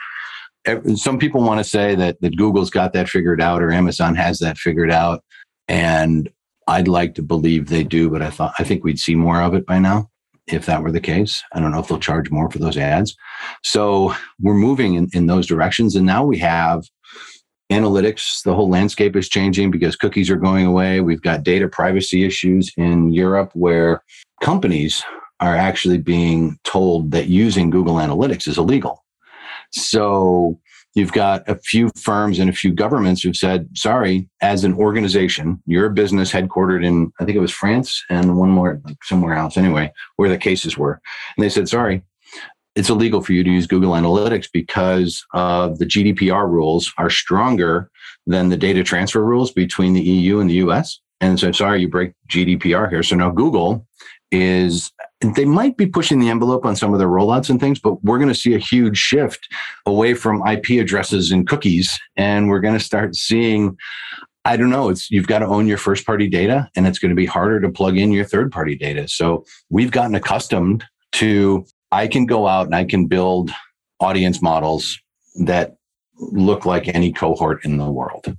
some 0.96 1.18
people 1.18 1.42
want 1.42 1.58
to 1.58 1.64
say 1.64 1.94
that 1.94 2.20
that 2.20 2.36
Google's 2.36 2.70
got 2.70 2.92
that 2.94 3.08
figured 3.08 3.40
out 3.40 3.62
or 3.62 3.70
Amazon 3.70 4.16
has 4.16 4.40
that 4.40 4.58
figured 4.58 4.90
out. 4.90 5.22
And 5.68 6.28
I'd 6.66 6.88
like 6.88 7.14
to 7.14 7.22
believe 7.22 7.68
they 7.68 7.84
do, 7.84 8.10
but 8.10 8.22
I 8.22 8.30
thought 8.30 8.54
I 8.58 8.64
think 8.64 8.82
we'd 8.82 8.98
see 8.98 9.14
more 9.14 9.40
of 9.40 9.54
it 9.54 9.66
by 9.66 9.78
now 9.78 10.10
if 10.48 10.66
that 10.66 10.82
were 10.82 10.92
the 10.92 11.00
case. 11.00 11.42
I 11.52 11.60
don't 11.60 11.70
know 11.72 11.80
if 11.80 11.88
they'll 11.88 11.98
charge 11.98 12.30
more 12.30 12.50
for 12.50 12.58
those 12.58 12.76
ads. 12.76 13.16
So 13.62 14.14
we're 14.40 14.54
moving 14.54 14.94
in, 14.94 15.08
in 15.12 15.26
those 15.26 15.46
directions. 15.46 15.96
And 15.96 16.06
now 16.06 16.24
we 16.24 16.38
have 16.38 16.84
analytics, 17.70 18.42
the 18.44 18.54
whole 18.54 18.68
landscape 18.68 19.16
is 19.16 19.28
changing 19.28 19.70
because 19.70 19.96
cookies 19.96 20.30
are 20.30 20.36
going 20.36 20.66
away. 20.66 21.00
We've 21.00 21.22
got 21.22 21.42
data 21.42 21.68
privacy 21.68 22.24
issues 22.24 22.72
in 22.76 23.12
Europe 23.12 23.50
where 23.54 24.02
companies 24.40 25.02
are 25.40 25.56
actually 25.56 25.98
being 25.98 26.58
told 26.64 27.10
that 27.10 27.26
using 27.26 27.70
Google 27.70 27.96
Analytics 27.96 28.48
is 28.48 28.58
illegal. 28.58 29.04
So 29.72 30.58
you've 30.94 31.12
got 31.12 31.46
a 31.48 31.56
few 31.56 31.90
firms 31.96 32.38
and 32.38 32.48
a 32.48 32.54
few 32.54 32.72
governments 32.72 33.22
who've 33.22 33.36
said, 33.36 33.68
sorry, 33.76 34.28
as 34.40 34.64
an 34.64 34.72
organization, 34.74 35.62
you're 35.66 35.90
business 35.90 36.32
headquartered 36.32 36.84
in, 36.84 37.12
I 37.20 37.24
think 37.24 37.36
it 37.36 37.40
was 37.40 37.52
France 37.52 38.02
and 38.08 38.38
one 38.38 38.50
more 38.50 38.80
somewhere 39.02 39.34
else 39.34 39.56
anyway, 39.56 39.92
where 40.16 40.30
the 40.30 40.38
cases 40.38 40.78
were. 40.78 41.00
And 41.36 41.44
they 41.44 41.50
said, 41.50 41.68
sorry, 41.68 42.02
it's 42.76 42.90
illegal 42.90 43.22
for 43.22 43.32
you 43.32 43.42
to 43.42 43.50
use 43.50 43.66
Google 43.66 43.92
Analytics 43.92 44.48
because 44.52 45.24
of 45.32 45.78
the 45.78 45.86
GDPR 45.86 46.48
rules 46.48 46.92
are 46.98 47.08
stronger 47.08 47.90
than 48.26 48.50
the 48.50 48.56
data 48.56 48.84
transfer 48.84 49.24
rules 49.24 49.50
between 49.50 49.94
the 49.94 50.02
EU 50.02 50.40
and 50.40 50.50
the 50.50 50.54
US. 50.56 51.00
And 51.22 51.40
so, 51.40 51.50
sorry, 51.52 51.80
you 51.80 51.88
break 51.88 52.12
GDPR 52.28 52.90
here. 52.90 53.02
So 53.02 53.16
now 53.16 53.30
Google 53.30 53.86
is, 54.30 54.92
they 55.22 55.46
might 55.46 55.78
be 55.78 55.86
pushing 55.86 56.18
the 56.18 56.28
envelope 56.28 56.66
on 56.66 56.76
some 56.76 56.92
of 56.92 56.98
their 56.98 57.08
rollouts 57.08 57.48
and 57.48 57.58
things, 57.58 57.80
but 57.80 58.02
we're 58.04 58.18
going 58.18 58.28
to 58.28 58.34
see 58.34 58.54
a 58.54 58.58
huge 58.58 58.98
shift 58.98 59.48
away 59.86 60.12
from 60.12 60.46
IP 60.46 60.78
addresses 60.78 61.32
and 61.32 61.48
cookies. 61.48 61.98
And 62.16 62.48
we're 62.48 62.60
going 62.60 62.78
to 62.78 62.84
start 62.84 63.16
seeing, 63.16 63.78
I 64.44 64.58
don't 64.58 64.68
know, 64.68 64.90
it's, 64.90 65.10
you've 65.10 65.28
got 65.28 65.38
to 65.38 65.46
own 65.46 65.66
your 65.66 65.78
first 65.78 66.04
party 66.04 66.28
data 66.28 66.68
and 66.76 66.86
it's 66.86 66.98
going 66.98 67.10
to 67.10 67.16
be 67.16 67.26
harder 67.26 67.58
to 67.60 67.70
plug 67.70 67.96
in 67.96 68.12
your 68.12 68.26
third 68.26 68.52
party 68.52 68.76
data. 68.76 69.08
So 69.08 69.46
we've 69.70 69.90
gotten 69.90 70.14
accustomed 70.14 70.84
to 71.12 71.64
I 71.92 72.06
can 72.06 72.26
go 72.26 72.46
out 72.46 72.66
and 72.66 72.74
I 72.74 72.84
can 72.84 73.06
build 73.06 73.50
audience 74.00 74.42
models 74.42 74.98
that 75.44 75.76
look 76.18 76.64
like 76.64 76.88
any 76.88 77.12
cohort 77.12 77.64
in 77.64 77.76
the 77.76 77.90
world. 77.90 78.36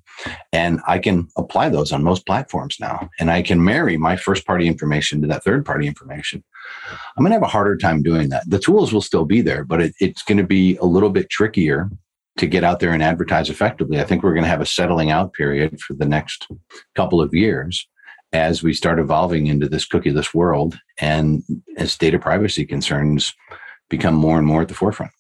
And 0.52 0.80
I 0.88 0.98
can 0.98 1.28
apply 1.38 1.70
those 1.70 1.92
on 1.92 2.04
most 2.04 2.26
platforms 2.26 2.78
now. 2.80 3.10
And 3.20 3.30
I 3.30 3.42
can 3.44 3.64
marry 3.64 3.98
my 3.98 4.16
first 4.16 4.46
party 4.46 4.68
information 4.68 5.22
to 5.22 5.28
that 5.28 5.44
third 5.44 5.66
party 5.66 5.88
information. 5.88 6.44
I'm 7.16 7.24
going 7.24 7.32
to 7.32 7.36
have 7.36 7.44
a 7.44 7.48
harder 7.48 7.78
time 7.78 8.02
doing 8.02 8.30
that. 8.30 8.50
The 8.50 8.60
tools 8.60 8.94
will 8.94 9.02
still 9.02 9.26
be 9.26 9.42
there, 9.42 9.64
but 9.64 9.82
it, 9.82 9.94
it's 10.00 10.24
going 10.24 10.40
to 10.40 10.44
be 10.44 10.78
a 10.78 10.86
little 10.86 11.10
bit 11.10 11.30
trickier 11.30 11.90
to 12.38 12.48
get 12.48 12.64
out 12.64 12.80
there 12.80 12.92
and 12.92 13.04
advertise 13.04 13.50
effectively. 13.50 14.00
I 14.00 14.04
think 14.04 14.24
we're 14.24 14.34
going 14.34 14.44
to 14.44 14.50
have 14.50 14.62
a 14.62 14.66
settling 14.66 15.12
out 15.12 15.34
period 15.34 15.80
for 15.80 15.94
the 15.94 16.06
next 16.06 16.48
couple 16.96 17.22
of 17.22 17.34
years 17.34 17.88
as 18.34 18.62
we 18.62 18.74
start 18.74 19.00
evolving 19.00 19.48
into 19.48 19.70
this 19.70 19.88
cookieless 19.88 20.34
world 20.34 20.78
and 21.00 21.44
as 21.78 21.98
data 21.98 22.20
privacy 22.20 22.66
concerns 22.66 23.34
become 23.90 24.16
more 24.16 24.38
and 24.38 24.48
more 24.48 24.62
at 24.62 24.68
the 24.68 24.74
forefront. 24.74 25.12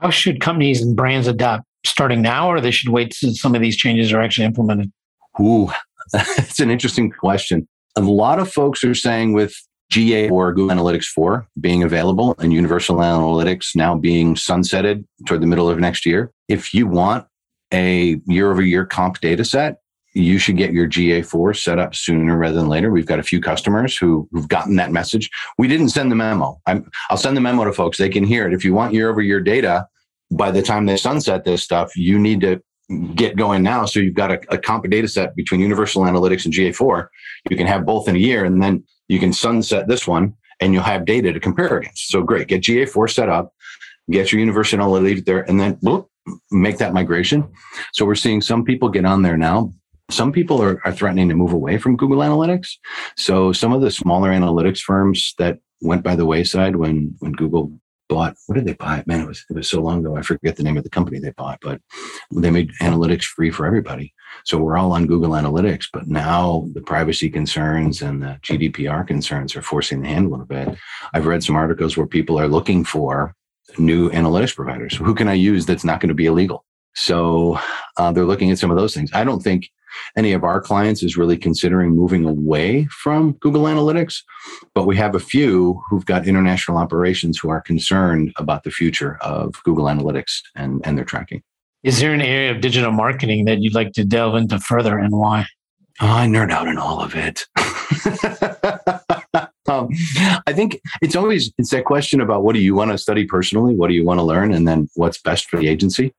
How 0.00 0.10
should 0.10 0.40
companies 0.40 0.82
and 0.82 0.96
brands 0.96 1.26
adapt 1.26 1.64
starting 1.84 2.22
now, 2.22 2.50
or 2.50 2.60
they 2.60 2.70
should 2.70 2.90
wait 2.90 3.16
till 3.18 3.32
some 3.34 3.54
of 3.54 3.60
these 3.60 3.76
changes 3.76 4.12
are 4.12 4.20
actually 4.20 4.44
implemented? 4.44 4.92
Ooh, 5.40 5.70
that's 6.12 6.60
an 6.60 6.70
interesting 6.70 7.10
question. 7.10 7.66
A 7.96 8.00
lot 8.00 8.38
of 8.38 8.50
folks 8.50 8.84
are 8.84 8.94
saying 8.94 9.32
with 9.32 9.54
GA 9.90 10.28
or 10.28 10.52
Google 10.52 10.76
Analytics 10.76 11.06
4 11.06 11.46
being 11.60 11.82
available 11.82 12.34
and 12.38 12.52
Universal 12.52 12.96
Analytics 12.96 13.74
now 13.74 13.96
being 13.96 14.34
sunsetted 14.34 15.04
toward 15.26 15.40
the 15.40 15.46
middle 15.46 15.68
of 15.68 15.78
next 15.78 16.04
year, 16.04 16.30
if 16.48 16.74
you 16.74 16.86
want 16.86 17.26
a 17.72 18.20
year 18.26 18.50
over 18.50 18.62
year 18.62 18.84
comp 18.84 19.20
data 19.20 19.44
set, 19.44 19.78
you 20.18 20.38
should 20.38 20.56
get 20.56 20.72
your 20.72 20.88
GA4 20.88 21.56
set 21.56 21.78
up 21.78 21.94
sooner 21.94 22.36
rather 22.36 22.56
than 22.56 22.68
later. 22.68 22.90
We've 22.90 23.06
got 23.06 23.20
a 23.20 23.22
few 23.22 23.40
customers 23.40 23.96
who, 23.96 24.28
who've 24.32 24.48
gotten 24.48 24.76
that 24.76 24.90
message. 24.90 25.30
We 25.58 25.68
didn't 25.68 25.90
send 25.90 26.10
the 26.10 26.16
memo. 26.16 26.60
i 26.66 26.82
will 27.10 27.16
send 27.16 27.36
the 27.36 27.40
memo 27.40 27.64
to 27.64 27.72
folks. 27.72 27.98
They 27.98 28.08
can 28.08 28.24
hear 28.24 28.46
it. 28.46 28.52
If 28.52 28.64
you 28.64 28.74
want 28.74 28.92
year 28.92 29.10
over 29.10 29.22
year 29.22 29.40
data, 29.40 29.86
by 30.32 30.50
the 30.50 30.60
time 30.60 30.86
they 30.86 30.96
sunset 30.96 31.44
this 31.44 31.62
stuff, 31.62 31.96
you 31.96 32.18
need 32.18 32.40
to 32.40 32.60
get 33.14 33.36
going 33.36 33.62
now. 33.62 33.84
So 33.84 34.00
you've 34.00 34.14
got 34.14 34.32
a, 34.32 34.40
a 34.50 34.58
comp 34.58 34.88
data 34.90 35.06
set 35.06 35.36
between 35.36 35.60
Universal 35.60 36.02
Analytics 36.02 36.44
and 36.44 36.54
GA4. 36.54 37.06
You 37.48 37.56
can 37.56 37.66
have 37.66 37.86
both 37.86 38.08
in 38.08 38.16
a 38.16 38.18
year, 38.18 38.44
and 38.44 38.60
then 38.60 38.84
you 39.06 39.20
can 39.20 39.32
sunset 39.32 39.88
this 39.88 40.06
one, 40.06 40.34
and 40.60 40.74
you'll 40.74 40.82
have 40.82 41.04
data 41.04 41.32
to 41.32 41.40
compare 41.40 41.78
against. 41.78 42.08
So 42.08 42.22
great, 42.22 42.48
get 42.48 42.62
GA4 42.62 43.10
set 43.10 43.28
up, 43.28 43.54
get 44.10 44.32
your 44.32 44.40
Universal 44.40 44.80
Analytics 44.80 45.24
there, 45.24 45.48
and 45.48 45.60
then 45.60 45.78
whoop, 45.80 46.08
make 46.50 46.78
that 46.78 46.92
migration. 46.92 47.48
So 47.92 48.04
we're 48.04 48.16
seeing 48.16 48.40
some 48.40 48.64
people 48.64 48.88
get 48.88 49.04
on 49.04 49.22
there 49.22 49.36
now 49.36 49.72
some 50.10 50.32
people 50.32 50.62
are, 50.62 50.80
are 50.84 50.92
threatening 50.92 51.28
to 51.28 51.34
move 51.34 51.52
away 51.52 51.78
from 51.78 51.96
Google 51.96 52.18
Analytics. 52.18 52.68
So 53.16 53.52
some 53.52 53.72
of 53.72 53.80
the 53.80 53.90
smaller 53.90 54.30
analytics 54.30 54.80
firms 54.80 55.34
that 55.38 55.58
went 55.80 56.02
by 56.02 56.16
the 56.16 56.26
wayside 56.26 56.76
when, 56.76 57.14
when 57.20 57.32
Google 57.32 57.72
bought 58.08 58.34
what 58.46 58.54
did 58.54 58.64
they 58.64 58.72
buy? 58.72 59.04
Man, 59.06 59.20
it 59.20 59.26
was 59.26 59.44
it 59.50 59.56
was 59.56 59.68
so 59.68 59.80
long 59.80 60.00
ago. 60.00 60.16
I 60.16 60.22
forget 60.22 60.56
the 60.56 60.62
name 60.62 60.76
of 60.76 60.84
the 60.84 60.90
company 60.90 61.18
they 61.18 61.32
bought, 61.32 61.58
but 61.60 61.80
they 62.32 62.50
made 62.50 62.72
analytics 62.80 63.24
free 63.24 63.50
for 63.50 63.66
everybody. 63.66 64.14
So 64.44 64.58
we're 64.58 64.78
all 64.78 64.92
on 64.92 65.06
Google 65.06 65.30
Analytics, 65.30 65.88
but 65.92 66.08
now 66.08 66.68
the 66.72 66.80
privacy 66.80 67.28
concerns 67.28 68.02
and 68.02 68.22
the 68.22 68.38
GDPR 68.42 69.06
concerns 69.06 69.54
are 69.56 69.62
forcing 69.62 70.02
the 70.02 70.08
hand 70.08 70.26
a 70.26 70.28
little 70.30 70.46
bit. 70.46 70.76
I've 71.12 71.26
read 71.26 71.44
some 71.44 71.56
articles 71.56 71.96
where 71.96 72.06
people 72.06 72.38
are 72.40 72.48
looking 72.48 72.84
for 72.84 73.34
new 73.76 74.10
analytics 74.10 74.56
providers. 74.56 74.96
Who 74.96 75.14
can 75.14 75.28
I 75.28 75.34
use 75.34 75.66
that's 75.66 75.84
not 75.84 76.00
going 76.00 76.08
to 76.08 76.14
be 76.14 76.26
illegal? 76.26 76.64
So 76.98 77.58
uh, 77.96 78.10
they're 78.10 78.24
looking 78.24 78.50
at 78.50 78.58
some 78.58 78.72
of 78.72 78.76
those 78.76 78.92
things. 78.92 79.10
I 79.14 79.22
don't 79.22 79.40
think 79.40 79.70
any 80.16 80.32
of 80.32 80.42
our 80.42 80.60
clients 80.60 81.02
is 81.02 81.16
really 81.16 81.36
considering 81.36 81.92
moving 81.92 82.24
away 82.24 82.86
from 82.86 83.32
Google 83.34 83.62
Analytics, 83.62 84.22
but 84.74 84.84
we 84.84 84.96
have 84.96 85.14
a 85.14 85.20
few 85.20 85.80
who've 85.88 86.04
got 86.04 86.26
international 86.26 86.76
operations 86.76 87.38
who 87.38 87.50
are 87.50 87.60
concerned 87.60 88.32
about 88.36 88.64
the 88.64 88.72
future 88.72 89.16
of 89.20 89.54
Google 89.62 89.84
Analytics 89.84 90.40
and, 90.56 90.84
and 90.84 90.98
their 90.98 91.04
tracking. 91.04 91.42
Is 91.84 92.00
there 92.00 92.12
an 92.12 92.20
area 92.20 92.50
of 92.50 92.60
digital 92.60 92.90
marketing 92.90 93.44
that 93.44 93.60
you'd 93.60 93.74
like 93.74 93.92
to 93.92 94.04
delve 94.04 94.34
into 94.34 94.58
further 94.58 94.98
and 94.98 95.16
why? 95.16 95.46
Oh, 96.00 96.06
I 96.06 96.26
nerd 96.26 96.50
out 96.50 96.66
in 96.66 96.78
all 96.78 97.00
of 97.00 97.14
it. 97.14 97.46
um, 99.68 99.88
I 100.46 100.52
think 100.52 100.80
it's 101.00 101.14
always 101.14 101.52
it's 101.58 101.70
that 101.70 101.84
question 101.84 102.20
about 102.20 102.42
what 102.42 102.54
do 102.54 102.60
you 102.60 102.74
want 102.74 102.90
to 102.90 102.98
study 102.98 103.24
personally, 103.24 103.74
what 103.74 103.88
do 103.88 103.94
you 103.94 104.04
want 104.04 104.18
to 104.18 104.24
learn, 104.24 104.52
and 104.52 104.66
then 104.66 104.88
what's 104.94 105.20
best 105.20 105.48
for 105.48 105.58
the 105.58 105.68
agency, 105.68 106.12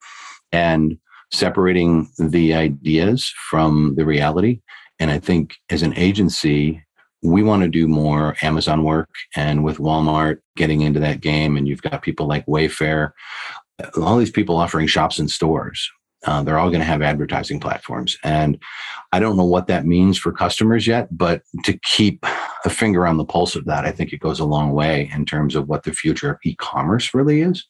and 0.51 0.97
separating 1.31 2.09
the 2.17 2.53
ideas 2.53 3.33
from 3.49 3.95
the 3.95 4.05
reality. 4.05 4.61
And 4.99 5.11
I 5.11 5.19
think 5.19 5.55
as 5.69 5.81
an 5.81 5.93
agency, 5.95 6.83
we 7.21 7.43
want 7.43 7.63
to 7.63 7.69
do 7.69 7.87
more 7.87 8.35
Amazon 8.41 8.83
work, 8.83 9.09
and 9.35 9.63
with 9.63 9.77
Walmart 9.77 10.39
getting 10.55 10.81
into 10.81 10.99
that 11.01 11.21
game, 11.21 11.57
and 11.57 11.67
you've 11.67 11.81
got 11.81 12.01
people 12.01 12.27
like 12.27 12.45
Wayfair, 12.45 13.11
all 14.01 14.17
these 14.17 14.31
people 14.31 14.55
offering 14.55 14.87
shops 14.87 15.19
and 15.19 15.29
stores 15.29 15.89
uh, 16.25 16.43
they're 16.43 16.59
all 16.59 16.69
going 16.69 16.81
to 16.81 16.85
have 16.85 17.01
advertising 17.01 17.59
platforms. 17.59 18.17
And 18.23 18.59
I 19.11 19.19
don't 19.19 19.37
know 19.37 19.45
what 19.45 19.67
that 19.67 19.85
means 19.85 20.17
for 20.17 20.31
customers 20.31 20.85
yet, 20.85 21.07
but 21.15 21.43
to 21.63 21.77
keep 21.83 22.25
a 22.65 22.69
finger 22.69 23.07
on 23.07 23.17
the 23.17 23.25
pulse 23.25 23.55
of 23.55 23.65
that, 23.65 23.85
I 23.85 23.91
think 23.91 24.11
it 24.11 24.19
goes 24.19 24.39
a 24.39 24.45
long 24.45 24.71
way 24.71 25.09
in 25.13 25.25
terms 25.25 25.55
of 25.55 25.69
what 25.69 25.83
the 25.83 25.93
future 25.93 26.31
of 26.31 26.37
e 26.43 26.55
commerce 26.55 27.13
really 27.13 27.41
is. 27.41 27.65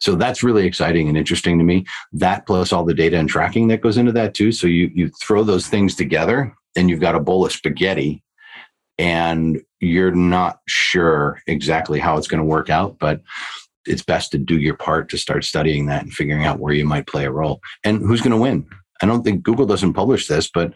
So 0.00 0.14
that's 0.14 0.42
really 0.42 0.66
exciting 0.66 1.08
and 1.08 1.16
interesting 1.16 1.58
to 1.58 1.64
me. 1.64 1.84
That 2.12 2.46
plus 2.46 2.72
all 2.72 2.84
the 2.84 2.94
data 2.94 3.18
and 3.18 3.28
tracking 3.28 3.68
that 3.68 3.80
goes 3.80 3.96
into 3.96 4.12
that 4.12 4.34
too. 4.34 4.52
So 4.52 4.66
you 4.66 4.90
you 4.94 5.10
throw 5.22 5.44
those 5.44 5.68
things 5.68 5.94
together 5.94 6.54
and 6.76 6.88
you've 6.88 7.00
got 7.00 7.14
a 7.14 7.20
bowl 7.20 7.44
of 7.44 7.52
spaghetti 7.52 8.22
and 8.98 9.60
you're 9.80 10.14
not 10.14 10.60
sure 10.68 11.40
exactly 11.46 11.98
how 11.98 12.16
it's 12.16 12.28
going 12.28 12.40
to 12.40 12.44
work 12.44 12.70
out, 12.70 12.98
but 12.98 13.20
it's 13.86 14.02
best 14.02 14.30
to 14.32 14.38
do 14.38 14.58
your 14.58 14.76
part 14.76 15.08
to 15.10 15.18
start 15.18 15.44
studying 15.44 15.86
that 15.86 16.02
and 16.02 16.12
figuring 16.12 16.44
out 16.44 16.60
where 16.60 16.74
you 16.74 16.84
might 16.84 17.06
play 17.06 17.24
a 17.24 17.32
role 17.32 17.60
and 17.84 17.98
who's 17.98 18.20
going 18.20 18.30
to 18.30 18.36
win. 18.36 18.66
I 19.02 19.06
don't 19.06 19.24
think 19.24 19.42
Google 19.42 19.66
doesn't 19.66 19.94
publish 19.94 20.28
this, 20.28 20.48
but 20.52 20.72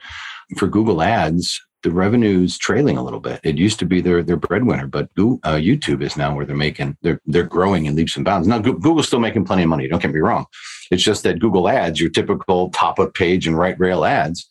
for 0.58 0.66
Google 0.66 1.02
Ads, 1.02 1.60
the 1.86 1.92
revenue's 1.92 2.58
trailing 2.58 2.96
a 2.98 3.02
little 3.04 3.20
bit. 3.20 3.38
It 3.44 3.58
used 3.58 3.78
to 3.78 3.86
be 3.86 4.00
their 4.00 4.20
their 4.24 4.36
breadwinner, 4.36 4.88
but 4.88 5.14
Google, 5.14 5.38
uh, 5.44 5.54
YouTube 5.54 6.02
is 6.02 6.16
now 6.16 6.34
where 6.34 6.44
they're 6.44 6.56
making 6.56 6.96
they're 7.02 7.20
they're 7.26 7.44
growing 7.44 7.86
in 7.86 7.94
leaps 7.94 8.16
and 8.16 8.24
bounds. 8.24 8.48
Now 8.48 8.58
Google's 8.58 9.06
still 9.06 9.20
making 9.20 9.44
plenty 9.44 9.62
of 9.62 9.68
money. 9.68 9.86
Don't 9.86 10.02
get 10.02 10.12
me 10.12 10.18
wrong. 10.18 10.46
It's 10.90 11.04
just 11.04 11.22
that 11.22 11.38
Google 11.38 11.68
Ads, 11.68 12.00
your 12.00 12.10
typical 12.10 12.70
top 12.70 12.98
of 12.98 13.14
page 13.14 13.46
and 13.46 13.56
right 13.56 13.78
rail 13.78 14.04
ads, 14.04 14.50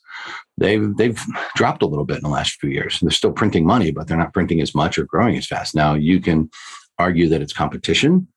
they've 0.57 0.95
they've 0.95 1.21
dropped 1.57 1.83
a 1.83 1.87
little 1.87 2.05
bit 2.05 2.17
in 2.17 2.23
the 2.23 2.29
last 2.29 2.53
few 2.61 2.69
years. 2.69 3.01
They're 3.01 3.11
still 3.11 3.33
printing 3.33 3.65
money, 3.65 3.91
but 3.91 4.07
they're 4.07 4.15
not 4.15 4.33
printing 4.33 4.61
as 4.61 4.73
much 4.73 4.97
or 4.97 5.03
growing 5.03 5.35
as 5.35 5.45
fast. 5.45 5.75
Now 5.75 5.93
you 5.93 6.21
can 6.21 6.49
argue 6.97 7.27
that 7.27 7.41
it's 7.41 7.51
competition 7.51 8.29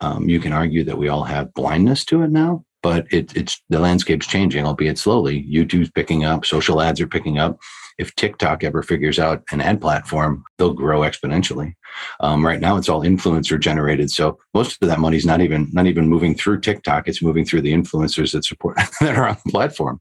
um, 0.00 0.28
you 0.28 0.40
can 0.40 0.52
argue 0.52 0.84
that 0.84 0.98
we 0.98 1.08
all 1.08 1.24
have 1.24 1.52
blindness 1.54 2.04
to 2.06 2.22
it 2.22 2.30
now, 2.30 2.64
but 2.82 3.06
it, 3.12 3.36
it's 3.36 3.60
the 3.68 3.80
landscape's 3.80 4.26
changing, 4.26 4.64
albeit 4.64 4.98
slowly. 4.98 5.44
YouTube's 5.50 5.90
picking 5.90 6.24
up, 6.24 6.46
social 6.46 6.80
ads 6.80 7.00
are 7.00 7.08
picking 7.08 7.38
up. 7.38 7.58
If 7.98 8.14
TikTok 8.14 8.62
ever 8.62 8.82
figures 8.82 9.18
out 9.18 9.42
an 9.50 9.60
ad 9.60 9.80
platform, 9.80 10.44
they'll 10.56 10.72
grow 10.72 11.00
exponentially. 11.00 11.74
Um, 12.20 12.46
right 12.46 12.60
now, 12.60 12.76
it's 12.76 12.88
all 12.88 13.02
influencer 13.02 13.58
generated, 13.58 14.10
so 14.10 14.38
most 14.54 14.80
of 14.80 14.88
that 14.88 15.00
money's 15.00 15.26
not 15.26 15.40
even 15.40 15.68
not 15.72 15.86
even 15.86 16.08
moving 16.08 16.34
through 16.34 16.60
TikTok. 16.60 17.08
It's 17.08 17.22
moving 17.22 17.44
through 17.44 17.62
the 17.62 17.72
influencers 17.72 18.32
that 18.32 18.44
support 18.44 18.76
that 19.00 19.16
are 19.16 19.28
on 19.28 19.36
the 19.44 19.50
platform. 19.50 20.00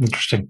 Interesting. 0.00 0.48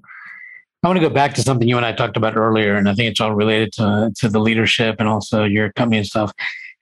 I 0.82 0.88
want 0.88 0.98
to 0.98 1.08
go 1.08 1.12
back 1.12 1.34
to 1.34 1.42
something 1.42 1.66
you 1.66 1.76
and 1.76 1.86
I 1.86 1.92
talked 1.92 2.16
about 2.16 2.36
earlier, 2.36 2.76
and 2.76 2.88
I 2.88 2.94
think 2.94 3.10
it's 3.10 3.20
all 3.20 3.34
related 3.34 3.72
to 3.74 4.12
to 4.16 4.28
the 4.28 4.40
leadership 4.40 4.96
and 4.98 5.08
also 5.08 5.44
your 5.44 5.72
company 5.72 5.98
and 5.98 6.06
stuff. 6.06 6.32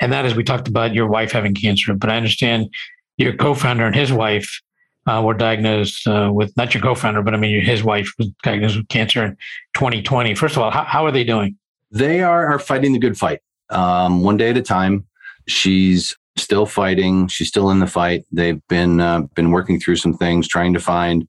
And 0.00 0.12
that 0.12 0.24
is, 0.24 0.34
we 0.34 0.44
talked 0.44 0.68
about 0.68 0.94
your 0.94 1.06
wife 1.06 1.32
having 1.32 1.54
cancer, 1.54 1.94
but 1.94 2.10
I 2.10 2.16
understand 2.16 2.68
your 3.16 3.34
co-founder 3.34 3.86
and 3.86 3.94
his 3.94 4.12
wife 4.12 4.60
uh, 5.06 5.22
were 5.24 5.34
diagnosed 5.34 6.06
uh, 6.06 6.30
with 6.32 6.56
not 6.56 6.74
your 6.74 6.82
co-founder, 6.82 7.22
but 7.22 7.34
I 7.34 7.36
mean 7.36 7.60
his 7.60 7.82
wife 7.82 8.12
was 8.18 8.28
diagnosed 8.42 8.76
with 8.76 8.88
cancer 8.88 9.24
in 9.24 9.36
2020. 9.74 10.34
First 10.34 10.56
of 10.56 10.62
all, 10.62 10.70
how, 10.70 10.84
how 10.84 11.04
are 11.04 11.12
they 11.12 11.24
doing? 11.24 11.56
They 11.90 12.22
are, 12.22 12.52
are 12.52 12.58
fighting 12.58 12.92
the 12.92 12.98
good 12.98 13.16
fight, 13.16 13.40
um, 13.70 14.22
one 14.22 14.36
day 14.36 14.50
at 14.50 14.56
a 14.56 14.62
time. 14.62 15.06
She's 15.46 16.16
still 16.36 16.66
fighting. 16.66 17.28
She's 17.28 17.48
still 17.48 17.70
in 17.70 17.78
the 17.78 17.86
fight. 17.86 18.24
They've 18.32 18.60
been 18.68 19.00
uh, 19.00 19.22
been 19.34 19.50
working 19.50 19.78
through 19.78 19.96
some 19.96 20.14
things, 20.14 20.48
trying 20.48 20.72
to 20.74 20.80
find 20.80 21.28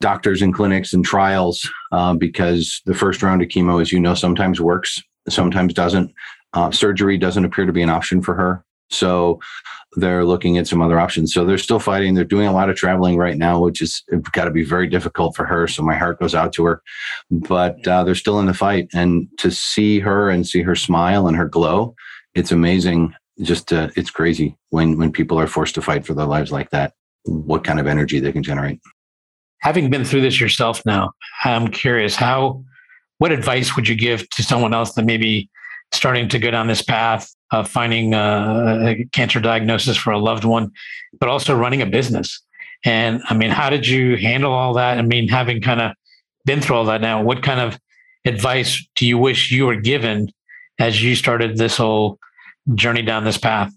doctors 0.00 0.42
and 0.42 0.52
clinics 0.52 0.92
and 0.92 1.04
trials 1.04 1.68
uh, 1.92 2.14
because 2.14 2.82
the 2.84 2.94
first 2.94 3.22
round 3.22 3.40
of 3.42 3.48
chemo, 3.48 3.80
as 3.80 3.92
you 3.92 4.00
know, 4.00 4.14
sometimes 4.14 4.60
works, 4.60 5.02
sometimes 5.28 5.72
doesn't. 5.72 6.12
Uh, 6.52 6.70
surgery 6.70 7.18
doesn't 7.18 7.44
appear 7.44 7.66
to 7.66 7.72
be 7.72 7.82
an 7.82 7.90
option 7.90 8.22
for 8.22 8.34
her. 8.34 8.64
So 8.90 9.40
they're 9.94 10.24
looking 10.24 10.58
at 10.58 10.66
some 10.66 10.82
other 10.82 10.98
options. 10.98 11.32
So 11.32 11.44
they're 11.44 11.58
still 11.58 11.78
fighting. 11.78 12.14
They're 12.14 12.24
doing 12.24 12.46
a 12.46 12.52
lot 12.52 12.68
of 12.68 12.76
traveling 12.76 13.16
right 13.16 13.36
now, 13.36 13.60
which 13.60 13.80
is 13.80 14.02
got 14.32 14.44
to 14.44 14.50
be 14.50 14.64
very 14.64 14.86
difficult 14.88 15.34
for 15.36 15.44
her. 15.46 15.66
So 15.66 15.82
my 15.82 15.94
heart 15.94 16.20
goes 16.20 16.34
out 16.34 16.52
to 16.54 16.64
her, 16.64 16.82
but 17.30 17.86
uh, 17.86 18.04
they're 18.04 18.14
still 18.14 18.38
in 18.38 18.46
the 18.46 18.54
fight. 18.54 18.88
And 18.94 19.28
to 19.38 19.50
see 19.50 20.00
her 20.00 20.28
and 20.28 20.46
see 20.46 20.62
her 20.62 20.74
smile 20.74 21.28
and 21.28 21.36
her 21.36 21.48
glow, 21.48 21.94
it's 22.34 22.52
amazing. 22.52 23.14
Just 23.42 23.72
uh, 23.72 23.88
it's 23.96 24.10
crazy 24.10 24.56
when 24.70 24.98
when 24.98 25.12
people 25.12 25.38
are 25.38 25.46
forced 25.46 25.74
to 25.76 25.82
fight 25.82 26.06
for 26.06 26.14
their 26.14 26.26
lives 26.26 26.52
like 26.52 26.70
that. 26.70 26.94
What 27.24 27.64
kind 27.64 27.80
of 27.80 27.86
energy 27.86 28.20
they 28.20 28.32
can 28.32 28.42
generate. 28.42 28.80
Having 29.60 29.90
been 29.90 30.04
through 30.04 30.20
this 30.20 30.40
yourself 30.40 30.82
now, 30.86 31.12
I'm 31.44 31.68
curious 31.68 32.16
how. 32.16 32.64
What 33.18 33.32
advice 33.32 33.76
would 33.76 33.88
you 33.88 33.94
give 33.94 34.28
to 34.28 34.42
someone 34.42 34.74
else 34.74 34.92
that 34.92 35.06
maybe 35.06 35.48
starting 35.90 36.28
to 36.28 36.38
go 36.38 36.50
down 36.50 36.66
this 36.66 36.82
path 36.82 37.34
of 37.52 37.68
finding 37.68 38.14
uh, 38.14 38.78
a 38.86 39.04
cancer 39.12 39.40
diagnosis 39.40 39.96
for 39.96 40.10
a 40.10 40.18
loved 40.18 40.44
one, 40.44 40.70
but 41.18 41.28
also 41.28 41.56
running 41.56 41.82
a 41.82 41.86
business. 41.86 42.42
And 42.84 43.22
I 43.28 43.34
mean, 43.34 43.50
how 43.50 43.70
did 43.70 43.86
you 43.86 44.16
handle 44.16 44.52
all 44.52 44.74
that? 44.74 44.98
I 44.98 45.02
mean, 45.02 45.28
having 45.28 45.60
kind 45.60 45.80
of 45.80 45.92
been 46.44 46.60
through 46.60 46.76
all 46.76 46.84
that 46.86 47.00
now, 47.00 47.22
what 47.22 47.42
kind 47.42 47.60
of 47.60 47.78
advice 48.24 48.86
do 48.96 49.06
you 49.06 49.18
wish 49.18 49.50
you 49.50 49.66
were 49.66 49.76
given 49.76 50.28
as 50.78 51.02
you 51.02 51.16
started 51.16 51.56
this 51.56 51.76
whole 51.76 52.18
journey 52.74 53.02
down 53.02 53.24
this 53.24 53.38
path? 53.38 53.72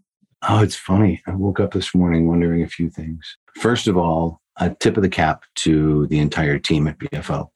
Oh, 0.47 0.61
it's 0.61 0.75
funny. 0.75 1.21
I 1.27 1.35
woke 1.35 1.59
up 1.59 1.73
this 1.73 1.93
morning 1.93 2.27
wondering 2.27 2.63
a 2.63 2.67
few 2.67 2.89
things. 2.89 3.37
First 3.57 3.87
of 3.87 3.97
all, 3.97 4.41
a 4.57 4.69
tip 4.69 4.97
of 4.97 5.03
the 5.03 5.09
cap 5.09 5.43
to 5.55 6.07
the 6.07 6.19
entire 6.19 6.59
team 6.59 6.87
at 6.87 6.97
BFO. 6.97 7.49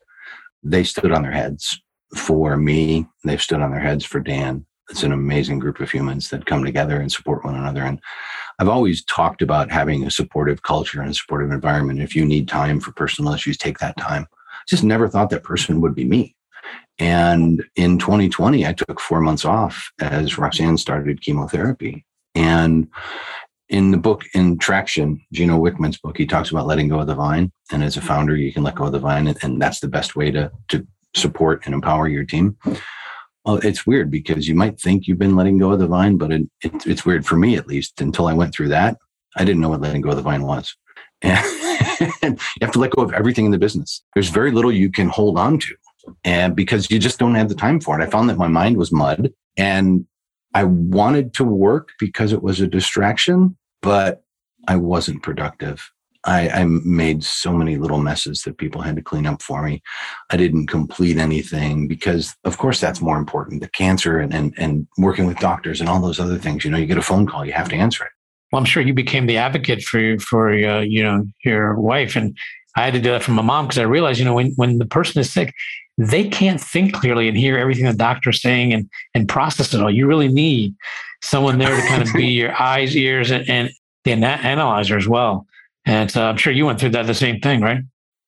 They 0.64 0.84
stood 0.84 1.12
on 1.12 1.24
their 1.24 1.32
heads 1.32 1.82
for 2.16 2.58
me. 2.58 3.06
They've 3.24 3.42
stood 3.42 3.62
on 3.62 3.72
their 3.72 3.80
heads 3.80 4.06
for 4.06 4.20
Dan. 4.20 4.66
It's 4.94 5.02
an 5.02 5.12
amazing 5.12 5.58
group 5.58 5.80
of 5.80 5.90
humans 5.90 6.30
that 6.30 6.46
come 6.46 6.64
together 6.64 7.02
and 7.02 7.12
support 7.12 7.44
one 7.44 7.56
another. 7.56 7.82
And 7.82 8.00
I've 8.60 8.70
always 8.70 9.04
talked 9.06 9.42
about 9.42 9.72
having 9.72 10.06
a 10.06 10.12
supportive 10.12 10.62
culture 10.62 11.02
and 11.02 11.10
a 11.10 11.16
supportive 11.16 11.50
environment. 11.50 12.00
If 12.00 12.16
you 12.16 12.24
need 12.24 12.48
time 12.48 12.80
for 12.80 12.92
personal 12.92 13.34
issues, 13.34 13.58
take 13.58 13.80
that 13.80 13.98
time. 13.98 14.28
Just 14.70 14.84
never 14.84 15.10
thought 15.10 15.32
that 15.32 15.44
person 15.44 15.82
would 15.82 15.96
be 15.96 16.06
me. 16.06 16.36
And 17.00 17.64
in 17.76 17.98
2020, 17.98 18.68
I 18.68 18.74
took 18.74 19.00
four 19.00 19.20
months 19.20 19.46
off 19.46 19.92
as 20.00 20.38
Roxanne 20.38 20.78
started 20.78 21.24
chemotherapy. 21.24 22.06
And 22.36 22.88
in 23.70 23.90
the 23.90 23.98
book 23.98 24.26
in 24.36 24.60
traction 24.60 25.20
Gino 25.34 25.58
Wickman's 25.58 25.98
book 25.98 26.18
he 26.18 26.28
talks 26.28 26.52
about 26.52 26.68
letting 26.68 26.90
go 26.90 27.00
of 27.00 27.08
the 27.08 27.16
vine 27.16 27.52
and 27.72 27.82
as 27.82 27.98
a 27.98 28.02
founder 28.02 28.36
you 28.36 28.54
can 28.54 28.62
let 28.62 28.76
go 28.76 28.86
of 28.86 28.92
the 28.92 29.00
vine 29.00 29.26
and, 29.42 29.60
that's 29.60 29.80
the 29.80 29.88
best 29.88 30.18
way 30.18 30.30
to 30.30 30.52
to 30.68 30.86
support 31.16 31.62
and 31.66 31.74
empower 31.74 32.08
your 32.08 32.26
team. 32.26 32.58
Well, 33.46 33.58
it's 33.58 33.86
weird 33.86 34.10
because 34.10 34.48
you 34.48 34.56
might 34.56 34.80
think 34.80 35.06
you've 35.06 35.20
been 35.20 35.36
letting 35.36 35.58
go 35.58 35.74
of 35.74 35.80
the 35.80 35.88
vine, 35.88 36.18
but 36.18 36.32
it, 36.32 36.44
it, 36.62 36.88
it's 36.88 37.06
weird 37.06 37.26
for 37.26 37.36
me 37.36 37.58
at 37.58 37.68
least. 37.68 38.00
Until 38.00 38.28
I 38.28 38.34
went 38.34 38.54
through 38.54 38.70
that, 38.70 38.98
I 39.36 39.44
didn't 39.44 39.62
know 39.62 39.70
what 39.70 39.82
letting 39.82 40.02
go 40.02 40.12
of 40.12 40.16
the 40.16 40.22
vine 40.22 40.44
was. 40.44 40.76
And 42.22 42.40
you 42.60 42.66
have 42.66 42.72
to 42.72 42.80
let 42.80 42.92
go 42.92 43.04
of 43.04 43.14
everything 43.14 43.46
in 43.46 43.52
the 43.52 43.58
business. 43.58 44.04
There's 44.14 44.30
very 44.30 44.52
little 44.52 44.72
you 44.72 44.92
can 44.92 45.08
hold 45.08 45.38
on 45.38 45.60
to, 45.60 45.76
and 46.24 46.56
because 46.56 46.90
you 46.90 47.00
just 47.00 47.20
don't 47.20 47.36
have 47.36 47.50
the 47.50 47.56
time 47.56 47.80
for 47.80 48.00
it. 48.00 48.04
I 48.04 48.10
found 48.10 48.30
that 48.30 48.38
my 48.38 48.48
mind 48.48 48.78
was 48.78 48.92
mud, 48.92 49.32
and 49.56 50.06
I 50.54 50.64
wanted 50.66 51.34
to 51.36 51.44
work 51.44 51.90
because 52.00 52.34
it 52.34 52.42
was 52.42 52.60
a 52.60 52.68
distraction, 52.68 53.58
but 53.82 54.24
I 54.68 54.76
wasn't 54.76 55.24
productive. 55.24 55.92
I, 56.26 56.50
I, 56.50 56.64
made 56.66 57.24
so 57.24 57.52
many 57.54 57.78
little 57.78 57.98
messes 57.98 58.44
that 58.44 58.58
people 58.58 58.82
had 58.82 58.96
to 58.96 59.02
clean 59.02 59.26
up 59.26 59.42
for 59.42 59.62
me. 59.62 59.82
I 60.30 60.38
didn't 60.38 60.68
complete 60.68 61.18
anything 61.18 61.88
because, 61.88 62.34
of 62.46 62.58
course, 62.58 62.80
that's 62.80 63.02
more 63.02 63.18
important. 63.18 63.62
The 63.62 63.68
cancer 63.68 64.20
and, 64.20 64.34
and, 64.34 64.54
and 64.58 64.88
working 64.98 65.28
with 65.28 65.40
doctors 65.40 65.82
and 65.82 65.90
all 65.90 66.02
those 66.02 66.20
other 66.20 66.38
things. 66.38 66.64
You 66.64 66.72
know, 66.72 66.78
you 66.78 66.86
get 66.86 66.98
a 66.98 67.02
phone 67.02 67.28
call, 67.28 67.46
you 67.46 67.54
have 67.54 67.70
to 67.70 67.76
answer 67.76 68.06
it. 68.06 68.12
Well, 68.52 68.60
I'm 68.60 68.66
sure 68.66 68.84
you 68.84 68.94
became 68.94 69.26
the 69.26 69.38
advocate 69.38 69.82
for 69.82 70.20
for 70.20 70.52
uh, 70.54 70.82
you 70.82 71.02
know 71.02 71.26
your 71.44 71.74
wife, 71.80 72.16
and 72.16 72.38
I 72.78 72.84
had 72.84 72.94
to 72.94 73.02
do 73.02 73.10
that 73.10 73.24
for 73.24 73.32
my 73.32 73.42
mom 73.42 73.66
because 73.66 73.80
I 73.80 73.84
realized, 73.84 74.20
you 74.20 74.26
know, 74.26 74.36
when 74.36 74.52
when 74.58 74.78
the 74.78 74.86
person 74.86 75.20
is 75.20 75.34
sick, 75.34 75.56
they 75.98 76.30
can't 76.30 76.62
think 76.62 76.94
clearly 76.94 77.28
and 77.28 77.36
hear 77.36 77.58
everything 77.58 77.86
the 77.86 77.94
doctor's 77.94 78.44
saying 78.44 78.72
and 78.72 78.88
and 79.16 79.28
process 79.28 79.74
it 79.74 79.82
all. 79.82 79.90
You 79.90 80.06
really 80.06 80.28
need 80.28 80.76
someone 81.24 81.58
there 81.58 81.76
to 81.76 81.88
kind 81.88 82.04
of 82.04 82.14
be 82.14 82.28
your 82.42 82.54
eyes, 82.62 82.96
ears, 82.96 83.32
and, 83.32 83.50
and 83.50 83.72
the 84.04 84.12
analyzer 84.12 84.98
as 84.98 85.08
well. 85.08 85.48
And 85.86 86.16
uh, 86.16 86.24
I'm 86.24 86.38
sure 86.38 86.54
you 86.54 86.66
went 86.66 86.80
through 86.80 86.92
that 86.92 87.08
the 87.08 87.14
same 87.14 87.40
thing, 87.40 87.62
right? 87.62 87.82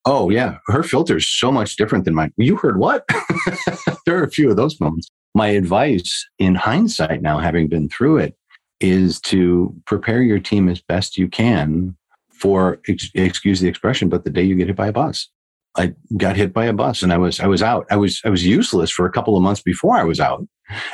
Oh 0.05 0.29
yeah, 0.29 0.57
her 0.67 0.83
filter 0.83 1.17
is 1.17 1.27
so 1.27 1.51
much 1.51 1.77
different 1.77 2.05
than 2.05 2.13
mine. 2.13 2.31
You 2.37 2.57
heard 2.57 2.77
what? 2.77 3.07
there 4.05 4.17
are 4.17 4.23
a 4.23 4.29
few 4.29 4.49
of 4.49 4.55
those 4.55 4.79
moments. 4.79 5.07
My 5.33 5.47
advice 5.47 6.25
in 6.37 6.55
hindsight 6.55 7.21
now, 7.21 7.39
having 7.39 7.67
been 7.67 7.89
through 7.89 8.17
it, 8.17 8.37
is 8.79 9.19
to 9.21 9.73
prepare 9.85 10.21
your 10.21 10.39
team 10.39 10.69
as 10.69 10.81
best 10.81 11.17
you 11.17 11.27
can 11.27 11.95
for 12.31 12.79
ex- 12.87 13.09
excuse 13.15 13.59
the 13.59 13.67
expression, 13.67 14.09
but 14.09 14.23
the 14.23 14.29
day 14.29 14.43
you 14.43 14.55
get 14.55 14.67
hit 14.67 14.75
by 14.75 14.87
a 14.87 14.93
bus. 14.93 15.29
I 15.77 15.93
got 16.17 16.35
hit 16.35 16.53
by 16.53 16.65
a 16.65 16.73
bus 16.73 17.03
and 17.03 17.11
I 17.11 17.17
was 17.17 17.39
I 17.39 17.47
was 17.47 17.61
out. 17.61 17.85
I 17.89 17.97
was 17.97 18.21
I 18.23 18.29
was 18.29 18.45
useless 18.45 18.91
for 18.91 19.05
a 19.05 19.11
couple 19.11 19.35
of 19.35 19.43
months 19.43 19.61
before 19.61 19.97
I 19.97 20.03
was 20.03 20.19
out. 20.19 20.45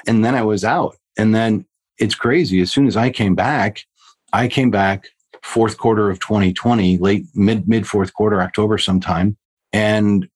And 0.08 0.26
then 0.26 0.36
I 0.36 0.44
was 0.44 0.64
out. 0.64 0.96
And 1.18 1.36
then 1.36 1.66
it's 1.98 2.16
crazy. 2.16 2.62
As 2.62 2.72
soon 2.72 2.88
as 2.88 2.98
I 2.98 3.10
came 3.10 3.36
back, 3.36 3.84
I 4.34 4.48
came 4.48 4.72
back 4.72 5.10
fourth 5.44 5.78
quarter 5.78 6.10
of 6.10 6.20
2020, 6.20 6.98
late 6.98 7.26
mid 7.34 7.68
mid 7.68 7.88
fourth 7.88 8.14
quarter, 8.14 8.42
October 8.42 8.78
sometime, 8.78 9.38
and 9.74 10.28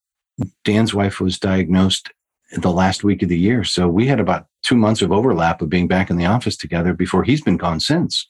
Dan's 0.63 0.93
wife 0.93 1.19
was 1.19 1.39
diagnosed 1.39 2.11
the 2.51 2.71
last 2.71 3.03
week 3.03 3.23
of 3.23 3.29
the 3.29 3.37
year. 3.37 3.63
So 3.63 3.87
we 3.87 4.07
had 4.07 4.19
about 4.19 4.47
two 4.63 4.75
months 4.75 5.01
of 5.01 5.11
overlap 5.11 5.61
of 5.61 5.69
being 5.69 5.87
back 5.87 6.09
in 6.09 6.17
the 6.17 6.25
office 6.25 6.57
together 6.57 6.93
before 6.93 7.23
he's 7.23 7.41
been 7.41 7.57
gone 7.57 7.79
since. 7.79 8.27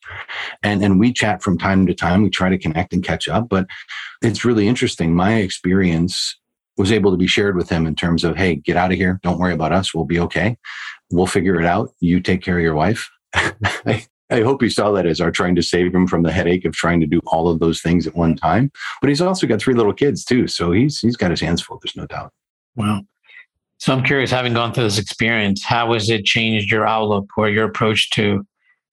And 0.64 0.84
and 0.84 1.00
we 1.00 1.14
chat 1.14 1.42
from 1.42 1.58
time 1.58 1.86
to 1.88 1.94
time. 1.94 2.24
We 2.24 2.30
try 2.30 2.50
to 2.50 2.58
connect 2.58 2.94
and 2.94 3.04
catch 3.04 3.28
up. 3.28 3.50
But 3.50 3.68
it's 4.22 4.46
really 4.46 4.68
interesting. 4.68 5.16
My 5.16 5.36
experience 5.36 6.38
was 6.78 6.92
able 6.92 7.12
to 7.12 7.18
be 7.18 7.28
shared 7.28 7.56
with 7.56 7.70
him 7.70 7.88
in 7.88 7.96
terms 7.96 8.24
of, 8.24 8.36
hey, 8.36 8.56
get 8.56 8.76
out 8.76 8.92
of 8.92 8.98
here. 8.98 9.20
Don't 9.24 9.40
worry 9.40 9.54
about 9.54 9.72
us. 9.72 9.94
We'll 9.94 10.06
be 10.06 10.20
okay. 10.20 10.58
We'll 11.10 11.28
figure 11.28 11.60
it 11.60 11.66
out. 11.66 11.92
You 12.00 12.20
take 12.20 12.42
care 12.42 12.58
of 12.58 12.64
your 12.64 12.76
wife. 12.76 13.10
hope 14.32 14.62
he 14.62 14.70
saw 14.70 14.92
that 14.92 15.06
as 15.06 15.22
our 15.22 15.32
trying 15.32 15.56
to 15.56 15.62
save 15.62 15.94
him 15.94 16.08
from 16.08 16.24
the 16.24 16.32
headache 16.32 16.66
of 16.66 16.74
trying 16.74 17.00
to 17.00 17.06
do 17.06 17.22
all 17.28 17.48
of 17.48 17.60
those 17.60 17.82
things 17.82 18.08
at 18.08 18.16
one 18.16 18.36
time. 18.36 18.72
But 19.02 19.10
he's 19.10 19.22
also 19.22 19.46
got 19.46 19.62
three 19.62 19.76
little 19.76 19.94
kids 19.94 20.26
too, 20.26 20.48
so 20.48 20.72
he's 20.72 21.00
he's 21.00 21.18
got 21.18 21.32
his 21.32 21.42
hands 21.42 21.62
full. 21.62 21.80
There's 21.82 21.96
no 21.96 22.08
doubt. 22.08 22.34
Wow. 22.76 23.02
So 23.78 23.94
I'm 23.94 24.04
curious, 24.04 24.32
having 24.32 24.54
gone 24.54 24.74
through 24.74 24.86
this 24.86 24.98
experience, 24.98 25.64
how 25.64 25.94
has 25.94 26.10
it 26.10 26.26
changed 26.26 26.72
your 26.72 26.88
outlook 26.88 27.26
or 27.38 27.50
your 27.50 27.66
approach 27.66 28.10
to 28.12 28.46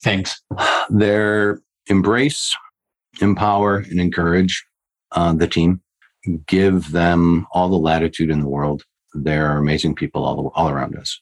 things? 0.03 0.43
Their 0.91 1.61
embrace, 1.87 2.55
empower, 3.21 3.79
and 3.79 4.01
encourage 4.01 4.65
uh, 5.13 5.33
the 5.33 5.47
team. 5.47 5.81
Give 6.47 6.91
them 6.91 7.47
all 7.53 7.69
the 7.69 7.77
latitude 7.77 8.31
in 8.31 8.41
the 8.41 8.49
world. 8.49 8.83
There 9.15 9.47
are 9.49 9.59
amazing 9.59 9.95
people 9.95 10.25
all 10.25 10.53
all 10.55 10.69
around 10.69 10.97
us, 10.97 11.21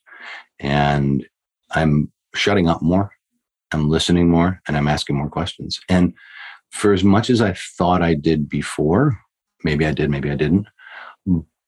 and 0.59 1.27
I'm 1.71 2.11
shutting 2.35 2.69
up 2.69 2.83
more 2.83 3.13
I'm 3.73 3.89
listening 3.89 4.29
more 4.29 4.61
and 4.67 4.77
I'm 4.77 4.89
asking 4.89 5.17
more 5.17 5.29
questions. 5.29 5.81
And 5.89 6.15
for 6.71 6.93
as 6.93 7.05
much 7.05 7.31
as 7.31 7.41
I 7.41 7.55
thought 7.55 8.03
I 8.03 8.15
did 8.15 8.49
before, 8.49 9.19
maybe 9.65 9.87
I 9.87 9.93
did, 9.93 10.11
maybe 10.11 10.31
I 10.31 10.37
didn't. 10.37 10.67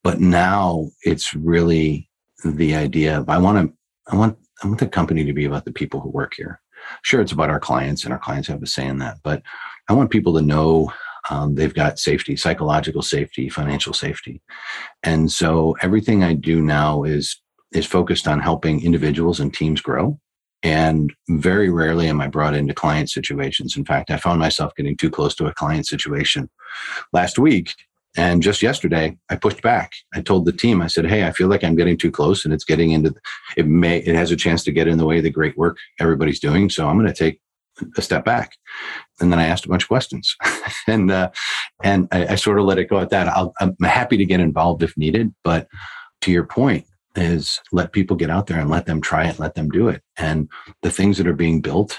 But 0.03 0.21
now 0.21 0.91
it's 1.03 1.35
really 1.35 2.09
the 2.45 2.75
idea 2.75 3.19
of 3.19 3.29
I 3.29 3.39
want 3.39 3.69
to, 3.69 3.77
I 4.13 4.17
want, 4.17 4.37
I 4.63 4.67
want 4.67 4.81
the 4.81 4.89
company 4.89 5.25
to 5.25 5.33
be 5.33 5.45
about 5.45 5.65
the 5.65 5.73
people 5.73 6.01
who 6.01 6.11
work 6.11 6.35
here. 6.37 6.61
Sure, 7.03 7.21
it's 7.21 7.33
about 7.33 7.51
our 7.51 7.61
clients 7.61 8.05
and 8.05 8.13
our 8.13 8.19
clients 8.19 8.49
have 8.49 8.63
a 8.63 8.67
say 8.67 8.87
in 8.87 8.99
that, 8.99 9.19
but 9.23 9.43
I 9.89 9.93
want 9.93 10.11
people 10.11 10.35
to 10.35 10.43
know 10.43 10.93
um, 11.31 11.55
they've 11.55 11.75
got 11.75 12.01
safety, 12.01 12.35
psychological 12.35 13.03
safety, 13.03 13.49
financial 13.49 13.93
safety. 13.93 14.43
And 15.05 15.31
so 15.31 15.77
everything 15.81 16.25
I 16.25 16.35
do 16.35 16.61
now 16.61 17.05
is 17.05 17.41
is 17.73 17.87
focused 17.87 18.29
on 18.29 18.41
helping 18.41 18.85
individuals 18.85 19.41
and 19.41 19.55
teams 19.55 19.81
grow 19.81 20.19
and 20.63 21.13
very 21.29 21.71
rarely 21.71 22.09
am 22.09 22.21
I 22.21 22.29
brought 22.29 22.55
into 22.55 22.75
client 22.75 23.11
situations. 23.11 23.77
In 23.77 23.85
fact, 23.85 24.11
I 24.11 24.17
found 24.17 24.39
myself 24.39 24.75
getting 24.77 24.97
too 24.97 25.11
close 25.11 25.35
to 25.37 25.47
a 25.47 25.55
client 25.55 25.87
situation 25.87 26.49
last 27.13 27.39
week. 27.39 27.75
And 28.17 28.43
just 28.43 28.63
yesterday, 28.63 29.17
I 29.31 29.37
pushed 29.37 29.63
back. 29.63 29.93
I 30.15 30.21
told 30.21 30.45
the 30.45 30.53
team, 30.53 30.83
I 30.83 30.87
said, 30.87 31.07
Hey, 31.07 31.27
I 31.27 31.33
feel 31.33 31.49
like 31.49 31.65
I'm 31.65 31.77
getting 31.77 31.97
too 31.97 32.11
close 32.11 32.45
and 32.45 32.53
it's 32.53 32.65
getting 32.65 32.91
into, 32.91 33.15
it 33.57 33.67
may, 33.67 33.99
it 33.99 34.15
has 34.15 34.31
a 34.31 34.37
chance 34.37 34.63
to 34.65 34.73
get 34.73 34.87
in 34.87 34.99
the 34.99 35.07
way 35.07 35.19
of 35.19 35.25
the 35.25 35.31
great 35.31 35.57
work 35.57 35.79
everybody's 35.99 36.41
doing. 36.41 36.69
So 36.69 36.87
I'm 36.87 36.99
going 36.99 37.13
to 37.13 37.15
take 37.15 37.41
a 37.97 38.03
step 38.03 38.25
back. 38.25 38.53
And 39.19 39.33
then 39.33 39.39
I 39.39 39.47
asked 39.47 39.65
a 39.65 39.69
bunch 39.69 39.85
of 39.85 39.89
questions 39.89 40.37
and, 40.87 41.11
uh, 41.11 41.31
and 41.83 42.07
I, 42.13 42.27
I, 42.29 42.35
sort 42.35 42.59
of 42.59 42.67
let 42.67 42.79
it 42.79 42.91
go 42.91 42.99
at 42.99 43.09
that. 43.11 43.29
i 43.29 43.47
I'm 43.61 43.77
happy 43.83 44.19
to 44.19 44.27
get 44.27 44.41
involved 44.41 44.83
if 44.83 44.97
needed. 44.97 45.35
But 45.43 45.69
to 46.21 46.31
your 46.31 46.45
point, 46.45 46.87
is 47.17 47.61
let 47.73 47.93
people 47.93 48.17
get 48.17 48.31
out 48.31 48.47
there 48.47 48.61
and 48.61 48.71
let 48.71 48.87
them 48.87 49.01
try 49.01 49.27
it, 49.27 49.39
let 49.39 49.55
them 49.55 49.69
do 49.69 49.89
it. 49.89 50.03
And 50.17 50.49
the 50.83 50.91
things 50.91 51.19
that 51.19 51.27
are 51.27 51.35
being 51.35 51.61
built 51.61 51.99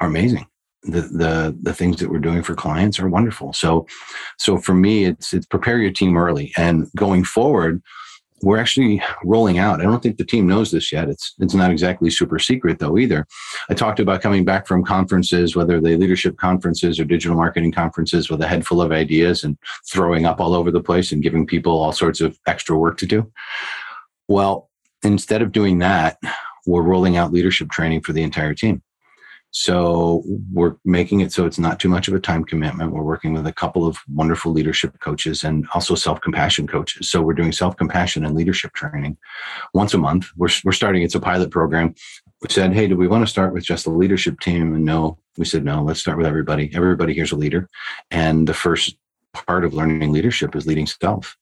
are 0.00 0.08
amazing. 0.08 0.46
The 0.82 1.02
the 1.02 1.58
the 1.60 1.74
things 1.74 1.96
that 1.96 2.10
we're 2.10 2.18
doing 2.18 2.42
for 2.42 2.54
clients 2.54 2.98
are 2.98 3.08
wonderful. 3.08 3.52
So 3.52 3.86
so 4.38 4.56
for 4.56 4.74
me 4.74 5.04
it's 5.04 5.34
it's 5.34 5.46
prepare 5.46 5.78
your 5.78 5.92
team 5.92 6.16
early 6.16 6.52
and 6.56 6.88
going 6.96 7.24
forward 7.24 7.82
we're 8.42 8.58
actually 8.58 9.02
rolling 9.24 9.58
out. 9.58 9.80
I 9.80 9.84
don't 9.84 10.02
think 10.02 10.16
the 10.16 10.24
team 10.24 10.46
knows 10.46 10.70
this 10.70 10.92
yet. 10.92 11.08
It's 11.08 11.34
it's 11.40 11.54
not 11.54 11.70
exactly 11.70 12.10
super 12.10 12.38
secret 12.38 12.78
though 12.78 12.96
either. 12.96 13.26
I 13.68 13.74
talked 13.74 14.00
about 14.00 14.22
coming 14.22 14.44
back 14.44 14.66
from 14.66 14.84
conferences, 14.84 15.54
whether 15.54 15.80
they 15.80 15.96
leadership 15.96 16.38
conferences 16.38 16.98
or 16.98 17.04
digital 17.04 17.36
marketing 17.36 17.72
conferences, 17.72 18.30
with 18.30 18.40
a 18.40 18.48
head 18.48 18.66
full 18.66 18.80
of 18.80 18.92
ideas 18.92 19.44
and 19.44 19.58
throwing 19.90 20.24
up 20.24 20.40
all 20.40 20.54
over 20.54 20.70
the 20.70 20.82
place 20.82 21.12
and 21.12 21.22
giving 21.22 21.46
people 21.46 21.72
all 21.72 21.92
sorts 21.92 22.20
of 22.20 22.38
extra 22.46 22.76
work 22.76 22.96
to 22.98 23.06
do. 23.06 23.30
Well, 24.30 24.70
instead 25.02 25.42
of 25.42 25.50
doing 25.50 25.78
that, 25.78 26.16
we're 26.64 26.82
rolling 26.82 27.16
out 27.16 27.32
leadership 27.32 27.68
training 27.68 28.02
for 28.02 28.12
the 28.12 28.22
entire 28.22 28.54
team. 28.54 28.80
So 29.50 30.22
we're 30.52 30.76
making 30.84 31.18
it 31.18 31.32
so 31.32 31.46
it's 31.46 31.58
not 31.58 31.80
too 31.80 31.88
much 31.88 32.06
of 32.06 32.14
a 32.14 32.20
time 32.20 32.44
commitment. 32.44 32.92
We're 32.92 33.02
working 33.02 33.32
with 33.32 33.48
a 33.48 33.52
couple 33.52 33.84
of 33.84 33.98
wonderful 34.06 34.52
leadership 34.52 35.00
coaches 35.00 35.42
and 35.42 35.66
also 35.74 35.96
self 35.96 36.20
compassion 36.20 36.68
coaches. 36.68 37.10
So 37.10 37.20
we're 37.20 37.34
doing 37.34 37.50
self 37.50 37.76
compassion 37.76 38.24
and 38.24 38.36
leadership 38.36 38.72
training 38.72 39.16
once 39.74 39.94
a 39.94 39.98
month. 39.98 40.28
We're, 40.36 40.50
we're 40.62 40.70
starting, 40.70 41.02
it's 41.02 41.16
a 41.16 41.20
pilot 41.20 41.50
program. 41.50 41.96
We 42.40 42.50
said, 42.50 42.72
Hey, 42.72 42.86
do 42.86 42.96
we 42.96 43.08
want 43.08 43.24
to 43.24 43.30
start 43.30 43.52
with 43.52 43.64
just 43.64 43.82
the 43.82 43.90
leadership 43.90 44.38
team? 44.38 44.76
And 44.76 44.84
no, 44.84 45.18
we 45.38 45.44
said, 45.44 45.64
no, 45.64 45.82
let's 45.82 45.98
start 45.98 46.18
with 46.18 46.26
everybody. 46.28 46.70
Everybody 46.72 47.14
here's 47.14 47.32
a 47.32 47.36
leader. 47.36 47.68
And 48.12 48.46
the 48.46 48.54
first 48.54 48.96
part 49.32 49.64
of 49.64 49.74
learning 49.74 50.12
leadership 50.12 50.54
is 50.54 50.68
leading 50.68 50.86
self. 50.86 51.36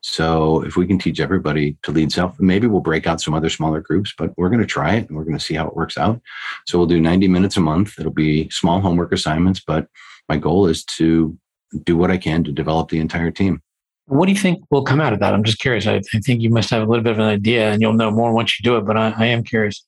So 0.00 0.62
if 0.64 0.76
we 0.76 0.86
can 0.86 0.98
teach 0.98 1.20
everybody 1.20 1.76
to 1.82 1.92
lead 1.92 2.12
self, 2.12 2.38
maybe 2.40 2.66
we'll 2.66 2.80
break 2.80 3.06
out 3.06 3.20
some 3.20 3.34
other 3.34 3.48
smaller 3.48 3.80
groups, 3.80 4.12
but 4.16 4.36
we're 4.36 4.48
going 4.48 4.60
to 4.60 4.66
try 4.66 4.94
it 4.94 5.08
and 5.08 5.16
we're 5.16 5.24
going 5.24 5.38
to 5.38 5.44
see 5.44 5.54
how 5.54 5.66
it 5.66 5.76
works 5.76 5.96
out. 5.96 6.20
So 6.66 6.78
we'll 6.78 6.86
do 6.86 7.00
90 7.00 7.28
minutes 7.28 7.56
a 7.56 7.60
month. 7.60 7.98
It'll 7.98 8.12
be 8.12 8.48
small 8.50 8.80
homework 8.80 9.12
assignments, 9.12 9.60
but 9.60 9.86
my 10.28 10.36
goal 10.36 10.66
is 10.66 10.84
to 10.84 11.36
do 11.84 11.96
what 11.96 12.10
I 12.10 12.18
can 12.18 12.44
to 12.44 12.52
develop 12.52 12.90
the 12.90 13.00
entire 13.00 13.30
team. 13.30 13.62
What 14.06 14.26
do 14.26 14.32
you 14.32 14.38
think 14.38 14.64
will 14.70 14.82
come 14.82 15.00
out 15.00 15.12
of 15.12 15.20
that? 15.20 15.32
I'm 15.32 15.44
just 15.44 15.58
curious. 15.58 15.86
I, 15.86 15.96
I 15.96 16.18
think 16.18 16.42
you 16.42 16.50
must 16.50 16.70
have 16.70 16.82
a 16.82 16.86
little 16.86 17.04
bit 17.04 17.12
of 17.12 17.18
an 17.18 17.24
idea 17.24 17.70
and 17.70 17.80
you'll 17.80 17.92
know 17.92 18.10
more 18.10 18.32
once 18.32 18.58
you 18.58 18.64
do 18.64 18.76
it, 18.76 18.84
but 18.84 18.96
I, 18.96 19.14
I 19.16 19.26
am 19.26 19.42
curious. 19.44 19.84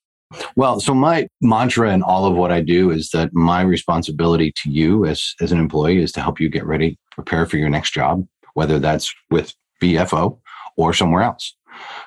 Well, 0.57 0.81
so 0.81 0.95
my 0.95 1.29
mantra 1.41 1.93
in 1.93 2.03
all 2.03 2.27
of 2.27 2.35
what 2.35 2.51
I 2.51 2.61
do 2.61 2.91
is 2.91 3.11
that 3.11 3.33
my 3.35 3.61
responsibility 3.63 4.53
to 4.63 4.71
you 4.71 5.05
as, 5.05 5.35
as 5.41 5.53
an 5.53 5.59
employee 5.59 6.03
is 6.03 6.13
to 6.13 6.21
help 6.21 6.41
you 6.41 6.49
get 6.49 6.65
ready, 6.65 6.99
prepare 7.13 7.47
for 7.47 7.57
your 7.57 7.69
next 7.69 7.93
job, 7.93 8.27
whether 8.55 8.79
that's 8.79 9.15
with 9.31 9.55
BFO 9.85 10.39
or 10.77 10.93
somewhere 10.93 11.23
else. 11.23 11.55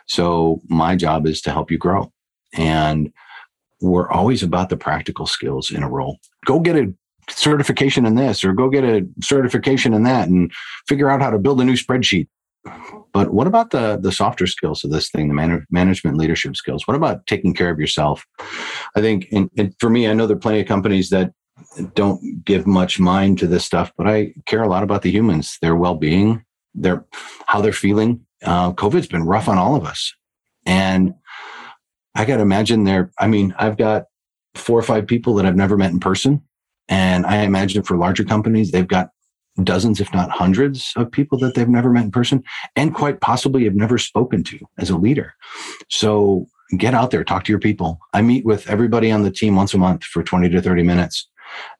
So 0.08 0.62
my 0.68 0.96
job 0.96 1.28
is 1.28 1.42
to 1.42 1.52
help 1.52 1.72
you 1.72 1.78
grow. 1.78 2.12
And 2.54 3.12
we're 3.82 4.10
always 4.10 4.44
about 4.44 4.70
the 4.70 4.78
practical 4.78 5.28
skills 5.28 5.72
in 5.72 5.84
a 5.84 5.90
role. 5.90 6.18
Go 6.46 6.60
get 6.60 6.76
a 6.76 6.94
certification 7.30 8.06
in 8.06 8.16
this 8.16 8.44
or 8.44 8.54
go 8.54 8.70
get 8.70 8.84
a 8.84 9.06
certification 9.22 9.94
in 9.94 10.04
that 10.04 10.30
and 10.30 10.52
figure 10.88 11.10
out 11.10 11.22
how 11.22 11.30
to 11.30 11.38
build 11.38 11.62
a 11.62 11.66
new 11.66 11.74
spreadsheet. 11.74 12.28
But 13.14 13.34
what 13.34 13.48
about 13.48 13.72
the 13.72 13.98
the 14.02 14.12
softer 14.12 14.46
skills 14.46 14.84
of 14.84 14.92
this 14.92 15.10
thing, 15.10 15.30
the 15.30 15.34
man- 15.34 15.66
management 15.72 16.18
leadership 16.18 16.56
skills? 16.56 16.86
What 16.86 16.98
about 16.98 17.26
taking 17.26 17.54
care 17.54 17.70
of 17.70 17.80
yourself? 17.80 18.26
I 18.96 19.02
think, 19.02 19.28
and, 19.32 19.50
and 19.58 19.74
for 19.80 19.90
me, 19.90 20.08
I 20.08 20.14
know 20.14 20.28
there 20.28 20.36
are 20.36 20.40
plenty 20.40 20.60
of 20.60 20.68
companies 20.68 21.10
that 21.10 21.32
don't 21.96 22.44
give 22.44 22.68
much 22.68 23.00
mind 23.00 23.40
to 23.40 23.48
this 23.48 23.66
stuff, 23.66 23.92
but 23.98 24.08
I 24.08 24.34
care 24.46 24.64
a 24.64 24.68
lot 24.68 24.84
about 24.84 25.02
the 25.02 25.12
humans, 25.12 25.58
their 25.62 25.76
well 25.76 25.96
being, 25.96 26.44
their 26.78 27.06
how 27.48 27.62
they're 27.62 27.74
feeling. 27.74 28.22
Uh, 28.44 28.72
COVID's 28.74 29.08
been 29.08 29.24
rough 29.24 29.48
on 29.48 29.58
all 29.58 29.76
of 29.76 29.86
us, 29.86 30.14
and 30.66 31.14
I 32.16 32.26
got 32.26 32.38
to 32.38 32.44
imagine 32.44 32.84
they're. 32.84 33.12
I 33.20 33.28
mean, 33.28 33.54
I've 33.58 33.78
got 33.78 34.06
four 34.56 34.80
or 34.80 34.84
five 34.84 35.08
people 35.08 35.36
that 35.36 35.46
I've 35.46 35.56
never 35.56 35.78
met 35.78 35.92
in 35.92 36.00
person, 36.00 36.42
and 36.88 37.26
I 37.26 37.38
imagine 37.38 37.84
for 37.84 37.98
larger 37.98 38.24
companies, 38.24 38.72
they've 38.72 38.88
got 38.88 39.10
dozens, 39.64 40.00
if 40.00 40.14
not 40.14 40.30
hundreds, 40.30 40.94
of 40.96 41.12
people 41.12 41.38
that 41.40 41.56
they've 41.56 41.68
never 41.68 41.90
met 41.90 42.06
in 42.06 42.12
person 42.12 42.44
and 42.76 42.94
quite 42.94 43.22
possibly 43.22 43.64
have 43.64 43.76
never 43.76 43.98
spoken 43.98 44.44
to 44.44 44.60
as 44.78 44.90
a 44.90 44.98
leader. 44.98 45.34
So 45.90 46.48
get 46.78 46.94
out 46.94 47.12
there, 47.12 47.24
talk 47.24 47.44
to 47.46 47.52
your 47.52 47.60
people. 47.60 48.00
I 48.14 48.22
meet 48.22 48.46
with 48.46 48.70
everybody 48.70 49.12
on 49.12 49.24
the 49.24 49.32
team 49.32 49.56
once 49.56 49.74
a 49.74 49.78
month 49.78 50.04
for 50.04 50.24
20 50.24 50.50
to 50.50 50.62
30 50.62 50.84
minutes. 50.84 51.28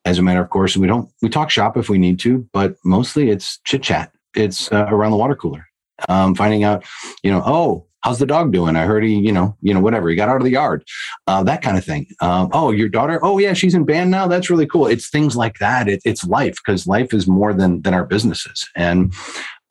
As 0.06 0.18
a 0.18 0.22
matter 0.22 0.42
of 0.42 0.50
course, 0.50 0.78
we 0.78 0.88
don't, 0.88 1.10
we 1.22 1.30
talk 1.30 1.50
shop 1.50 1.78
if 1.78 1.90
we 1.90 1.98
need 1.98 2.20
to, 2.20 2.48
but 2.54 2.76
mostly 2.86 3.30
it's 3.30 3.60
chit 3.66 3.84
chat. 3.84 4.12
It's 4.38 4.72
uh, 4.72 4.88
around 4.90 5.12
the 5.12 5.18
water 5.18 5.36
cooler, 5.36 5.68
um, 6.10 6.36
finding 6.36 6.64
out, 6.64 6.86
you 7.24 7.32
know, 7.32 7.42
oh, 7.46 7.88
how's 8.02 8.20
the 8.20 8.26
dog 8.26 8.54
doing? 8.54 8.76
I 8.76 8.86
heard 8.86 9.04
he, 9.04 9.16
you 9.16 9.32
know, 9.32 9.58
you 9.62 9.74
know, 9.74 9.80
whatever. 9.80 10.10
He 10.10 10.16
got 10.16 10.30
out 10.30 10.38
of 10.38 10.44
the 10.44 10.52
yard, 10.52 10.86
uh, 11.26 11.44
that 11.44 11.62
kind 11.62 11.78
of 11.78 11.84
thing. 11.84 12.08
Um, 12.22 12.50
oh, 12.54 12.72
your 12.72 12.90
daughter? 12.90 13.20
Oh, 13.24 13.38
yeah, 13.38 13.54
she's 13.54 13.76
in 13.76 13.84
band 13.84 14.12
now. 14.12 14.28
That's 14.28 14.50
really 14.50 14.68
cool. 14.68 14.88
It's 14.88 15.10
things 15.10 15.36
like 15.36 15.58
that. 15.60 15.90
It, 15.90 16.02
it's 16.06 16.24
life 16.26 16.56
because 16.56 16.88
life 16.88 17.14
is 17.14 17.28
more 17.28 17.54
than 17.54 17.82
than 17.82 17.94
our 17.94 18.06
businesses. 18.06 18.70
And 18.76 19.14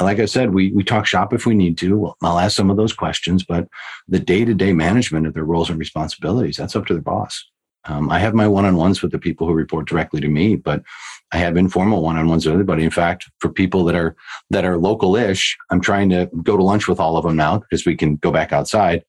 like 0.01 0.19
I 0.19 0.27
said, 0.27 0.53
we 0.53 0.73
we 0.73 0.85
talk 0.85 1.07
shop 1.07 1.33
if 1.33 1.47
we 1.47 1.55
need 1.55 1.79
to. 1.79 2.13
I'll 2.23 2.39
ask 2.39 2.57
some 2.57 2.71
of 2.71 2.77
those 2.77 2.93
questions, 2.93 3.45
but 3.45 3.69
the 4.09 4.21
day 4.21 4.45
to 4.45 4.55
day 4.55 4.73
management 4.73 5.27
of 5.27 5.35
their 5.35 5.45
roles 5.45 5.71
and 5.71 5.79
responsibilities 5.79 6.57
that's 6.57 6.77
up 6.77 6.87
to 6.87 6.95
the 6.95 7.01
boss. 7.01 7.43
Um, 7.89 8.11
I 8.11 8.19
have 8.19 8.35
my 8.35 8.49
one 8.49 8.65
on 8.65 8.77
ones 8.77 9.01
with 9.01 9.13
the 9.13 9.19
people 9.19 9.47
who 9.47 9.55
report 9.55 9.89
directly 9.89 10.21
to 10.21 10.29
me, 10.29 10.57
but 10.57 10.83
I 11.33 11.39
have 11.39 11.57
informal 11.57 12.03
one-on-ones 12.03 12.47
with 12.47 12.53
everybody. 12.53 12.85
In 12.85 12.91
fact, 12.91 13.29
for 13.41 13.51
people 13.51 13.85
that 13.85 13.97
are 13.97 14.15
that 14.51 14.65
are 14.65 14.79
local-ish, 14.79 15.57
I'm 15.71 15.81
trying 15.81 16.09
to 16.11 16.31
go 16.43 16.57
to 16.57 16.63
lunch 16.63 16.87
with 16.87 17.01
all 17.01 17.17
of 17.17 17.25
them 17.25 17.37
now 17.37 17.59
because 17.59 17.85
we 17.85 17.97
can 17.97 18.17
go 18.17 18.31
back 18.31 18.53
outside. 18.53 19.05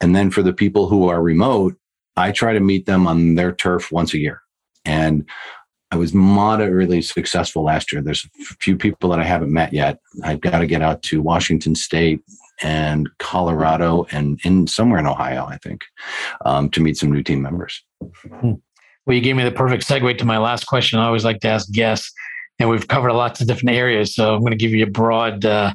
And 0.00 0.16
then 0.16 0.30
for 0.30 0.42
the 0.42 0.52
people 0.52 0.88
who 0.88 1.08
are 1.08 1.22
remote, 1.22 1.76
I 2.16 2.32
try 2.32 2.52
to 2.52 2.60
meet 2.60 2.86
them 2.86 3.06
on 3.06 3.34
their 3.34 3.52
turf 3.52 3.92
once 3.92 4.14
a 4.14 4.18
year. 4.18 4.42
And 4.84 5.28
I 5.90 5.96
was 5.96 6.12
moderately 6.12 7.00
successful 7.02 7.64
last 7.64 7.92
year. 7.92 8.02
There's 8.02 8.24
a 8.24 8.54
few 8.60 8.76
people 8.76 9.10
that 9.10 9.20
I 9.20 9.24
haven't 9.24 9.52
met 9.52 9.72
yet. 9.72 10.00
I've 10.22 10.40
got 10.40 10.58
to 10.58 10.66
get 10.66 10.82
out 10.82 11.02
to 11.04 11.22
Washington 11.22 11.74
State 11.74 12.20
and 12.62 13.08
Colorado 13.18 14.06
and 14.10 14.40
in 14.44 14.66
somewhere 14.66 14.98
in 14.98 15.06
Ohio, 15.06 15.46
I 15.46 15.58
think, 15.58 15.84
um, 16.44 16.68
to 16.70 16.80
meet 16.80 16.96
some 16.96 17.12
new 17.12 17.22
team 17.22 17.40
members. 17.42 17.82
Hmm. 18.40 18.54
Well, 19.08 19.14
you 19.14 19.22
gave 19.22 19.36
me 19.36 19.42
the 19.42 19.50
perfect 19.50 19.88
segue 19.88 20.18
to 20.18 20.24
my 20.26 20.36
last 20.36 20.66
question. 20.66 20.98
I 20.98 21.06
always 21.06 21.24
like 21.24 21.40
to 21.40 21.48
ask 21.48 21.72
guests, 21.72 22.12
and 22.58 22.68
we've 22.68 22.86
covered 22.88 23.14
lots 23.14 23.40
of 23.40 23.46
different 23.46 23.74
areas. 23.74 24.14
So 24.14 24.34
I'm 24.34 24.40
going 24.40 24.50
to 24.50 24.56
give 24.58 24.72
you 24.72 24.84
a 24.84 24.90
broad 24.90 25.46
uh, 25.46 25.72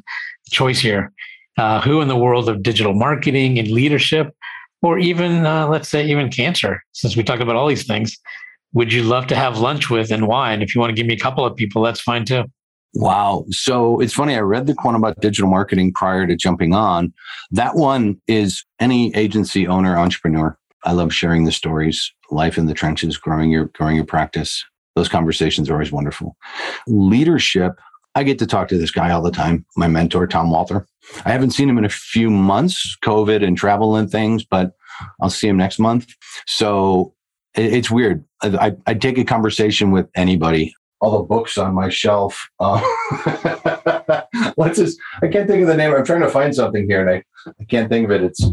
choice 0.52 0.78
here. 0.78 1.10
Uh, 1.58 1.80
who 1.80 2.00
in 2.00 2.06
the 2.06 2.16
world 2.16 2.48
of 2.48 2.62
digital 2.62 2.94
marketing 2.94 3.58
and 3.58 3.68
leadership, 3.68 4.32
or 4.82 4.98
even, 4.98 5.46
uh, 5.46 5.66
let's 5.66 5.88
say, 5.88 6.06
even 6.06 6.30
cancer, 6.30 6.80
since 6.92 7.16
we 7.16 7.24
talk 7.24 7.40
about 7.40 7.56
all 7.56 7.66
these 7.66 7.86
things, 7.86 8.16
would 8.72 8.92
you 8.92 9.02
love 9.02 9.26
to 9.28 9.36
have 9.36 9.58
lunch 9.58 9.90
with 9.90 10.12
and 10.12 10.28
why? 10.28 10.52
And 10.52 10.62
if 10.62 10.72
you 10.72 10.80
want 10.80 10.90
to 10.90 10.94
give 10.94 11.06
me 11.06 11.14
a 11.14 11.18
couple 11.18 11.44
of 11.44 11.56
people, 11.56 11.82
that's 11.82 12.00
fine 12.00 12.24
too. 12.24 12.44
Wow. 12.94 13.46
So 13.50 13.98
it's 13.98 14.12
funny. 14.12 14.36
I 14.36 14.40
read 14.40 14.66
the 14.66 14.74
one 14.82 14.94
about 14.94 15.20
digital 15.20 15.50
marketing 15.50 15.92
prior 15.92 16.26
to 16.26 16.36
jumping 16.36 16.72
on. 16.72 17.12
That 17.50 17.74
one 17.74 18.20
is 18.28 18.64
any 18.80 19.14
agency 19.16 19.66
owner, 19.66 19.96
entrepreneur. 19.96 20.56
I 20.84 20.92
love 20.92 21.12
sharing 21.12 21.44
the 21.44 21.52
stories 21.52 22.12
life 22.30 22.58
in 22.58 22.66
the 22.66 22.74
trenches, 22.74 23.16
growing 23.16 23.50
your 23.50 23.66
growing 23.66 23.96
your 23.96 24.04
practice. 24.04 24.64
Those 24.94 25.08
conversations 25.08 25.68
are 25.68 25.74
always 25.74 25.92
wonderful. 25.92 26.36
Leadership, 26.86 27.80
I 28.14 28.22
get 28.22 28.38
to 28.38 28.46
talk 28.46 28.68
to 28.68 28.78
this 28.78 28.90
guy 28.90 29.10
all 29.10 29.22
the 29.22 29.30
time, 29.30 29.66
my 29.76 29.88
mentor, 29.88 30.26
Tom 30.26 30.50
Walter. 30.50 30.86
I 31.24 31.32
haven't 31.32 31.50
seen 31.50 31.68
him 31.68 31.78
in 31.78 31.84
a 31.84 31.90
few 31.90 32.30
months, 32.30 32.96
COVID 33.04 33.44
and 33.44 33.56
travel 33.56 33.96
and 33.96 34.10
things, 34.10 34.44
but 34.44 34.72
I'll 35.20 35.30
see 35.30 35.48
him 35.48 35.56
next 35.56 35.78
month. 35.78 36.06
So 36.46 37.14
it's 37.54 37.90
weird. 37.90 38.24
I, 38.42 38.76
I 38.86 38.94
take 38.94 39.18
a 39.18 39.24
conversation 39.24 39.90
with 39.90 40.08
anybody. 40.14 40.74
All 41.00 41.18
the 41.18 41.24
books 41.24 41.58
on 41.58 41.74
my 41.74 41.88
shelf. 41.88 42.48
Uh, 42.60 42.80
what's 44.54 44.78
this? 44.78 44.96
I 45.22 45.28
can't 45.28 45.48
think 45.48 45.62
of 45.62 45.68
the 45.68 45.76
name. 45.76 45.92
I'm 45.92 46.04
trying 46.04 46.22
to 46.22 46.30
find 46.30 46.54
something 46.54 46.88
here, 46.88 47.06
and 47.06 47.10
I, 47.10 47.52
I 47.60 47.64
can't 47.64 47.88
think 47.88 48.06
of 48.06 48.10
it. 48.10 48.22
It's 48.22 48.44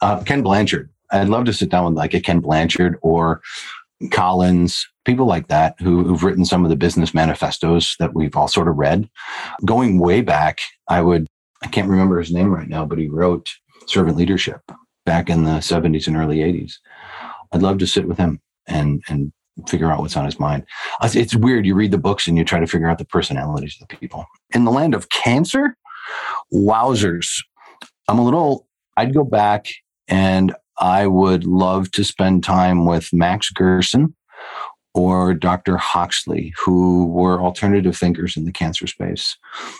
uh, 0.00 0.22
Ken 0.22 0.42
Blanchard. 0.42 0.90
I'd 1.10 1.28
love 1.28 1.44
to 1.46 1.52
sit 1.52 1.70
down 1.70 1.86
with 1.86 1.94
like 1.94 2.14
a 2.14 2.20
Ken 2.20 2.40
Blanchard 2.40 2.96
or 3.02 3.40
Collins, 4.10 4.86
people 5.04 5.26
like 5.26 5.48
that 5.48 5.74
who, 5.80 6.04
who've 6.04 6.22
written 6.22 6.44
some 6.44 6.64
of 6.64 6.70
the 6.70 6.76
business 6.76 7.12
manifestos 7.12 7.96
that 7.98 8.14
we've 8.14 8.36
all 8.36 8.48
sort 8.48 8.68
of 8.68 8.76
read. 8.76 9.08
Going 9.64 9.98
way 9.98 10.20
back, 10.20 10.60
I 10.88 11.00
would, 11.00 11.26
I 11.62 11.66
can't 11.68 11.88
remember 11.88 12.18
his 12.18 12.32
name 12.32 12.54
right 12.54 12.68
now, 12.68 12.84
but 12.84 12.98
he 12.98 13.08
wrote 13.08 13.50
Servant 13.86 14.16
Leadership 14.16 14.60
back 15.04 15.28
in 15.28 15.44
the 15.44 15.58
70s 15.58 16.06
and 16.06 16.16
early 16.16 16.38
80s. 16.38 16.74
I'd 17.52 17.62
love 17.62 17.78
to 17.78 17.86
sit 17.86 18.06
with 18.06 18.18
him 18.18 18.40
and, 18.66 19.02
and 19.08 19.32
figure 19.66 19.90
out 19.90 20.00
what's 20.00 20.16
on 20.16 20.26
his 20.26 20.38
mind. 20.38 20.64
It's 21.02 21.34
weird. 21.34 21.66
You 21.66 21.74
read 21.74 21.90
the 21.90 21.98
books 21.98 22.28
and 22.28 22.36
you 22.36 22.44
try 22.44 22.60
to 22.60 22.66
figure 22.66 22.88
out 22.88 22.98
the 22.98 23.04
personalities 23.04 23.76
of 23.80 23.88
the 23.88 23.96
people. 23.96 24.26
In 24.54 24.64
the 24.64 24.70
land 24.70 24.94
of 24.94 25.08
cancer, 25.08 25.76
wowzers. 26.52 27.42
I'm 28.06 28.18
a 28.18 28.24
little, 28.24 28.68
I'd 28.96 29.14
go 29.14 29.24
back 29.24 29.68
and 30.06 30.54
I 30.80 31.06
would 31.06 31.44
love 31.44 31.90
to 31.92 32.04
spend 32.04 32.44
time 32.44 32.86
with 32.86 33.12
Max 33.12 33.50
Gerson 33.50 34.14
or 34.94 35.34
Dr. 35.34 35.76
Hoxsey, 35.76 36.52
who 36.64 37.06
were 37.06 37.40
alternative 37.40 37.96
thinkers 37.96 38.36
in 38.36 38.44
the 38.44 38.52
cancer 38.52 38.86
space 38.86 39.36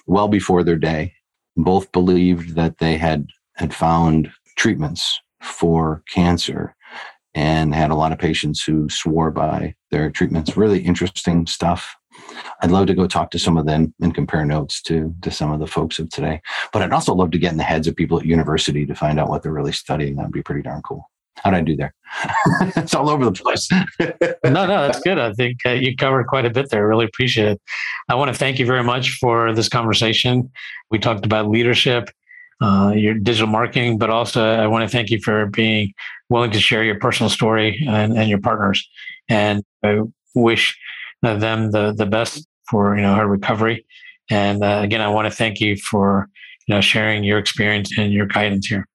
well 0.07 0.29
before 0.29 0.63
their 0.63 0.77
day. 0.77 1.15
Both 1.57 1.91
believed 1.93 2.55
that 2.55 2.79
they 2.79 2.97
had, 2.97 3.27
had 3.57 3.75
found 3.75 4.31
treatments 4.57 5.21
for 5.41 6.03
cancer 6.13 6.77
and 7.35 7.75
had 7.75 7.91
a 7.91 7.97
lot 7.97 8.13
of 8.13 8.19
patients 8.19 8.63
who 8.63 8.89
swore 8.89 9.31
by 9.31 9.75
their 9.91 10.11
treatments. 10.11 10.57
Really 10.57 10.81
interesting 10.81 11.47
stuff. 11.47 11.97
I'd 12.61 12.71
love 12.71 12.87
to 12.87 12.95
go 12.95 13.07
talk 13.07 13.31
to 13.33 13.39
some 13.39 13.57
of 13.57 13.67
them 13.67 13.95
and 14.01 14.15
compare 14.15 14.45
notes 14.45 14.83
to 14.83 15.15
to 15.23 15.31
some 15.31 15.53
of 15.53 15.61
the 15.61 15.67
folks 15.67 15.99
of 15.99 16.11
today. 16.11 16.41
But 16.73 16.83
I'd 16.83 16.93
also 16.93 17.15
love 17.15 17.31
to 17.33 17.39
get 17.39 17.53
in 17.53 17.59
the 17.59 17.65
heads 17.65 17.87
of 17.87 17.97
people 17.97 18.19
at 18.19 18.27
university 18.27 18.87
to 18.87 18.95
find 18.95 19.19
out 19.19 19.29
what 19.29 19.43
they're 19.43 19.53
really 19.53 19.73
studying. 19.73 20.17
That'd 20.17 20.33
be 20.33 20.43
pretty 20.43 20.63
darn 20.63 20.83
cool. 20.83 21.09
How'd 21.43 21.55
I 21.55 21.61
do 21.61 21.77
there? 21.77 21.95
it's 22.77 22.95
all 22.95 23.09
over 23.09 23.25
the 23.25 23.33
place. 23.33 23.69
no, 24.01 24.67
no, 24.67 24.67
that's 24.67 25.01
good. 25.01 25.19
I 25.19 25.33
think 25.33 25.59
uh, 25.65 25.71
you 25.71 25.97
covered 25.97 26.27
quite 26.27 26.45
a 26.45 26.51
bit 26.51 26.71
there. 26.71 26.81
I 26.81 26.85
really 26.85 27.05
appreciate 27.05 27.49
it. 27.49 27.63
I 28.09 28.15
want 28.15 28.33
to 28.33 28.39
thank 28.39 28.59
you 28.59 28.67
very 28.67 28.83
much 28.83 29.19
for 29.21 29.53
this 29.53 29.69
conversation. 29.69 30.51
We 30.91 30.99
talked 30.99 31.25
about 31.25 31.49
leadership, 31.49 32.11
uh, 32.61 32.93
your 32.97 33.15
digital 33.15 33.47
marketing, 33.47 33.99
but 33.99 34.11
also 34.11 34.45
I 34.45 34.67
want 34.67 34.89
to 34.89 34.89
thank 34.89 35.11
you 35.11 35.21
for 35.21 35.47
being 35.47 35.93
willing 36.29 36.51
to 36.51 36.61
share 36.61 36.83
your 36.83 36.99
personal 36.99 37.31
story 37.31 37.85
and, 37.89 38.19
and 38.19 38.29
your 38.29 38.41
partners. 38.41 38.89
And 39.29 39.63
I 39.85 40.01
wish 40.35 40.77
them 41.23 41.71
the 41.71 41.95
the 41.97 42.07
best 42.07 42.47
for 42.69 42.97
you 42.97 43.03
know 43.03 43.15
her 43.15 43.27
recovery. 43.27 43.87
And 44.31 44.63
uh, 44.63 44.81
again, 44.83 45.01
I 45.01 45.09
want 45.09 45.31
to 45.31 45.35
thank 45.35 45.61
you 45.61 45.77
for 45.77 46.29
you 46.67 46.75
know 46.75 46.81
sharing 46.81 47.25
your 47.25 47.39
experience 47.39 47.97
and 47.99 48.13
your 48.13 48.27
guidance 48.27 48.67
here. 48.67 48.87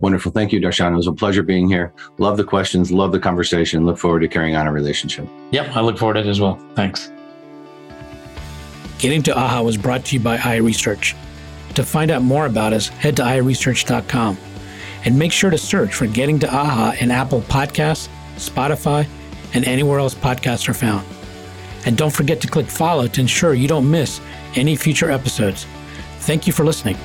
Wonderful. 0.00 0.32
Thank 0.32 0.52
you, 0.52 0.60
Darshan. 0.60 0.92
It 0.92 0.96
was 0.96 1.06
a 1.06 1.12
pleasure 1.12 1.42
being 1.42 1.68
here. 1.68 1.92
Love 2.18 2.38
the 2.38 2.44
questions, 2.44 2.90
love 2.90 3.12
the 3.12 3.20
conversation. 3.20 3.84
Look 3.84 3.98
forward 3.98 4.20
to 4.20 4.28
carrying 4.28 4.56
on 4.56 4.66
a 4.66 4.72
relationship. 4.72 5.28
Yep, 5.50 5.76
I 5.76 5.80
look 5.82 5.98
forward 5.98 6.14
to 6.14 6.20
it 6.20 6.26
as 6.26 6.40
well. 6.40 6.58
Thanks. 6.74 7.12
Getting 8.98 9.22
to 9.24 9.34
AHA 9.34 9.62
was 9.62 9.76
brought 9.76 10.04
to 10.06 10.16
you 10.16 10.20
by 10.20 10.36
iResearch. 10.38 11.14
To 11.74 11.84
find 11.84 12.10
out 12.10 12.22
more 12.22 12.46
about 12.46 12.72
us, 12.72 12.88
head 12.88 13.16
to 13.16 13.22
iResearch.com 13.22 14.36
and 15.04 15.18
make 15.18 15.32
sure 15.32 15.50
to 15.50 15.58
search 15.58 15.94
for 15.94 16.06
Getting 16.06 16.38
to 16.40 16.54
AHA 16.54 16.96
in 17.00 17.10
Apple 17.10 17.40
Podcasts, 17.42 18.08
Spotify, 18.36 19.06
and 19.54 19.64
anywhere 19.64 19.98
else 19.98 20.14
podcasts 20.14 20.68
are 20.68 20.74
found. 20.74 21.06
And 21.86 21.96
don't 21.96 22.12
forget 22.12 22.40
to 22.42 22.48
click 22.48 22.66
follow 22.66 23.06
to 23.06 23.20
ensure 23.20 23.54
you 23.54 23.68
don't 23.68 23.90
miss 23.90 24.20
any 24.54 24.76
future 24.76 25.10
episodes. 25.10 25.66
Thank 26.20 26.46
you 26.46 26.52
for 26.52 26.64
listening. 26.64 26.96